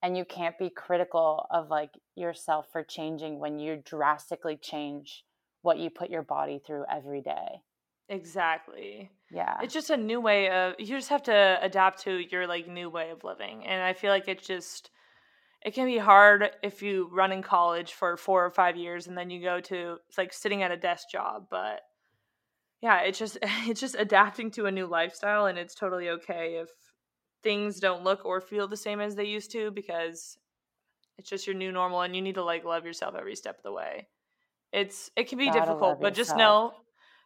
and 0.01 0.17
you 0.17 0.25
can't 0.25 0.57
be 0.57 0.69
critical 0.69 1.45
of 1.49 1.69
like 1.69 1.91
yourself 2.15 2.67
for 2.71 2.83
changing 2.83 3.39
when 3.39 3.60
you 3.60 3.81
drastically 3.83 4.57
change 4.57 5.23
what 5.62 5.77
you 5.77 5.89
put 5.89 6.10
your 6.10 6.23
body 6.23 6.62
through 6.65 6.86
every 6.89 7.21
day 7.21 7.62
Exactly. 8.10 9.10
Yeah. 9.31 9.57
It's 9.62 9.73
just 9.73 9.89
a 9.89 9.97
new 9.97 10.21
way 10.21 10.49
of 10.49 10.75
you 10.79 10.86
just 10.86 11.10
have 11.10 11.23
to 11.23 11.57
adapt 11.62 12.03
to 12.03 12.17
your 12.17 12.47
like 12.47 12.67
new 12.67 12.89
way 12.89 13.10
of 13.10 13.23
living. 13.23 13.65
And 13.65 13.81
I 13.83 13.93
feel 13.93 14.12
like 14.12 14.27
it's 14.27 14.47
just 14.47 14.89
it 15.62 15.73
can 15.73 15.86
be 15.86 15.97
hard 15.97 16.51
if 16.63 16.81
you 16.81 17.10
run 17.12 17.31
in 17.31 17.41
college 17.41 17.93
for 17.93 18.15
4 18.15 18.45
or 18.45 18.51
5 18.51 18.77
years 18.77 19.07
and 19.07 19.17
then 19.17 19.29
you 19.29 19.41
go 19.41 19.60
to 19.62 19.97
like 20.17 20.31
sitting 20.31 20.63
at 20.63 20.71
a 20.71 20.77
desk 20.77 21.10
job, 21.12 21.47
but 21.51 21.81
yeah, 22.81 23.01
it's 23.01 23.19
just 23.19 23.38
it's 23.67 23.81
just 23.81 23.95
adapting 23.99 24.51
to 24.51 24.67
a 24.67 24.71
new 24.71 24.88
lifestyle 24.88 25.45
and 25.47 25.57
it's 25.57 25.75
totally 25.75 26.10
okay 26.10 26.62
if 26.62 26.69
things 27.43 27.80
don't 27.80 28.04
look 28.04 28.26
or 28.26 28.41
feel 28.41 28.67
the 28.67 28.78
same 28.78 29.00
as 29.00 29.15
they 29.15 29.26
used 29.26 29.52
to 29.52 29.71
because 29.71 30.38
it's 31.17 31.30
just 31.30 31.47
your 31.47 31.56
new 31.56 31.71
normal 31.71 32.02
and 32.02 32.15
you 32.15 32.21
need 32.21 32.36
to 32.36 32.43
like 32.43 32.63
love 32.63 32.86
yourself 32.86 33.15
every 33.17 33.36
step 33.36 33.58
of 33.58 33.63
the 33.63 33.71
way. 33.71 34.08
It's 34.71 35.10
it 35.15 35.30
can 35.30 35.38
be 35.38 35.47
Gotta 35.47 35.62
difficult, 35.62 36.02
but 36.02 36.13
just 36.13 36.36
know 36.36 36.73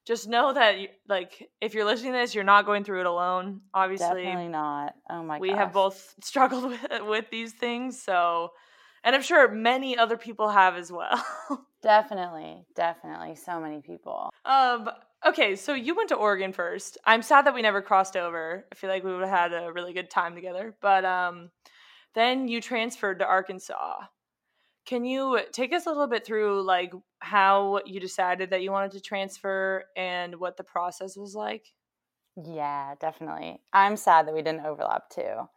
just 0.06 0.28
know 0.28 0.54
that 0.54 0.76
like 1.08 1.50
if 1.60 1.74
you're 1.74 1.86
listening 1.86 2.14
to 2.14 2.18
this 2.20 2.34
you're 2.34 2.44
not 2.44 2.66
going 2.66 2.84
through 2.84 3.02
it 3.02 3.06
alone 3.06 3.62
obviously 3.74 4.24
definitely 4.24 4.48
not 4.48 4.96
oh 5.10 5.24
my 5.24 5.36
God. 5.36 5.42
we 5.42 5.50
gosh. 5.50 5.58
have 5.58 5.74
both 5.74 6.16
struggled 6.22 6.66
with 6.66 6.82
with 7.04 7.30
these 7.30 7.54
things 7.54 8.02
so 8.02 8.50
and 9.04 9.16
i'm 9.16 9.22
sure 9.22 9.48
many 9.52 9.98
other 9.98 10.18
people 10.18 10.50
have 10.50 10.76
as 10.76 10.92
well 10.92 11.24
definitely 11.84 12.66
definitely 12.76 13.36
so 13.36 13.60
many 13.60 13.82
people 13.82 14.32
um 14.46 14.90
okay 15.26 15.56
so 15.56 15.74
you 15.74 15.96
went 15.96 16.10
to 16.10 16.16
oregon 16.16 16.54
first 16.54 16.98
i'm 17.06 17.22
sad 17.22 17.46
that 17.46 17.54
we 17.54 17.62
never 17.62 17.82
crossed 17.82 18.16
over 18.16 18.66
i 18.72 18.76
feel 18.76 18.90
like 18.90 19.04
we 19.04 19.12
would 19.12 19.28
have 19.28 19.52
had 19.52 19.54
a 19.54 19.72
really 19.72 19.94
good 19.94 20.10
time 20.10 20.36
together 20.36 20.76
but 20.82 21.06
um 21.06 21.50
then 22.14 22.48
you 22.48 22.62
transferred 22.62 23.20
to 23.20 23.26
arkansas 23.26 24.02
can 24.86 25.06
you 25.06 25.40
take 25.52 25.74
us 25.74 25.86
a 25.86 25.90
little 25.90 26.08
bit 26.08 26.26
through 26.26 26.64
like 26.64 26.94
how 27.20 27.82
you 27.86 28.00
decided 28.00 28.50
that 28.50 28.62
you 28.62 28.72
wanted 28.72 28.92
to 28.92 29.02
transfer 29.02 29.86
and 29.96 30.36
what 30.36 30.58
the 30.58 30.64
process 30.64 31.16
was 31.16 31.36
like? 31.36 31.68
Yeah, 32.44 32.96
definitely. 33.00 33.62
I'm 33.74 33.96
sad 33.96 34.28
that 34.28 34.34
we 34.34 34.42
didn't 34.42 34.66
overlap 34.66 35.10
too. 35.10 35.48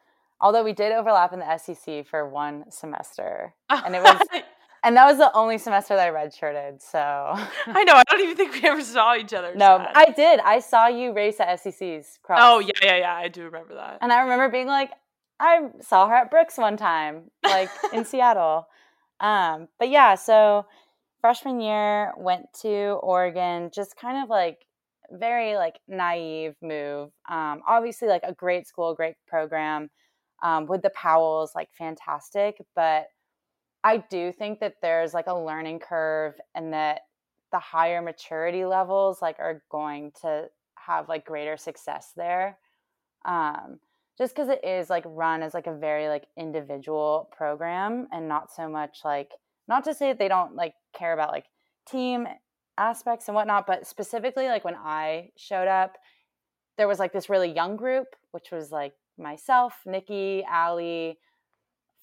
Although 0.40 0.64
we 0.64 0.72
did 0.72 0.92
overlap 0.92 1.32
in 1.32 1.38
the 1.38 1.58
SEC 1.58 2.06
for 2.06 2.28
one 2.28 2.70
semester. 2.70 3.54
And 3.70 3.94
it 3.94 4.02
was 4.02 4.20
and 4.84 4.96
that 4.96 5.06
was 5.06 5.16
the 5.16 5.32
only 5.34 5.58
semester 5.58 5.96
that 5.96 6.08
I 6.08 6.10
redshirted. 6.10 6.82
So 6.82 6.98
I 6.98 7.84
know. 7.84 7.94
I 7.94 8.02
don't 8.08 8.20
even 8.20 8.36
think 8.36 8.52
we 8.52 8.68
ever 8.68 8.82
saw 8.82 9.16
each 9.16 9.32
other. 9.32 9.54
No, 9.54 9.78
sad. 9.78 9.92
I 9.94 10.10
did. 10.10 10.40
I 10.40 10.60
saw 10.60 10.86
you 10.86 11.12
race 11.12 11.40
at 11.40 11.58
SEC's 11.60 12.18
cross. 12.22 12.40
Oh 12.42 12.58
yeah, 12.58 12.72
yeah, 12.82 12.96
yeah. 12.98 13.14
I 13.14 13.28
do 13.28 13.44
remember 13.44 13.74
that. 13.74 13.98
And 14.00 14.12
I 14.12 14.20
remember 14.22 14.50
being 14.50 14.66
like, 14.66 14.90
I 15.40 15.68
saw 15.80 16.06
her 16.08 16.14
at 16.14 16.30
Brooks 16.30 16.58
one 16.58 16.76
time, 16.76 17.30
like 17.42 17.70
in 17.92 18.04
Seattle. 18.04 18.68
Um, 19.20 19.68
but 19.78 19.88
yeah, 19.88 20.14
so 20.16 20.66
freshman 21.20 21.60
year 21.60 22.12
went 22.18 22.46
to 22.60 22.98
Oregon, 23.02 23.70
just 23.74 23.96
kind 23.96 24.22
of 24.22 24.28
like 24.28 24.66
very 25.10 25.56
like 25.56 25.78
naive 25.88 26.54
move. 26.60 27.10
Um, 27.28 27.62
obviously 27.66 28.08
like 28.08 28.22
a 28.24 28.34
great 28.34 28.66
school, 28.66 28.94
great 28.94 29.16
program. 29.26 29.90
Um, 30.42 30.66
with 30.66 30.82
the 30.82 30.90
Powells, 30.90 31.52
like 31.54 31.70
fantastic, 31.72 32.60
but 32.76 33.06
I 33.84 33.98
do 33.98 34.32
think 34.32 34.60
that 34.60 34.76
there's 34.80 35.12
like 35.12 35.26
a 35.26 35.38
learning 35.38 35.80
curve 35.80 36.34
and 36.54 36.72
that 36.72 37.02
the 37.52 37.58
higher 37.58 38.00
maturity 38.00 38.64
levels 38.64 39.20
like 39.20 39.38
are 39.38 39.62
going 39.70 40.12
to 40.22 40.46
have 40.74 41.08
like 41.08 41.26
greater 41.26 41.58
success 41.58 42.12
there. 42.16 42.58
Um, 43.26 43.78
just 44.16 44.34
because 44.34 44.48
it 44.48 44.64
is 44.64 44.88
like 44.88 45.04
run 45.06 45.42
as 45.42 45.54
like 45.54 45.66
a 45.66 45.76
very 45.76 46.08
like 46.08 46.24
individual 46.38 47.28
program 47.36 48.08
and 48.10 48.26
not 48.26 48.52
so 48.52 48.68
much 48.68 48.98
like 49.04 49.30
not 49.68 49.84
to 49.84 49.94
say 49.94 50.08
that 50.08 50.18
they 50.18 50.28
don't 50.28 50.54
like 50.54 50.74
care 50.96 51.12
about 51.12 51.30
like 51.30 51.46
team 51.86 52.26
aspects 52.78 53.28
and 53.28 53.34
whatnot, 53.34 53.66
but 53.66 53.86
specifically 53.86 54.46
like 54.46 54.64
when 54.64 54.76
I 54.76 55.30
showed 55.36 55.68
up, 55.68 55.96
there 56.76 56.88
was 56.88 56.98
like 56.98 57.12
this 57.12 57.28
really 57.28 57.52
young 57.52 57.76
group, 57.76 58.06
which 58.32 58.50
was 58.50 58.70
like 58.70 58.94
myself, 59.18 59.74
Nikki, 59.86 60.44
Allie, 60.50 61.18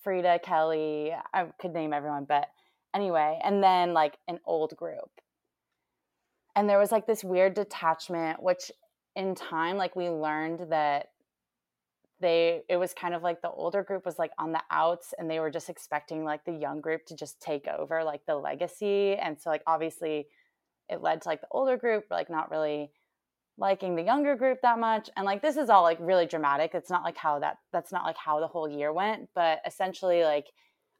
Frida, 0.03 0.39
Kelly. 0.43 1.13
I 1.33 1.45
could 1.59 1.73
name 1.73 1.93
everyone, 1.93 2.25
but 2.25 2.47
anyway, 2.93 3.39
and 3.43 3.63
then 3.63 3.93
like 3.93 4.17
an 4.27 4.39
old 4.45 4.75
group. 4.75 5.09
And 6.55 6.69
there 6.69 6.79
was 6.79 6.91
like 6.91 7.07
this 7.07 7.23
weird 7.23 7.53
detachment, 7.53 8.41
which 8.43 8.71
in 9.15 9.35
time, 9.35 9.77
like 9.77 9.95
we 9.95 10.09
learned 10.09 10.71
that 10.71 11.07
they 12.21 12.61
it 12.69 12.77
was 12.77 12.93
kind 12.93 13.13
of 13.13 13.23
like 13.23 13.41
the 13.41 13.49
older 13.49 13.83
group 13.83 14.05
was 14.05 14.19
like 14.19 14.31
on 14.37 14.51
the 14.51 14.61
outs 14.69 15.13
and 15.17 15.29
they 15.29 15.39
were 15.39 15.49
just 15.49 15.69
expecting 15.69 16.23
like 16.23 16.45
the 16.45 16.53
young 16.53 16.79
group 16.79 17.05
to 17.07 17.15
just 17.15 17.41
take 17.41 17.67
over 17.67 18.03
like 18.03 18.21
the 18.27 18.35
legacy 18.35 19.15
and 19.15 19.41
so 19.41 19.49
like 19.49 19.63
obviously 19.65 20.27
it 20.87 21.01
led 21.01 21.21
to 21.21 21.27
like 21.27 21.41
the 21.41 21.47
older 21.51 21.77
group 21.77 22.05
like 22.11 22.29
not 22.29 22.51
really 22.51 22.91
liking 23.61 23.95
the 23.95 24.01
younger 24.01 24.35
group 24.35 24.59
that 24.61 24.79
much 24.79 25.09
and 25.15 25.25
like 25.25 25.41
this 25.41 25.55
is 25.55 25.69
all 25.69 25.83
like 25.83 25.97
really 26.01 26.25
dramatic 26.25 26.71
it's 26.73 26.89
not 26.89 27.03
like 27.03 27.15
how 27.15 27.39
that 27.39 27.57
that's 27.71 27.91
not 27.91 28.03
like 28.03 28.17
how 28.17 28.39
the 28.39 28.47
whole 28.47 28.67
year 28.67 28.91
went 28.91 29.29
but 29.33 29.59
essentially 29.65 30.23
like 30.23 30.47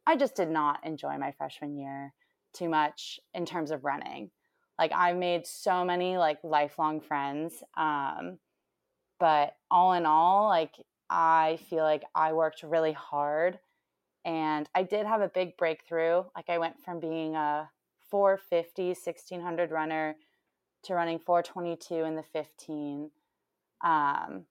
i 0.06 0.16
just 0.16 0.34
did 0.34 0.48
not 0.48 0.78
enjoy 0.84 1.18
my 1.18 1.32
freshman 1.32 1.76
year 1.76 2.14
too 2.54 2.68
much 2.68 3.20
in 3.34 3.44
terms 3.44 3.70
of 3.70 3.84
running 3.84 4.30
like 4.78 4.92
i 4.94 5.12
made 5.12 5.46
so 5.46 5.84
many 5.84 6.16
like 6.16 6.38
lifelong 6.42 7.00
friends 7.00 7.62
um 7.76 8.38
but 9.18 9.54
all 9.70 9.92
in 9.92 10.06
all 10.06 10.48
like 10.48 10.74
I 11.12 11.58
feel 11.68 11.84
like 11.84 12.04
I 12.14 12.32
worked 12.32 12.62
really 12.62 12.92
hard 12.92 13.58
and 14.24 14.66
I 14.74 14.82
did 14.82 15.04
have 15.04 15.20
a 15.20 15.28
big 15.28 15.58
breakthrough. 15.58 16.22
Like 16.34 16.48
I 16.48 16.56
went 16.56 16.82
from 16.82 17.00
being 17.00 17.36
a 17.36 17.68
450, 18.10 18.88
1600 18.88 19.70
runner 19.70 20.16
to 20.84 20.94
running 20.94 21.18
422 21.18 21.94
in 22.04 22.16
the 22.16 22.22
15. 22.22 23.10
Um, 23.84 24.46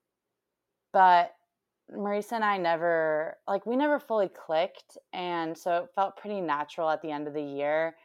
but 0.92 1.34
Maurica 1.90 2.32
and 2.32 2.44
I 2.44 2.58
never, 2.58 3.36
like, 3.46 3.66
we 3.66 3.76
never 3.76 3.98
fully 3.98 4.28
clicked. 4.28 4.96
And 5.12 5.56
so 5.56 5.76
it 5.76 5.90
felt 5.94 6.16
pretty 6.16 6.40
natural 6.40 6.88
at 6.90 7.02
the 7.02 7.10
end 7.10 7.28
of 7.28 7.34
the 7.34 7.42
year 7.42 7.96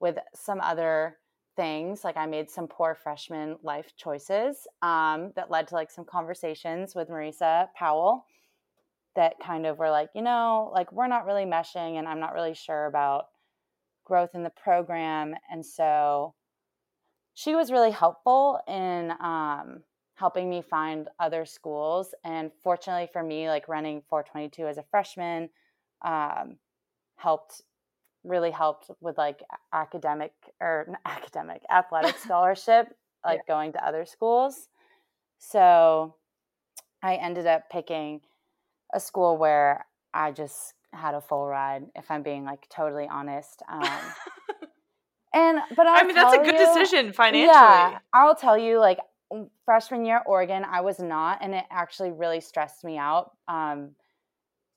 with 0.00 0.18
some 0.34 0.60
other 0.60 1.18
things. 1.56 2.04
Like 2.04 2.16
I 2.16 2.26
made 2.26 2.50
some 2.50 2.66
poor 2.66 2.94
freshman 2.94 3.56
life 3.62 3.92
choices 3.96 4.66
um, 4.82 5.32
that 5.36 5.50
led 5.50 5.68
to 5.68 5.74
like 5.74 5.90
some 5.90 6.04
conversations 6.04 6.94
with 6.94 7.08
Maurica 7.08 7.68
Powell 7.74 8.26
that 9.16 9.38
kind 9.40 9.66
of 9.66 9.78
were 9.78 9.90
like, 9.90 10.10
you 10.14 10.22
know, 10.22 10.70
like 10.74 10.90
we're 10.92 11.06
not 11.06 11.26
really 11.26 11.44
meshing 11.44 11.98
and 11.98 12.08
I'm 12.08 12.20
not 12.20 12.34
really 12.34 12.54
sure 12.54 12.86
about 12.86 13.26
growth 14.04 14.30
in 14.34 14.42
the 14.42 14.50
program. 14.50 15.34
And 15.50 15.64
so 15.64 16.34
she 17.34 17.54
was 17.54 17.70
really 17.70 17.90
helpful 17.90 18.60
in 18.66 19.12
um, 19.20 19.82
helping 20.14 20.48
me 20.48 20.62
find 20.62 21.08
other 21.18 21.44
schools. 21.44 22.14
And 22.24 22.50
fortunately 22.62 23.08
for 23.12 23.22
me, 23.22 23.48
like 23.48 23.68
running 23.68 24.02
422 24.08 24.66
as 24.66 24.78
a 24.78 24.84
freshman 24.90 25.50
um, 26.02 26.58
helped 27.16 27.62
really 28.24 28.50
helped 28.50 28.90
with 29.00 29.18
like 29.18 29.42
academic 29.72 30.32
or 30.60 30.88
academic 31.04 31.62
athletic 31.70 32.16
scholarship 32.24 32.88
like 33.24 33.40
yeah. 33.46 33.54
going 33.54 33.72
to 33.72 33.86
other 33.86 34.04
schools 34.06 34.68
so 35.38 36.14
i 37.02 37.16
ended 37.16 37.46
up 37.46 37.68
picking 37.70 38.20
a 38.94 39.00
school 39.00 39.36
where 39.36 39.84
i 40.14 40.30
just 40.30 40.72
had 40.92 41.14
a 41.14 41.20
full 41.20 41.46
ride 41.46 41.84
if 41.94 42.10
i'm 42.10 42.22
being 42.22 42.44
like 42.44 42.66
totally 42.70 43.06
honest 43.10 43.62
um, 43.70 44.00
and 45.34 45.58
but 45.76 45.86
I'll 45.86 46.02
i 46.02 46.06
mean 46.06 46.14
that's 46.14 46.34
a 46.34 46.38
good 46.38 46.58
you, 46.58 46.66
decision 46.66 47.12
financially 47.12 47.52
yeah 47.52 47.98
i'll 48.14 48.34
tell 48.34 48.56
you 48.56 48.78
like 48.78 48.98
freshman 49.64 50.04
year 50.04 50.18
at 50.18 50.22
oregon 50.26 50.64
i 50.64 50.80
was 50.80 51.00
not 51.00 51.38
and 51.42 51.54
it 51.54 51.64
actually 51.70 52.12
really 52.12 52.40
stressed 52.40 52.84
me 52.84 52.96
out 52.96 53.32
um, 53.48 53.90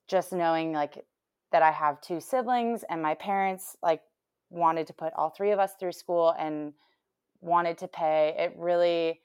just 0.07 0.33
knowing 0.33 0.73
like 0.73 1.05
that 1.51 1.61
I 1.61 1.71
have 1.71 2.01
two 2.01 2.19
siblings 2.19 2.83
and 2.89 3.01
my 3.01 3.13
parents 3.15 3.75
like 3.81 4.01
wanted 4.49 4.87
to 4.87 4.93
put 4.93 5.13
all 5.13 5.29
three 5.29 5.51
of 5.51 5.59
us 5.59 5.73
through 5.79 5.91
school 5.91 6.33
and 6.37 6.73
wanted 7.41 7.77
to 7.79 7.87
pay. 7.87 8.35
It 8.37 8.53
really 8.57 9.21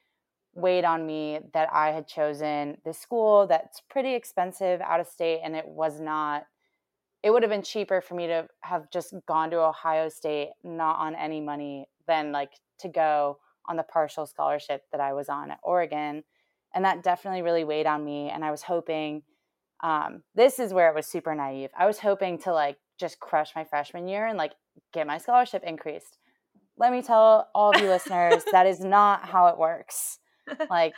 weighed 0.55 0.85
on 0.85 1.07
me 1.07 1.41
that 1.55 1.68
I 1.72 1.91
had 1.91 2.07
chosen 2.07 2.76
this 2.85 2.99
school 2.99 3.47
that's 3.47 3.80
pretty 3.89 4.14
expensive 4.14 4.80
out 4.80 5.01
of 5.01 5.07
state 5.07 5.41
and 5.43 5.57
it 5.57 5.66
was 5.66 6.01
not 6.01 6.45
it 7.23 7.31
would 7.31 7.43
have 7.43 7.51
been 7.51 7.62
cheaper 7.62 8.01
for 8.01 8.14
me 8.14 8.27
to 8.27 8.49
have 8.61 8.91
just 8.91 9.14
gone 9.27 9.51
to 9.51 9.61
Ohio 9.61 10.09
State 10.09 10.51
not 10.64 10.99
on 10.99 11.14
any 11.14 11.41
money 11.41 11.87
than 12.07 12.33
like 12.33 12.53
to 12.81 12.89
go 12.89 13.39
on 13.68 13.77
the 13.77 13.83
partial 13.83 14.27
scholarship 14.27 14.83
that 14.91 15.01
I 15.01 15.12
was 15.12 15.29
on 15.29 15.51
at 15.51 15.61
Oregon. 15.62 16.25
And 16.75 16.85
that 16.85 17.03
definitely 17.03 17.43
really 17.43 17.64
weighed 17.64 17.87
on 17.87 18.05
me 18.05 18.31
and 18.31 18.45
I 18.45 18.51
was 18.51 18.62
hoping 18.62 19.23
um, 19.83 20.23
this 20.35 20.59
is 20.59 20.73
where 20.73 20.89
it 20.89 20.95
was 20.95 21.07
super 21.07 21.35
naive. 21.35 21.70
I 21.79 21.87
was 21.87 21.99
hoping 21.99 22.39
to 22.39 22.53
like 22.53 22.79
just 22.99 23.20
crush 23.20 23.53
my 23.55 23.64
freshman 23.64 24.09
year 24.09 24.27
and 24.27 24.39
like 24.39 24.53
get 24.93 25.07
my 25.07 25.18
scholarship 25.18 25.62
increased. 25.64 26.18
Let 26.79 26.93
me 26.93 27.03
tell 27.03 27.49
all 27.55 27.75
of 27.75 27.81
you 27.81 27.89
listeners 27.89 28.45
that 28.53 28.66
is 28.66 28.81
not 28.81 29.29
how 29.29 29.49
it 29.49 29.59
works. 29.59 30.18
Like, 30.68 30.93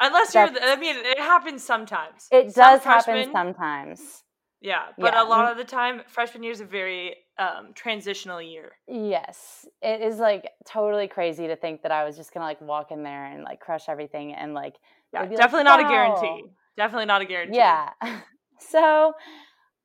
unless 0.00 0.34
you're, 0.34 0.50
I 0.62 0.76
mean, 0.76 0.94
it 0.98 1.18
happens 1.18 1.64
sometimes. 1.64 2.28
It 2.30 2.52
Some 2.52 2.62
does 2.62 2.84
happen 2.84 3.32
sometimes. 3.32 4.22
Yeah, 4.60 4.88
but 4.98 5.14
yeah. 5.14 5.22
a 5.22 5.26
lot 5.26 5.50
of 5.50 5.56
the 5.56 5.64
time, 5.64 6.02
freshman 6.06 6.42
year 6.42 6.52
is 6.52 6.60
a 6.60 6.66
very 6.66 7.16
um, 7.38 7.72
transitional 7.74 8.42
year. 8.42 8.72
Yes, 8.86 9.66
it 9.80 10.02
is 10.02 10.18
like 10.18 10.50
totally 10.66 11.08
crazy 11.08 11.46
to 11.46 11.56
think 11.56 11.82
that 11.82 11.92
I 11.92 12.04
was 12.04 12.16
just 12.16 12.34
gonna 12.34 12.44
like 12.44 12.60
walk 12.60 12.90
in 12.90 13.02
there 13.02 13.24
and 13.26 13.42
like 13.42 13.60
crush 13.60 13.88
everything 13.88 14.34
and 14.34 14.52
like 14.52 14.76
yeah, 15.12 15.24
definitely 15.24 15.64
like, 15.64 15.64
not 15.64 15.80
a 15.80 15.88
guarantee. 15.88 16.44
Definitely 16.76 17.06
not 17.06 17.22
a 17.22 17.24
guarantee. 17.24 17.56
Yeah. 17.56 17.90
so 18.58 19.14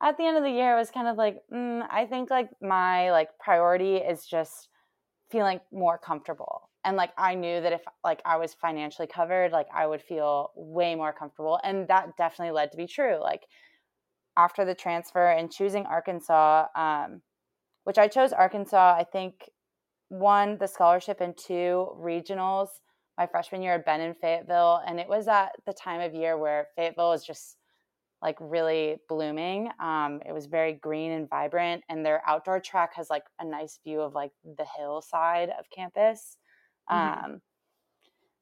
at 0.02 0.16
the 0.18 0.24
end 0.24 0.36
of 0.36 0.42
the 0.42 0.50
year, 0.50 0.74
it 0.74 0.78
was 0.78 0.90
kind 0.90 1.08
of 1.08 1.16
like, 1.16 1.38
mm, 1.52 1.86
I 1.90 2.04
think 2.06 2.30
like 2.30 2.50
my 2.60 3.10
like 3.10 3.30
priority 3.38 3.96
is 3.96 4.26
just 4.26 4.68
feeling 5.30 5.60
more 5.72 5.98
comfortable. 5.98 6.68
And 6.84 6.96
like 6.96 7.10
I 7.18 7.34
knew 7.34 7.60
that 7.60 7.72
if 7.72 7.82
like 8.04 8.20
I 8.24 8.36
was 8.36 8.54
financially 8.54 9.08
covered, 9.08 9.52
like 9.52 9.66
I 9.74 9.86
would 9.86 10.02
feel 10.02 10.50
way 10.54 10.94
more 10.94 11.12
comfortable. 11.12 11.58
And 11.64 11.88
that 11.88 12.16
definitely 12.16 12.52
led 12.52 12.70
to 12.72 12.76
be 12.76 12.86
true. 12.86 13.18
Like 13.20 13.42
after 14.36 14.64
the 14.64 14.74
transfer 14.74 15.30
and 15.30 15.50
choosing 15.50 15.86
Arkansas, 15.86 16.66
um, 16.76 17.22
which 17.84 17.98
I 17.98 18.08
chose 18.08 18.32
Arkansas, 18.32 18.96
I 18.98 19.04
think 19.04 19.50
one, 20.08 20.58
the 20.58 20.66
scholarship, 20.66 21.20
and 21.20 21.36
two, 21.36 21.88
regionals 21.98 22.68
my 23.18 23.26
freshman 23.26 23.62
year 23.62 23.72
had 23.72 23.84
been 23.84 24.00
in 24.00 24.14
Fayetteville, 24.14 24.82
and 24.86 25.00
it 25.00 25.08
was 25.08 25.26
at 25.26 25.52
the 25.66 25.72
time 25.72 26.00
of 26.00 26.14
year 26.14 26.36
where 26.36 26.68
Fayetteville 26.76 27.10
was 27.10 27.24
just 27.24 27.56
like 28.22 28.36
really 28.40 28.96
blooming. 29.08 29.70
Um, 29.80 30.20
it 30.26 30.32
was 30.32 30.46
very 30.46 30.74
green 30.74 31.12
and 31.12 31.28
vibrant, 31.28 31.82
and 31.88 32.04
their 32.04 32.22
outdoor 32.26 32.60
track 32.60 32.94
has 32.94 33.08
like 33.08 33.24
a 33.40 33.44
nice 33.44 33.78
view 33.84 34.00
of 34.00 34.14
like 34.14 34.32
the 34.44 34.66
hillside 34.76 35.50
of 35.50 35.64
campus. 35.74 36.36
Mm-hmm. 36.90 37.24
Um, 37.24 37.40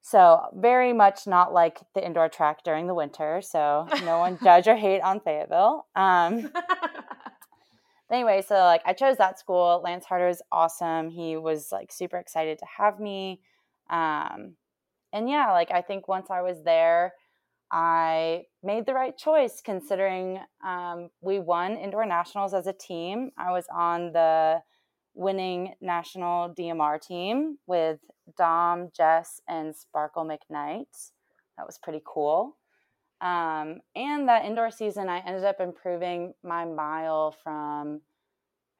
so 0.07 0.43
very 0.53 0.93
much 0.93 1.27
not 1.27 1.55
like 1.55 1.81
the 1.95 2.05
indoor 2.05 2.29
track 2.29 2.63
during 2.63 2.87
the 2.87 2.93
winter. 2.93 3.41
So 3.41 3.89
no 4.05 4.19
one 4.19 4.39
judge 4.45 4.69
or 4.69 4.77
hate 4.77 5.01
on 5.01 5.19
Fayetteville. 5.19 5.87
Um, 5.97 6.53
anyway, 8.13 8.43
so 8.47 8.57
like 8.57 8.83
I 8.85 8.93
chose 8.93 9.17
that 9.17 9.39
school. 9.39 9.81
Lance 9.83 10.05
Harder 10.05 10.29
is 10.29 10.43
awesome. 10.53 11.09
He 11.09 11.39
was 11.39 11.73
like 11.73 11.91
super 11.91 12.19
excited 12.19 12.59
to 12.59 12.67
have 12.77 13.01
me. 13.01 13.41
Um, 13.89 14.57
and 15.15 15.27
yeah, 15.27 15.53
like 15.53 15.71
I 15.71 15.81
think 15.81 16.07
once 16.07 16.31
I 16.31 16.43
was 16.43 16.63
there, 16.63 17.15
I 17.73 18.43
made 18.63 18.85
the 18.85 18.93
right 18.93 19.17
choice 19.17 19.63
considering 19.65 20.39
um, 20.63 21.09
we 21.23 21.39
won 21.39 21.79
indoor 21.79 22.05
nationals 22.05 22.53
as 22.53 22.67
a 22.67 22.75
team. 22.75 23.31
I 23.39 23.53
was 23.53 23.65
on 23.75 24.13
the 24.13 24.61
winning 25.15 25.75
national 25.81 26.51
DMR 26.51 27.01
team 27.01 27.59
with 27.67 28.01
Dom, 28.37 28.91
Jess, 28.97 29.41
and 29.49 29.75
Sparkle 29.75 30.25
McKnight. 30.25 31.11
That 31.57 31.67
was 31.67 31.79
pretty 31.79 32.03
cool. 32.05 32.57
Um, 33.21 33.81
and 33.95 34.29
that 34.29 34.45
indoor 34.45 34.71
season, 34.71 35.09
I 35.09 35.21
ended 35.21 35.45
up 35.45 35.61
improving 35.61 36.35
my 36.43 36.65
mile 36.65 37.35
from, 37.43 38.01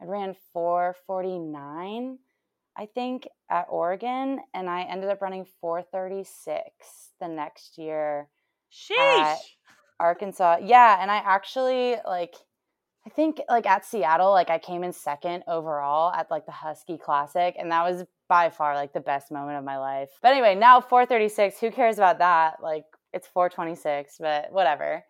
I 0.03 0.07
ran 0.07 0.35
449, 0.53 2.19
I 2.77 2.87
think, 2.87 3.29
at 3.49 3.67
Oregon, 3.71 4.41
and 4.53 4.69
I 4.69 4.83
ended 4.83 5.09
up 5.09 5.23
running 5.23 5.47
436 5.61 7.11
the 7.21 7.29
next 7.29 7.79
year 7.79 8.29
Sheesh. 8.73 9.37
Arkansas. 10.01 10.59
Yeah, 10.63 10.99
and 11.01 11.11
I 11.11 11.19
actually 11.19 11.97
like 12.07 12.35
I 13.07 13.11
think 13.11 13.41
like 13.49 13.67
at 13.67 13.85
Seattle, 13.85 14.31
like 14.31 14.51
I 14.51 14.59
came 14.59 14.83
in 14.83 14.93
second 14.93 15.45
overall 15.47 16.13
at 16.13 16.31
like 16.31 16.47
the 16.47 16.53
Husky 16.53 16.97
Classic, 16.97 17.55
and 17.59 17.71
that 17.71 17.83
was 17.83 18.05
by 18.29 18.51
far 18.51 18.75
like 18.75 18.93
the 18.93 19.01
best 19.01 19.31
moment 19.31 19.59
of 19.59 19.65
my 19.65 19.79
life. 19.79 20.11
But 20.23 20.33
anyway, 20.33 20.55
now 20.55 20.81
436, 20.81 21.61
who 21.61 21.71
cares 21.71 21.99
about 21.99 22.19
that? 22.19 22.63
Like 22.63 22.85
it's 23.13 23.29
426, 23.29 24.17
but 24.21 24.51
whatever. 24.53 25.05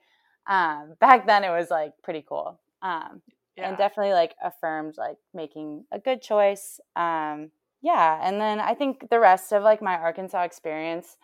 Um, 0.47 0.95
back 1.01 1.27
then 1.27 1.45
it 1.45 1.51
was 1.51 1.71
like 1.71 1.93
pretty 2.03 2.25
cool. 2.29 2.61
Um, 2.83 3.23
yeah. 3.57 3.69
and 3.69 3.79
definitely 3.79 4.13
like 4.13 4.35
affirmed 4.43 4.97
like 4.99 5.17
making 5.33 5.85
a 5.93 5.99
good 5.99 6.21
choice. 6.21 6.81
Um, 6.97 7.51
yeah, 7.81 8.19
and 8.23 8.41
then 8.41 8.61
I 8.61 8.75
think 8.75 9.09
the 9.11 9.21
rest 9.21 9.53
of 9.53 9.63
like 9.63 9.81
my 9.81 9.95
Arkansas 9.95 10.43
experience 10.43 11.17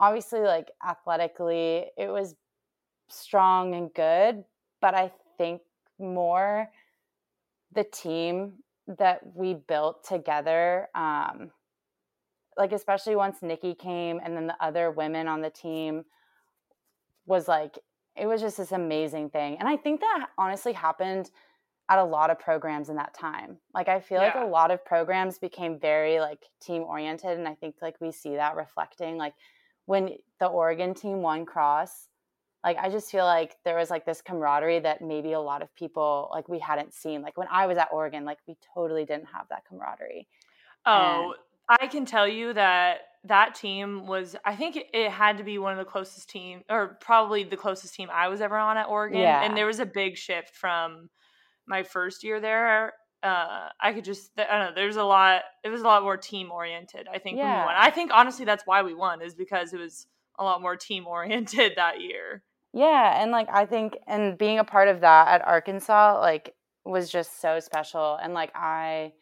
obviously 0.00 0.40
like 0.40 0.70
athletically 0.86 1.84
it 1.96 2.08
was 2.08 2.34
strong 3.08 3.74
and 3.74 3.92
good 3.92 4.42
but 4.80 4.94
i 4.94 5.12
think 5.36 5.60
more 6.00 6.70
the 7.72 7.84
team 7.84 8.54
that 8.98 9.20
we 9.34 9.54
built 9.54 10.04
together 10.04 10.88
um 10.94 11.50
like 12.56 12.72
especially 12.72 13.14
once 13.14 13.38
nikki 13.42 13.74
came 13.74 14.20
and 14.24 14.36
then 14.36 14.46
the 14.46 14.64
other 14.64 14.90
women 14.90 15.28
on 15.28 15.40
the 15.40 15.50
team 15.50 16.04
was 17.26 17.46
like 17.46 17.78
it 18.16 18.26
was 18.26 18.40
just 18.40 18.56
this 18.56 18.72
amazing 18.72 19.30
thing 19.30 19.56
and 19.58 19.68
i 19.68 19.76
think 19.76 20.00
that 20.00 20.26
honestly 20.36 20.72
happened 20.72 21.30
at 21.88 21.98
a 21.98 22.04
lot 22.04 22.30
of 22.30 22.38
programs 22.38 22.88
in 22.88 22.96
that 22.96 23.14
time 23.14 23.56
like 23.74 23.88
i 23.88 24.00
feel 24.00 24.18
yeah. 24.20 24.32
like 24.34 24.44
a 24.44 24.46
lot 24.46 24.70
of 24.70 24.84
programs 24.84 25.38
became 25.38 25.78
very 25.78 26.18
like 26.18 26.42
team 26.60 26.82
oriented 26.82 27.38
and 27.38 27.46
i 27.46 27.54
think 27.54 27.76
like 27.80 27.94
we 28.00 28.10
see 28.10 28.34
that 28.34 28.56
reflecting 28.56 29.16
like 29.16 29.34
when 29.90 30.10
the 30.38 30.46
Oregon 30.46 30.94
team 30.94 31.20
won 31.20 31.44
cross, 31.44 32.06
like 32.64 32.76
I 32.76 32.90
just 32.90 33.10
feel 33.10 33.24
like 33.24 33.56
there 33.64 33.76
was 33.76 33.90
like 33.90 34.04
this 34.04 34.22
camaraderie 34.22 34.80
that 34.80 35.00
maybe 35.02 35.32
a 35.32 35.40
lot 35.40 35.62
of 35.62 35.74
people 35.74 36.28
like 36.32 36.48
we 36.48 36.58
hadn't 36.58 36.94
seen. 36.94 37.22
Like 37.22 37.36
when 37.36 37.48
I 37.50 37.66
was 37.66 37.78
at 37.78 37.88
Oregon, 37.92 38.24
like 38.24 38.38
we 38.46 38.56
totally 38.74 39.04
didn't 39.04 39.26
have 39.26 39.46
that 39.50 39.64
camaraderie. 39.68 40.28
Oh, 40.86 41.34
and- 41.34 41.80
I 41.80 41.86
can 41.86 42.04
tell 42.04 42.26
you 42.26 42.52
that 42.54 42.98
that 43.24 43.54
team 43.54 44.06
was 44.06 44.34
I 44.44 44.56
think 44.56 44.78
it 44.92 45.10
had 45.10 45.38
to 45.38 45.44
be 45.44 45.58
one 45.58 45.72
of 45.72 45.78
the 45.78 45.84
closest 45.84 46.28
team 46.28 46.62
or 46.68 46.98
probably 47.00 47.44
the 47.44 47.56
closest 47.56 47.94
team 47.94 48.08
I 48.12 48.28
was 48.28 48.40
ever 48.40 48.56
on 48.56 48.76
at 48.76 48.88
Oregon. 48.88 49.20
Yeah. 49.20 49.42
And 49.42 49.56
there 49.56 49.66
was 49.66 49.78
a 49.78 49.86
big 49.86 50.16
shift 50.16 50.54
from 50.54 51.10
my 51.66 51.82
first 51.82 52.24
year 52.24 52.40
there 52.40 52.92
uh, 53.22 53.68
I 53.80 53.92
could 53.92 54.04
just 54.04 54.30
I 54.38 54.58
don't 54.58 54.68
know. 54.68 54.72
There's 54.74 54.96
a 54.96 55.04
lot. 55.04 55.42
It 55.62 55.68
was 55.68 55.82
a 55.82 55.84
lot 55.84 56.02
more 56.02 56.16
team 56.16 56.50
oriented. 56.50 57.06
I 57.12 57.18
think 57.18 57.36
yeah. 57.36 57.44
when 57.44 57.60
we 57.60 57.66
won. 57.66 57.74
I 57.76 57.90
think 57.90 58.10
honestly 58.14 58.44
that's 58.44 58.66
why 58.66 58.82
we 58.82 58.94
won 58.94 59.20
is 59.22 59.34
because 59.34 59.72
it 59.72 59.78
was 59.78 60.06
a 60.38 60.44
lot 60.44 60.62
more 60.62 60.76
team 60.76 61.06
oriented 61.06 61.72
that 61.76 62.00
year. 62.00 62.42
Yeah, 62.72 63.20
and 63.20 63.30
like 63.32 63.48
I 63.52 63.66
think 63.66 63.96
and 64.06 64.38
being 64.38 64.58
a 64.58 64.64
part 64.64 64.88
of 64.88 65.00
that 65.00 65.28
at 65.28 65.46
Arkansas 65.46 66.20
like 66.20 66.54
was 66.84 67.10
just 67.10 67.40
so 67.40 67.60
special 67.60 68.18
and 68.22 68.32
like 68.32 68.52
I 68.54 69.12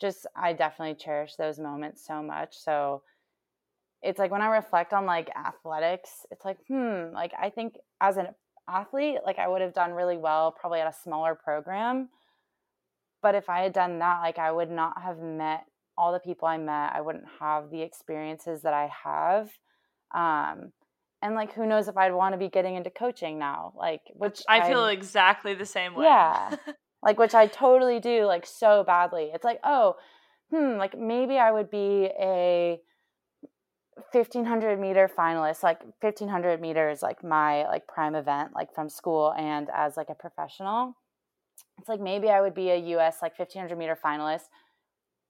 just 0.00 0.26
I 0.36 0.52
definitely 0.52 0.94
cherish 0.96 1.36
those 1.36 1.58
moments 1.58 2.04
so 2.06 2.22
much. 2.22 2.56
So 2.56 3.02
it's 4.02 4.18
like 4.18 4.30
when 4.30 4.42
I 4.42 4.48
reflect 4.48 4.92
on 4.92 5.06
like 5.06 5.30
athletics, 5.36 6.26
it's 6.30 6.44
like 6.44 6.58
hmm, 6.68 7.12
like 7.12 7.32
I 7.40 7.50
think 7.50 7.76
as 8.00 8.16
an 8.16 8.28
athlete, 8.68 9.18
like 9.26 9.38
I 9.38 9.48
would 9.48 9.62
have 9.62 9.74
done 9.74 9.92
really 9.92 10.16
well 10.18 10.52
probably 10.52 10.80
at 10.80 10.88
a 10.88 10.96
smaller 11.02 11.34
program 11.34 12.08
but 13.22 13.34
if 13.34 13.48
I 13.48 13.60
had 13.62 13.72
done 13.72 13.98
that, 14.00 14.20
like 14.20 14.38
I 14.38 14.52
would 14.52 14.70
not 14.70 15.00
have 15.02 15.18
met 15.18 15.64
all 15.96 16.12
the 16.12 16.18
people 16.18 16.46
I 16.46 16.58
met. 16.58 16.92
I 16.94 17.00
wouldn't 17.00 17.24
have 17.40 17.70
the 17.70 17.80
experiences 17.80 18.62
that 18.62 18.74
I 18.74 18.90
have. 19.02 19.50
Um, 20.14 20.72
and 21.24 21.34
like 21.34 21.54
who 21.54 21.66
knows 21.66 21.88
if 21.88 21.96
I'd 21.96 22.12
want 22.12 22.34
to 22.34 22.38
be 22.38 22.48
getting 22.48 22.76
into 22.76 22.90
coaching 22.90 23.38
now. 23.38 23.72
Like 23.76 24.02
which 24.12 24.42
I 24.48 24.68
feel 24.68 24.86
exactly 24.86 25.54
the 25.54 25.66
same 25.66 25.94
way. 25.94 26.04
Yeah. 26.04 26.54
like 27.02 27.18
which 27.18 27.34
I 27.34 27.46
totally 27.46 27.98
do 27.98 28.26
like 28.26 28.46
so 28.46 28.84
badly. 28.86 29.30
It's 29.34 29.44
like, 29.44 29.58
oh, 29.64 29.96
hmm, 30.50 30.76
like 30.76 30.96
maybe 30.96 31.38
I 31.38 31.50
would 31.50 31.70
be 31.70 32.10
a 32.20 32.78
1500 34.12 34.78
meter 34.78 35.08
finalist 35.16 35.62
like 35.62 35.80
1500 36.00 36.60
meters 36.60 37.00
like 37.00 37.22
my 37.22 37.64
like 37.68 37.86
prime 37.86 38.16
event 38.16 38.50
like 38.52 38.74
from 38.74 38.88
school 38.88 39.32
and 39.38 39.68
as 39.72 39.96
like 39.96 40.08
a 40.10 40.14
professional 40.14 40.96
it's 41.78 41.88
like 41.88 42.00
maybe 42.00 42.28
I 42.28 42.40
would 42.40 42.54
be 42.54 42.70
a 42.70 42.76
US 42.96 43.18
like 43.22 43.38
1500 43.38 43.76
meter 43.76 43.96
finalist. 44.02 44.44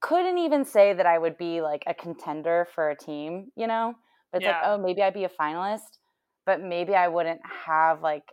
Couldn't 0.01 0.37
even 0.37 0.65
say 0.65 0.93
that 0.93 1.05
I 1.05 1.17
would 1.17 1.37
be 1.37 1.61
like 1.61 1.83
a 1.87 1.93
contender 1.93 2.67
for 2.75 2.89
a 2.89 2.95
team, 2.95 3.51
you 3.55 3.67
know? 3.67 3.95
It's 4.35 4.43
yeah. 4.43 4.51
like, 4.51 4.61
oh, 4.65 4.77
maybe 4.77 5.01
I'd 5.01 5.13
be 5.13 5.23
a 5.23 5.29
finalist, 5.29 5.97
but 6.45 6.61
maybe 6.61 6.93
I 6.93 7.07
wouldn't 7.07 7.41
have 7.65 8.01
like 8.01 8.23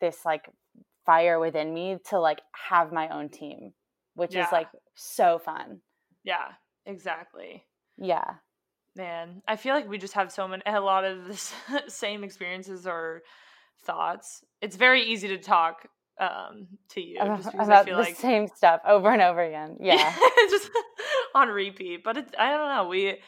this 0.00 0.24
like 0.24 0.50
fire 1.06 1.38
within 1.38 1.72
me 1.72 1.98
to 2.10 2.18
like 2.18 2.40
have 2.68 2.92
my 2.92 3.08
own 3.08 3.28
team, 3.28 3.72
which 4.14 4.34
yeah. 4.34 4.46
is 4.46 4.52
like 4.52 4.68
so 4.94 5.38
fun. 5.38 5.80
Yeah, 6.24 6.48
exactly. 6.84 7.64
Yeah. 7.96 8.34
Man, 8.96 9.42
I 9.46 9.56
feel 9.56 9.74
like 9.74 9.88
we 9.88 9.98
just 9.98 10.14
have 10.14 10.32
so 10.32 10.48
many 10.48 10.62
a 10.66 10.80
lot 10.80 11.04
of 11.04 11.28
the 11.28 11.82
same 11.88 12.24
experiences 12.24 12.86
or 12.86 13.22
thoughts. 13.84 14.44
It's 14.60 14.76
very 14.76 15.02
easy 15.04 15.28
to 15.28 15.38
talk 15.38 15.86
um, 16.20 16.66
to 16.90 17.00
you 17.00 17.16
just 17.16 17.52
because 17.52 17.68
about 17.68 17.82
I 17.82 17.84
feel 17.84 17.96
the 17.96 18.02
like 18.02 18.16
same 18.16 18.48
stuff 18.48 18.80
over 18.86 19.10
and 19.10 19.22
over 19.22 19.40
again. 19.40 19.76
Yeah, 19.80 20.14
just 20.50 20.68
on 21.34 21.48
repeat. 21.48 22.02
But 22.02 22.16
it's 22.16 22.32
I 22.38 22.50
don't 22.50 22.68
know. 22.68 22.88
We 22.88 23.18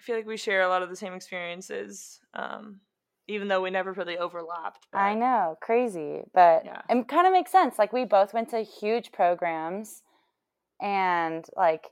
I 0.00 0.02
feel 0.02 0.16
like 0.16 0.26
we 0.26 0.38
share 0.38 0.62
a 0.62 0.68
lot 0.68 0.82
of 0.82 0.88
the 0.88 0.96
same 0.96 1.12
experiences, 1.12 2.20
um, 2.32 2.80
even 3.28 3.48
though 3.48 3.60
we 3.60 3.70
never 3.70 3.92
really 3.92 4.16
overlapped. 4.16 4.86
But, 4.92 4.98
I 4.98 5.14
know, 5.14 5.58
crazy, 5.60 6.22
but 6.32 6.64
yeah. 6.64 6.80
it 6.88 7.06
kind 7.06 7.26
of 7.26 7.34
makes 7.34 7.52
sense. 7.52 7.78
Like 7.78 7.92
we 7.92 8.06
both 8.06 8.32
went 8.32 8.48
to 8.50 8.60
huge 8.60 9.12
programs, 9.12 10.02
and 10.80 11.44
like 11.54 11.88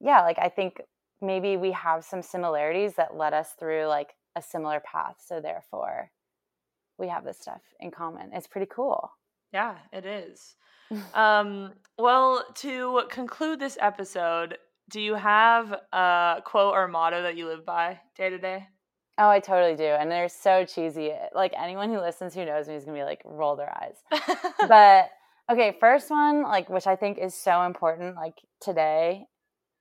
yeah, 0.00 0.20
like 0.20 0.38
I 0.38 0.50
think 0.50 0.82
maybe 1.22 1.56
we 1.56 1.72
have 1.72 2.04
some 2.04 2.20
similarities 2.20 2.94
that 2.96 3.16
led 3.16 3.32
us 3.32 3.54
through 3.58 3.86
like 3.86 4.14
a 4.36 4.42
similar 4.42 4.80
path. 4.80 5.16
So 5.26 5.40
therefore, 5.40 6.10
we 6.98 7.08
have 7.08 7.24
this 7.24 7.38
stuff 7.40 7.62
in 7.80 7.90
common. 7.90 8.30
It's 8.34 8.46
pretty 8.46 8.68
cool. 8.70 9.10
Yeah, 9.52 9.76
it 9.92 10.04
is. 10.04 10.56
um, 11.14 11.72
well, 11.98 12.44
to 12.56 13.04
conclude 13.10 13.60
this 13.60 13.78
episode, 13.80 14.58
do 14.90 15.00
you 15.00 15.14
have 15.14 15.72
a 15.92 16.42
quote 16.44 16.74
or 16.74 16.88
motto 16.88 17.22
that 17.22 17.36
you 17.36 17.46
live 17.46 17.64
by 17.64 18.00
day 18.16 18.30
to 18.30 18.38
day? 18.38 18.66
Oh, 19.18 19.28
I 19.28 19.40
totally 19.40 19.76
do. 19.76 19.84
And 19.84 20.10
they're 20.10 20.28
so 20.28 20.64
cheesy. 20.64 21.12
Like 21.34 21.52
anyone 21.58 21.90
who 21.90 22.00
listens 22.00 22.34
who 22.34 22.44
knows 22.44 22.68
me 22.68 22.74
is 22.74 22.84
going 22.84 22.96
to 22.96 23.00
be 23.00 23.04
like, 23.04 23.22
roll 23.24 23.56
their 23.56 23.74
eyes. 23.74 23.96
but 24.68 25.10
okay, 25.50 25.74
first 25.80 26.10
one, 26.10 26.42
like, 26.42 26.68
which 26.68 26.86
I 26.86 26.96
think 26.96 27.18
is 27.18 27.34
so 27.34 27.62
important, 27.62 28.14
like 28.14 28.34
today, 28.60 29.24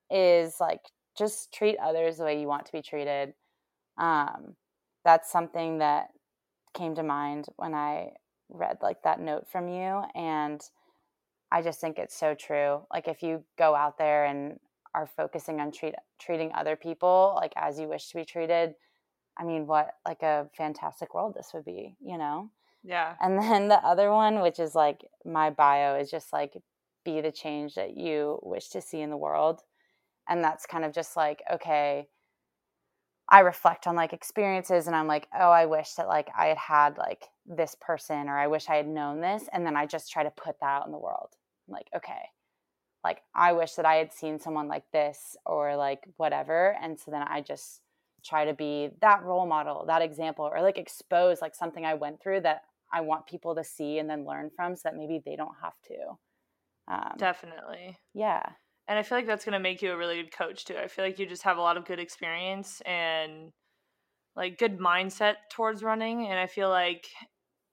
is 0.09 0.55
like 0.59 0.81
just 1.17 1.53
treat 1.53 1.77
others 1.83 2.17
the 2.17 2.23
way 2.23 2.39
you 2.39 2.47
want 2.47 2.65
to 2.65 2.71
be 2.71 2.81
treated. 2.81 3.33
Um, 3.97 4.55
that's 5.03 5.31
something 5.31 5.79
that 5.79 6.07
came 6.73 6.95
to 6.95 7.03
mind 7.03 7.45
when 7.57 7.73
I 7.73 8.11
read 8.49 8.77
like 8.81 9.01
that 9.03 9.19
note 9.19 9.47
from 9.49 9.67
you 9.67 10.03
and 10.13 10.61
I 11.51 11.61
just 11.61 11.79
think 11.79 11.97
it's 11.97 12.17
so 12.17 12.35
true. 12.35 12.81
Like 12.91 13.07
if 13.07 13.23
you 13.23 13.43
go 13.57 13.75
out 13.75 13.97
there 13.97 14.25
and 14.25 14.59
are 14.95 15.05
focusing 15.05 15.59
on 15.59 15.71
treat, 15.71 15.93
treating 16.19 16.51
other 16.53 16.75
people 16.75 17.33
like 17.35 17.51
as 17.57 17.77
you 17.77 17.87
wish 17.87 18.07
to 18.09 18.17
be 18.17 18.25
treated, 18.25 18.73
I 19.37 19.43
mean, 19.43 19.67
what 19.67 19.95
like 20.07 20.23
a 20.23 20.47
fantastic 20.55 21.13
world 21.13 21.35
this 21.35 21.51
would 21.53 21.65
be, 21.65 21.97
you 21.99 22.17
know? 22.17 22.49
Yeah. 22.83 23.15
And 23.19 23.37
then 23.41 23.67
the 23.67 23.83
other 23.85 24.11
one, 24.11 24.41
which 24.41 24.59
is 24.59 24.73
like 24.73 25.05
my 25.25 25.49
bio, 25.49 25.99
is 25.99 26.09
just 26.09 26.31
like 26.31 26.57
be 27.03 27.21
the 27.21 27.31
change 27.31 27.75
that 27.75 27.97
you 27.97 28.39
wish 28.41 28.69
to 28.69 28.81
see 28.81 29.01
in 29.01 29.09
the 29.09 29.17
world. 29.17 29.61
And 30.29 30.43
that's 30.43 30.65
kind 30.65 30.85
of 30.85 30.93
just 30.93 31.17
like, 31.17 31.43
okay, 31.51 32.07
I 33.29 33.39
reflect 33.39 33.87
on 33.87 33.95
like 33.95 34.13
experiences 34.13 34.87
and 34.87 34.95
I'm 34.95 35.07
like, 35.07 35.27
oh, 35.37 35.49
I 35.49 35.65
wish 35.65 35.93
that 35.93 36.07
like 36.07 36.29
I 36.37 36.47
had 36.47 36.57
had 36.57 36.97
like 36.97 37.25
this 37.45 37.75
person 37.79 38.29
or 38.29 38.37
I 38.37 38.47
wish 38.47 38.69
I 38.69 38.75
had 38.75 38.87
known 38.87 39.19
this. 39.19 39.43
And 39.51 39.65
then 39.65 39.75
I 39.75 39.85
just 39.85 40.11
try 40.11 40.23
to 40.23 40.31
put 40.31 40.59
that 40.61 40.65
out 40.65 40.85
in 40.85 40.91
the 40.91 40.97
world. 40.97 41.29
I'm 41.67 41.73
like, 41.73 41.89
okay, 41.95 42.29
like 43.05 43.21
I 43.35 43.53
wish 43.53 43.73
that 43.73 43.85
I 43.85 43.95
had 43.95 44.11
seen 44.11 44.39
someone 44.39 44.67
like 44.67 44.89
this 44.91 45.37
or 45.45 45.75
like 45.75 46.07
whatever. 46.17 46.75
And 46.81 46.99
so 46.99 47.11
then 47.11 47.21
I 47.21 47.39
just 47.39 47.81
try 48.25 48.45
to 48.45 48.53
be 48.55 48.89
that 49.01 49.23
role 49.23 49.45
model, 49.45 49.85
that 49.85 50.01
example, 50.01 50.49
or 50.51 50.59
like 50.63 50.79
expose 50.79 51.39
like 51.39 51.53
something 51.53 51.85
I 51.85 51.93
went 51.93 52.19
through 52.19 52.41
that 52.41 52.63
I 52.91 53.01
want 53.01 53.27
people 53.27 53.53
to 53.53 53.63
see 53.63 53.99
and 53.99 54.09
then 54.09 54.25
learn 54.25 54.49
from 54.55 54.75
so 54.75 54.81
that 54.85 54.95
maybe 54.95 55.21
they 55.23 55.35
don't 55.35 55.53
have 55.61 55.75
to. 55.87 56.93
Um, 56.93 57.13
Definitely. 57.17 57.95
Yeah. 58.15 58.41
And 58.87 58.97
I 58.97 59.03
feel 59.03 59.19
like 59.19 59.27
that's 59.27 59.45
going 59.45 59.53
to 59.53 59.59
make 59.59 59.83
you 59.83 59.91
a 59.91 59.97
really 59.97 60.15
good 60.23 60.35
coach 60.35 60.65
too. 60.65 60.75
I 60.75 60.87
feel 60.87 61.05
like 61.05 61.19
you 61.19 61.27
just 61.27 61.43
have 61.43 61.57
a 61.57 61.61
lot 61.61 61.77
of 61.77 61.85
good 61.85 61.99
experience 61.99 62.81
and 62.87 63.51
like 64.35 64.57
good 64.57 64.79
mindset 64.79 65.35
towards 65.51 65.83
running. 65.83 66.25
And 66.25 66.39
I 66.39 66.47
feel 66.47 66.69
like 66.69 67.05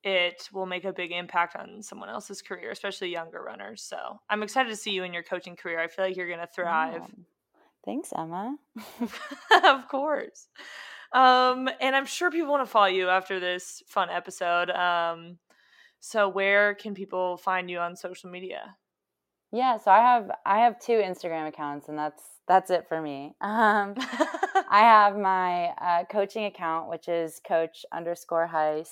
it 0.04 0.48
will 0.52 0.66
make 0.66 0.84
a 0.84 0.92
big 0.92 1.12
impact 1.12 1.56
on 1.56 1.82
someone 1.82 2.08
else's 2.08 2.42
career, 2.42 2.70
especially 2.70 3.10
younger 3.10 3.42
runners. 3.42 3.82
So 3.82 4.20
I'm 4.28 4.42
excited 4.42 4.68
to 4.68 4.76
see 4.76 4.90
you 4.90 5.04
in 5.04 5.12
your 5.12 5.22
coaching 5.22 5.56
career. 5.56 5.80
I 5.80 5.88
feel 5.88 6.04
like 6.04 6.16
you're 6.16 6.28
going 6.28 6.40
to 6.40 6.46
thrive. 6.46 7.02
Oh, 7.02 7.24
thanks, 7.84 8.12
Emma. 8.16 8.56
of 9.64 9.88
course. 9.88 10.48
Um, 11.12 11.68
and 11.80 11.94
I'm 11.94 12.06
sure 12.06 12.30
people 12.30 12.50
want 12.50 12.66
to 12.66 12.70
follow 12.70 12.86
you 12.86 13.08
after 13.08 13.38
this 13.38 13.82
fun 13.86 14.08
episode. 14.10 14.70
Um, 14.70 15.38
so 16.00 16.28
where 16.28 16.74
can 16.74 16.94
people 16.94 17.36
find 17.36 17.70
you 17.70 17.78
on 17.78 17.96
social 17.96 18.30
media? 18.30 18.76
Yeah, 19.52 19.76
so 19.76 19.90
I 19.90 19.98
have 19.98 20.30
I 20.46 20.60
have 20.60 20.80
two 20.80 20.94
Instagram 20.94 21.46
accounts, 21.46 21.88
and 21.88 21.98
that's 21.98 22.22
that's 22.48 22.70
it 22.70 22.88
for 22.88 23.00
me. 23.00 23.34
Um, 23.42 23.94
I 23.98 24.80
have 24.80 25.16
my 25.16 25.66
uh, 25.78 26.04
coaching 26.10 26.46
account, 26.46 26.88
which 26.88 27.06
is 27.06 27.40
Coach 27.46 27.84
underscore 27.92 28.48
Haiss, 28.52 28.88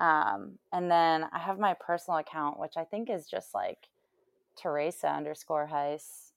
um, 0.00 0.52
and 0.72 0.90
then 0.90 1.26
I 1.30 1.38
have 1.38 1.58
my 1.58 1.74
personal 1.74 2.18
account, 2.18 2.58
which 2.58 2.72
I 2.76 2.84
think 2.84 3.10
is 3.10 3.26
just 3.28 3.54
like 3.54 3.88
Therese 4.60 5.04
underscore 5.04 5.68
Haiss, 5.70 6.32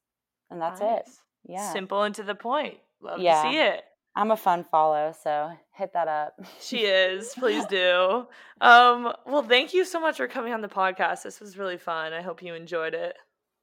and 0.51 0.61
that's 0.61 0.81
nice. 0.81 0.99
it. 0.99 1.09
Yeah, 1.47 1.71
simple 1.71 2.03
and 2.03 2.13
to 2.15 2.23
the 2.23 2.35
point. 2.35 2.77
Love 3.01 3.19
yeah. 3.19 3.41
to 3.41 3.49
see 3.49 3.57
it. 3.57 3.83
I'm 4.15 4.31
a 4.31 4.37
fun 4.37 4.65
follow, 4.69 5.13
so 5.23 5.51
hit 5.71 5.93
that 5.93 6.07
up. 6.07 6.39
she 6.59 6.79
is. 6.79 7.33
Please 7.37 7.65
do. 7.69 8.27
Um, 8.61 9.13
well, 9.25 9.43
thank 9.43 9.73
you 9.73 9.85
so 9.85 9.99
much 9.99 10.17
for 10.17 10.27
coming 10.27 10.53
on 10.53 10.61
the 10.61 10.67
podcast. 10.67 11.23
This 11.23 11.39
was 11.39 11.57
really 11.57 11.77
fun. 11.77 12.13
I 12.13 12.21
hope 12.21 12.43
you 12.43 12.53
enjoyed 12.53 12.93
it. 12.93 13.15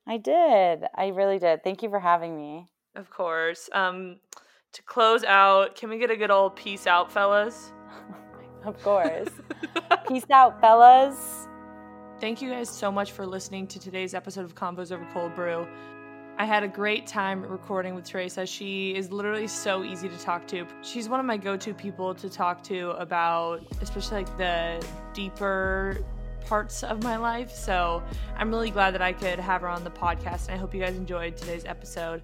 I 0.07 0.17
did. 0.17 0.85
I 0.97 1.09
really 1.09 1.39
did. 1.39 1.63
Thank 1.63 1.83
you 1.83 1.91
for 1.91 2.01
having 2.01 2.37
me. 2.37 2.69
Of 2.97 3.11
course. 3.11 3.69
Um, 3.73 4.17
to 4.73 4.83
close 4.83 5.25
out, 5.25 5.77
can 5.77 5.91
we 5.91 5.99
get 5.99 6.11
a 6.11 6.17
good 6.17 6.31
old 6.31 6.57
peace 6.57 6.87
out, 6.87 7.13
fellas? 7.13 7.71
Of 8.65 8.83
course. 8.83 9.29
peace 10.09 10.25
out, 10.31 10.61
fellas. 10.61 11.47
Thank 12.21 12.43
you 12.43 12.51
guys 12.51 12.69
so 12.69 12.93
much 12.93 13.13
for 13.13 13.27
listening 13.27 13.67
to 13.69 13.81
today's 13.81 14.15
episode 14.15 14.45
of 14.45 14.55
Convos 14.55 14.93
Over 14.93 15.07
Cold 15.13 15.35
Brew. 15.35 15.67
I 16.39 16.45
had 16.45 16.63
a 16.63 16.69
great 16.69 17.07
time 17.07 17.43
recording 17.43 17.95
with 17.95 18.07
Therese. 18.07 18.39
She 18.47 18.95
is 18.95 19.13
literally 19.13 19.47
so 19.47 19.85
easy 19.85 20.09
to 20.09 20.19
talk 20.19 20.47
to. 20.49 20.67
She's 20.83 21.09
one 21.09 21.21
of 21.21 21.27
my 21.27 21.37
go 21.37 21.57
to 21.57 21.75
people 21.75 22.15
to 22.15 22.31
talk 22.31 22.63
to 22.65 22.91
about, 22.93 23.63
especially 23.83 24.19
like 24.19 24.39
the 24.39 24.87
deeper 25.13 25.99
parts 26.47 26.83
of 26.83 27.03
my 27.03 27.17
life. 27.17 27.51
So 27.51 28.03
I'm 28.37 28.51
really 28.51 28.71
glad 28.71 28.95
that 28.95 29.03
I 29.03 29.13
could 29.13 29.39
have 29.39 29.61
her 29.61 29.69
on 29.69 29.85
the 29.85 29.91
podcast. 29.91 30.47
And 30.49 30.55
I 30.55 30.57
hope 30.57 30.75
you 30.75 30.81
guys 30.81 30.97
enjoyed 30.97 31.37
today's 31.37 31.65
episode. 31.65 32.23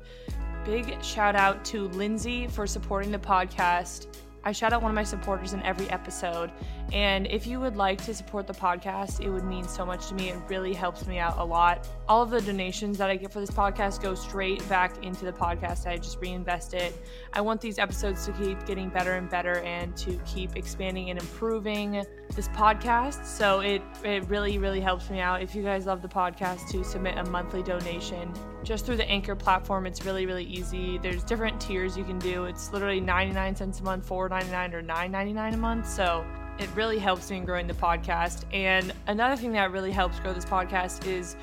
Big 0.65 1.03
shout 1.03 1.37
out 1.37 1.65
to 1.67 1.89
Lindsay 1.89 2.47
for 2.49 2.67
supporting 2.67 3.13
the 3.13 3.19
podcast. 3.19 4.07
I 4.47 4.53
shout 4.53 4.73
out 4.73 4.81
one 4.81 4.93
of 4.93 4.95
my 4.95 5.03
supporters 5.03 5.55
in 5.55 5.63
every 5.65 5.91
episode. 5.91 6.53
And 6.93 7.27
if 7.27 7.49
you 7.49 7.59
would 7.59 7.75
like 7.75 8.01
to 8.05 8.15
support 8.15 8.47
the 8.47 8.53
podcast, 8.53 9.21
it 9.21 9.29
would 9.29 9.43
mean 9.43 9.67
so 9.67 9.85
much 9.85 10.07
to 10.07 10.15
me. 10.15 10.31
It 10.31 10.39
really 10.47 10.73
helps 10.73 11.05
me 11.05 11.19
out 11.19 11.37
a 11.39 11.45
lot. 11.45 11.89
All 12.09 12.23
of 12.23 12.31
the 12.31 12.41
donations 12.41 12.97
that 12.99 13.11
I 13.11 13.17
get 13.17 13.33
for 13.33 13.41
this 13.41 13.51
podcast 13.51 14.01
go 14.01 14.15
straight 14.15 14.67
back 14.69 15.05
into 15.05 15.25
the 15.25 15.33
podcast. 15.33 15.89
I 15.89 15.97
just 15.97 16.21
reinvest 16.21 16.75
it. 16.75 16.95
I 17.33 17.41
want 17.41 17.61
these 17.61 17.81
episodes 17.81 18.25
to 18.27 18.33
keep 18.35 18.65
getting 18.67 18.89
better 18.89 19.15
and 19.15 19.29
better 19.29 19.59
and 19.63 19.97
to 19.97 20.17
keep 20.25 20.55
expanding 20.55 21.11
and 21.11 21.19
improving 21.19 22.05
this 22.37 22.47
podcast. 22.51 23.27
So 23.27 23.61
it, 23.61 23.83
it 24.05 24.29
really, 24.29 24.59
really 24.59 24.81
helps 24.81 25.11
me 25.11 25.19
out. 25.19 25.43
If 25.43 25.57
you 25.57 25.65
guys 25.65 25.87
love 25.87 26.03
the 26.03 26.09
podcast, 26.09 26.71
to 26.71 26.85
submit 26.85 27.19
a 27.19 27.25
monthly 27.25 27.65
donation 27.65 28.33
just 28.67 28.85
through 28.85 28.97
the 28.97 29.09
Anchor 29.09 29.37
platform. 29.37 29.87
It's 29.87 30.05
really, 30.05 30.27
really 30.27 30.45
easy. 30.45 30.99
There's 30.99 31.23
different 31.23 31.61
tiers 31.61 31.97
you 31.97 32.03
can 32.03 32.19
do. 32.19 32.47
It's 32.47 32.73
literally 32.73 33.01
99 33.01 33.55
cents 33.55 33.79
a 33.79 33.85
month, 33.85 34.09
4.99 34.09 34.75
or 34.75 34.83
9.99 34.83 35.55
a 35.55 35.57
month. 35.57 35.89
So 35.89 36.27
it 36.59 36.69
really 36.75 36.99
helps 36.99 37.31
me 37.31 37.37
in 37.37 37.45
growing 37.45 37.69
the 37.69 37.75
podcast. 37.75 38.45
And 38.53 38.93
another 39.07 39.37
thing 39.37 39.53
that 39.53 39.71
really 39.71 39.93
helps 39.93 40.19
grow 40.19 40.33
this 40.33 40.45
podcast 40.45 41.07
is 41.07 41.37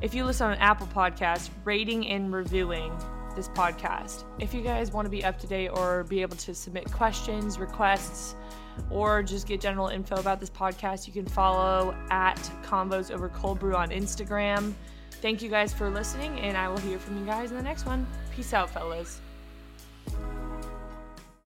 if 0.00 0.14
you 0.14 0.24
listen 0.24 0.46
on 0.46 0.56
Apple 0.56 0.86
Podcast, 0.86 1.50
rating 1.64 2.08
and 2.08 2.32
reviewing 2.32 2.96
this 3.36 3.48
podcast. 3.48 4.24
If 4.38 4.54
you 4.54 4.62
guys 4.62 4.90
want 4.90 5.04
to 5.04 5.10
be 5.10 5.22
up 5.22 5.38
to 5.40 5.46
date 5.46 5.68
or 5.68 6.04
be 6.04 6.22
able 6.22 6.36
to 6.38 6.54
submit 6.54 6.90
questions, 6.90 7.58
requests, 7.58 8.34
or 8.88 9.22
just 9.22 9.46
get 9.46 9.60
general 9.60 9.88
info 9.88 10.16
about 10.16 10.40
this 10.40 10.50
podcast, 10.50 11.06
you 11.06 11.12
can 11.12 11.26
follow 11.26 11.94
at 12.10 12.38
Convos 12.62 13.10
Over 13.10 13.28
Cold 13.28 13.60
Brew 13.60 13.76
on 13.76 13.90
Instagram. 13.90 14.72
Thank 15.20 15.42
you 15.42 15.50
guys 15.50 15.74
for 15.74 15.90
listening, 15.90 16.40
and 16.40 16.56
I 16.56 16.68
will 16.68 16.78
hear 16.78 16.98
from 16.98 17.18
you 17.18 17.26
guys 17.26 17.50
in 17.50 17.56
the 17.56 17.62
next 17.62 17.84
one. 17.84 18.06
Peace 18.34 18.54
out, 18.54 18.70
fellas. 18.70 19.20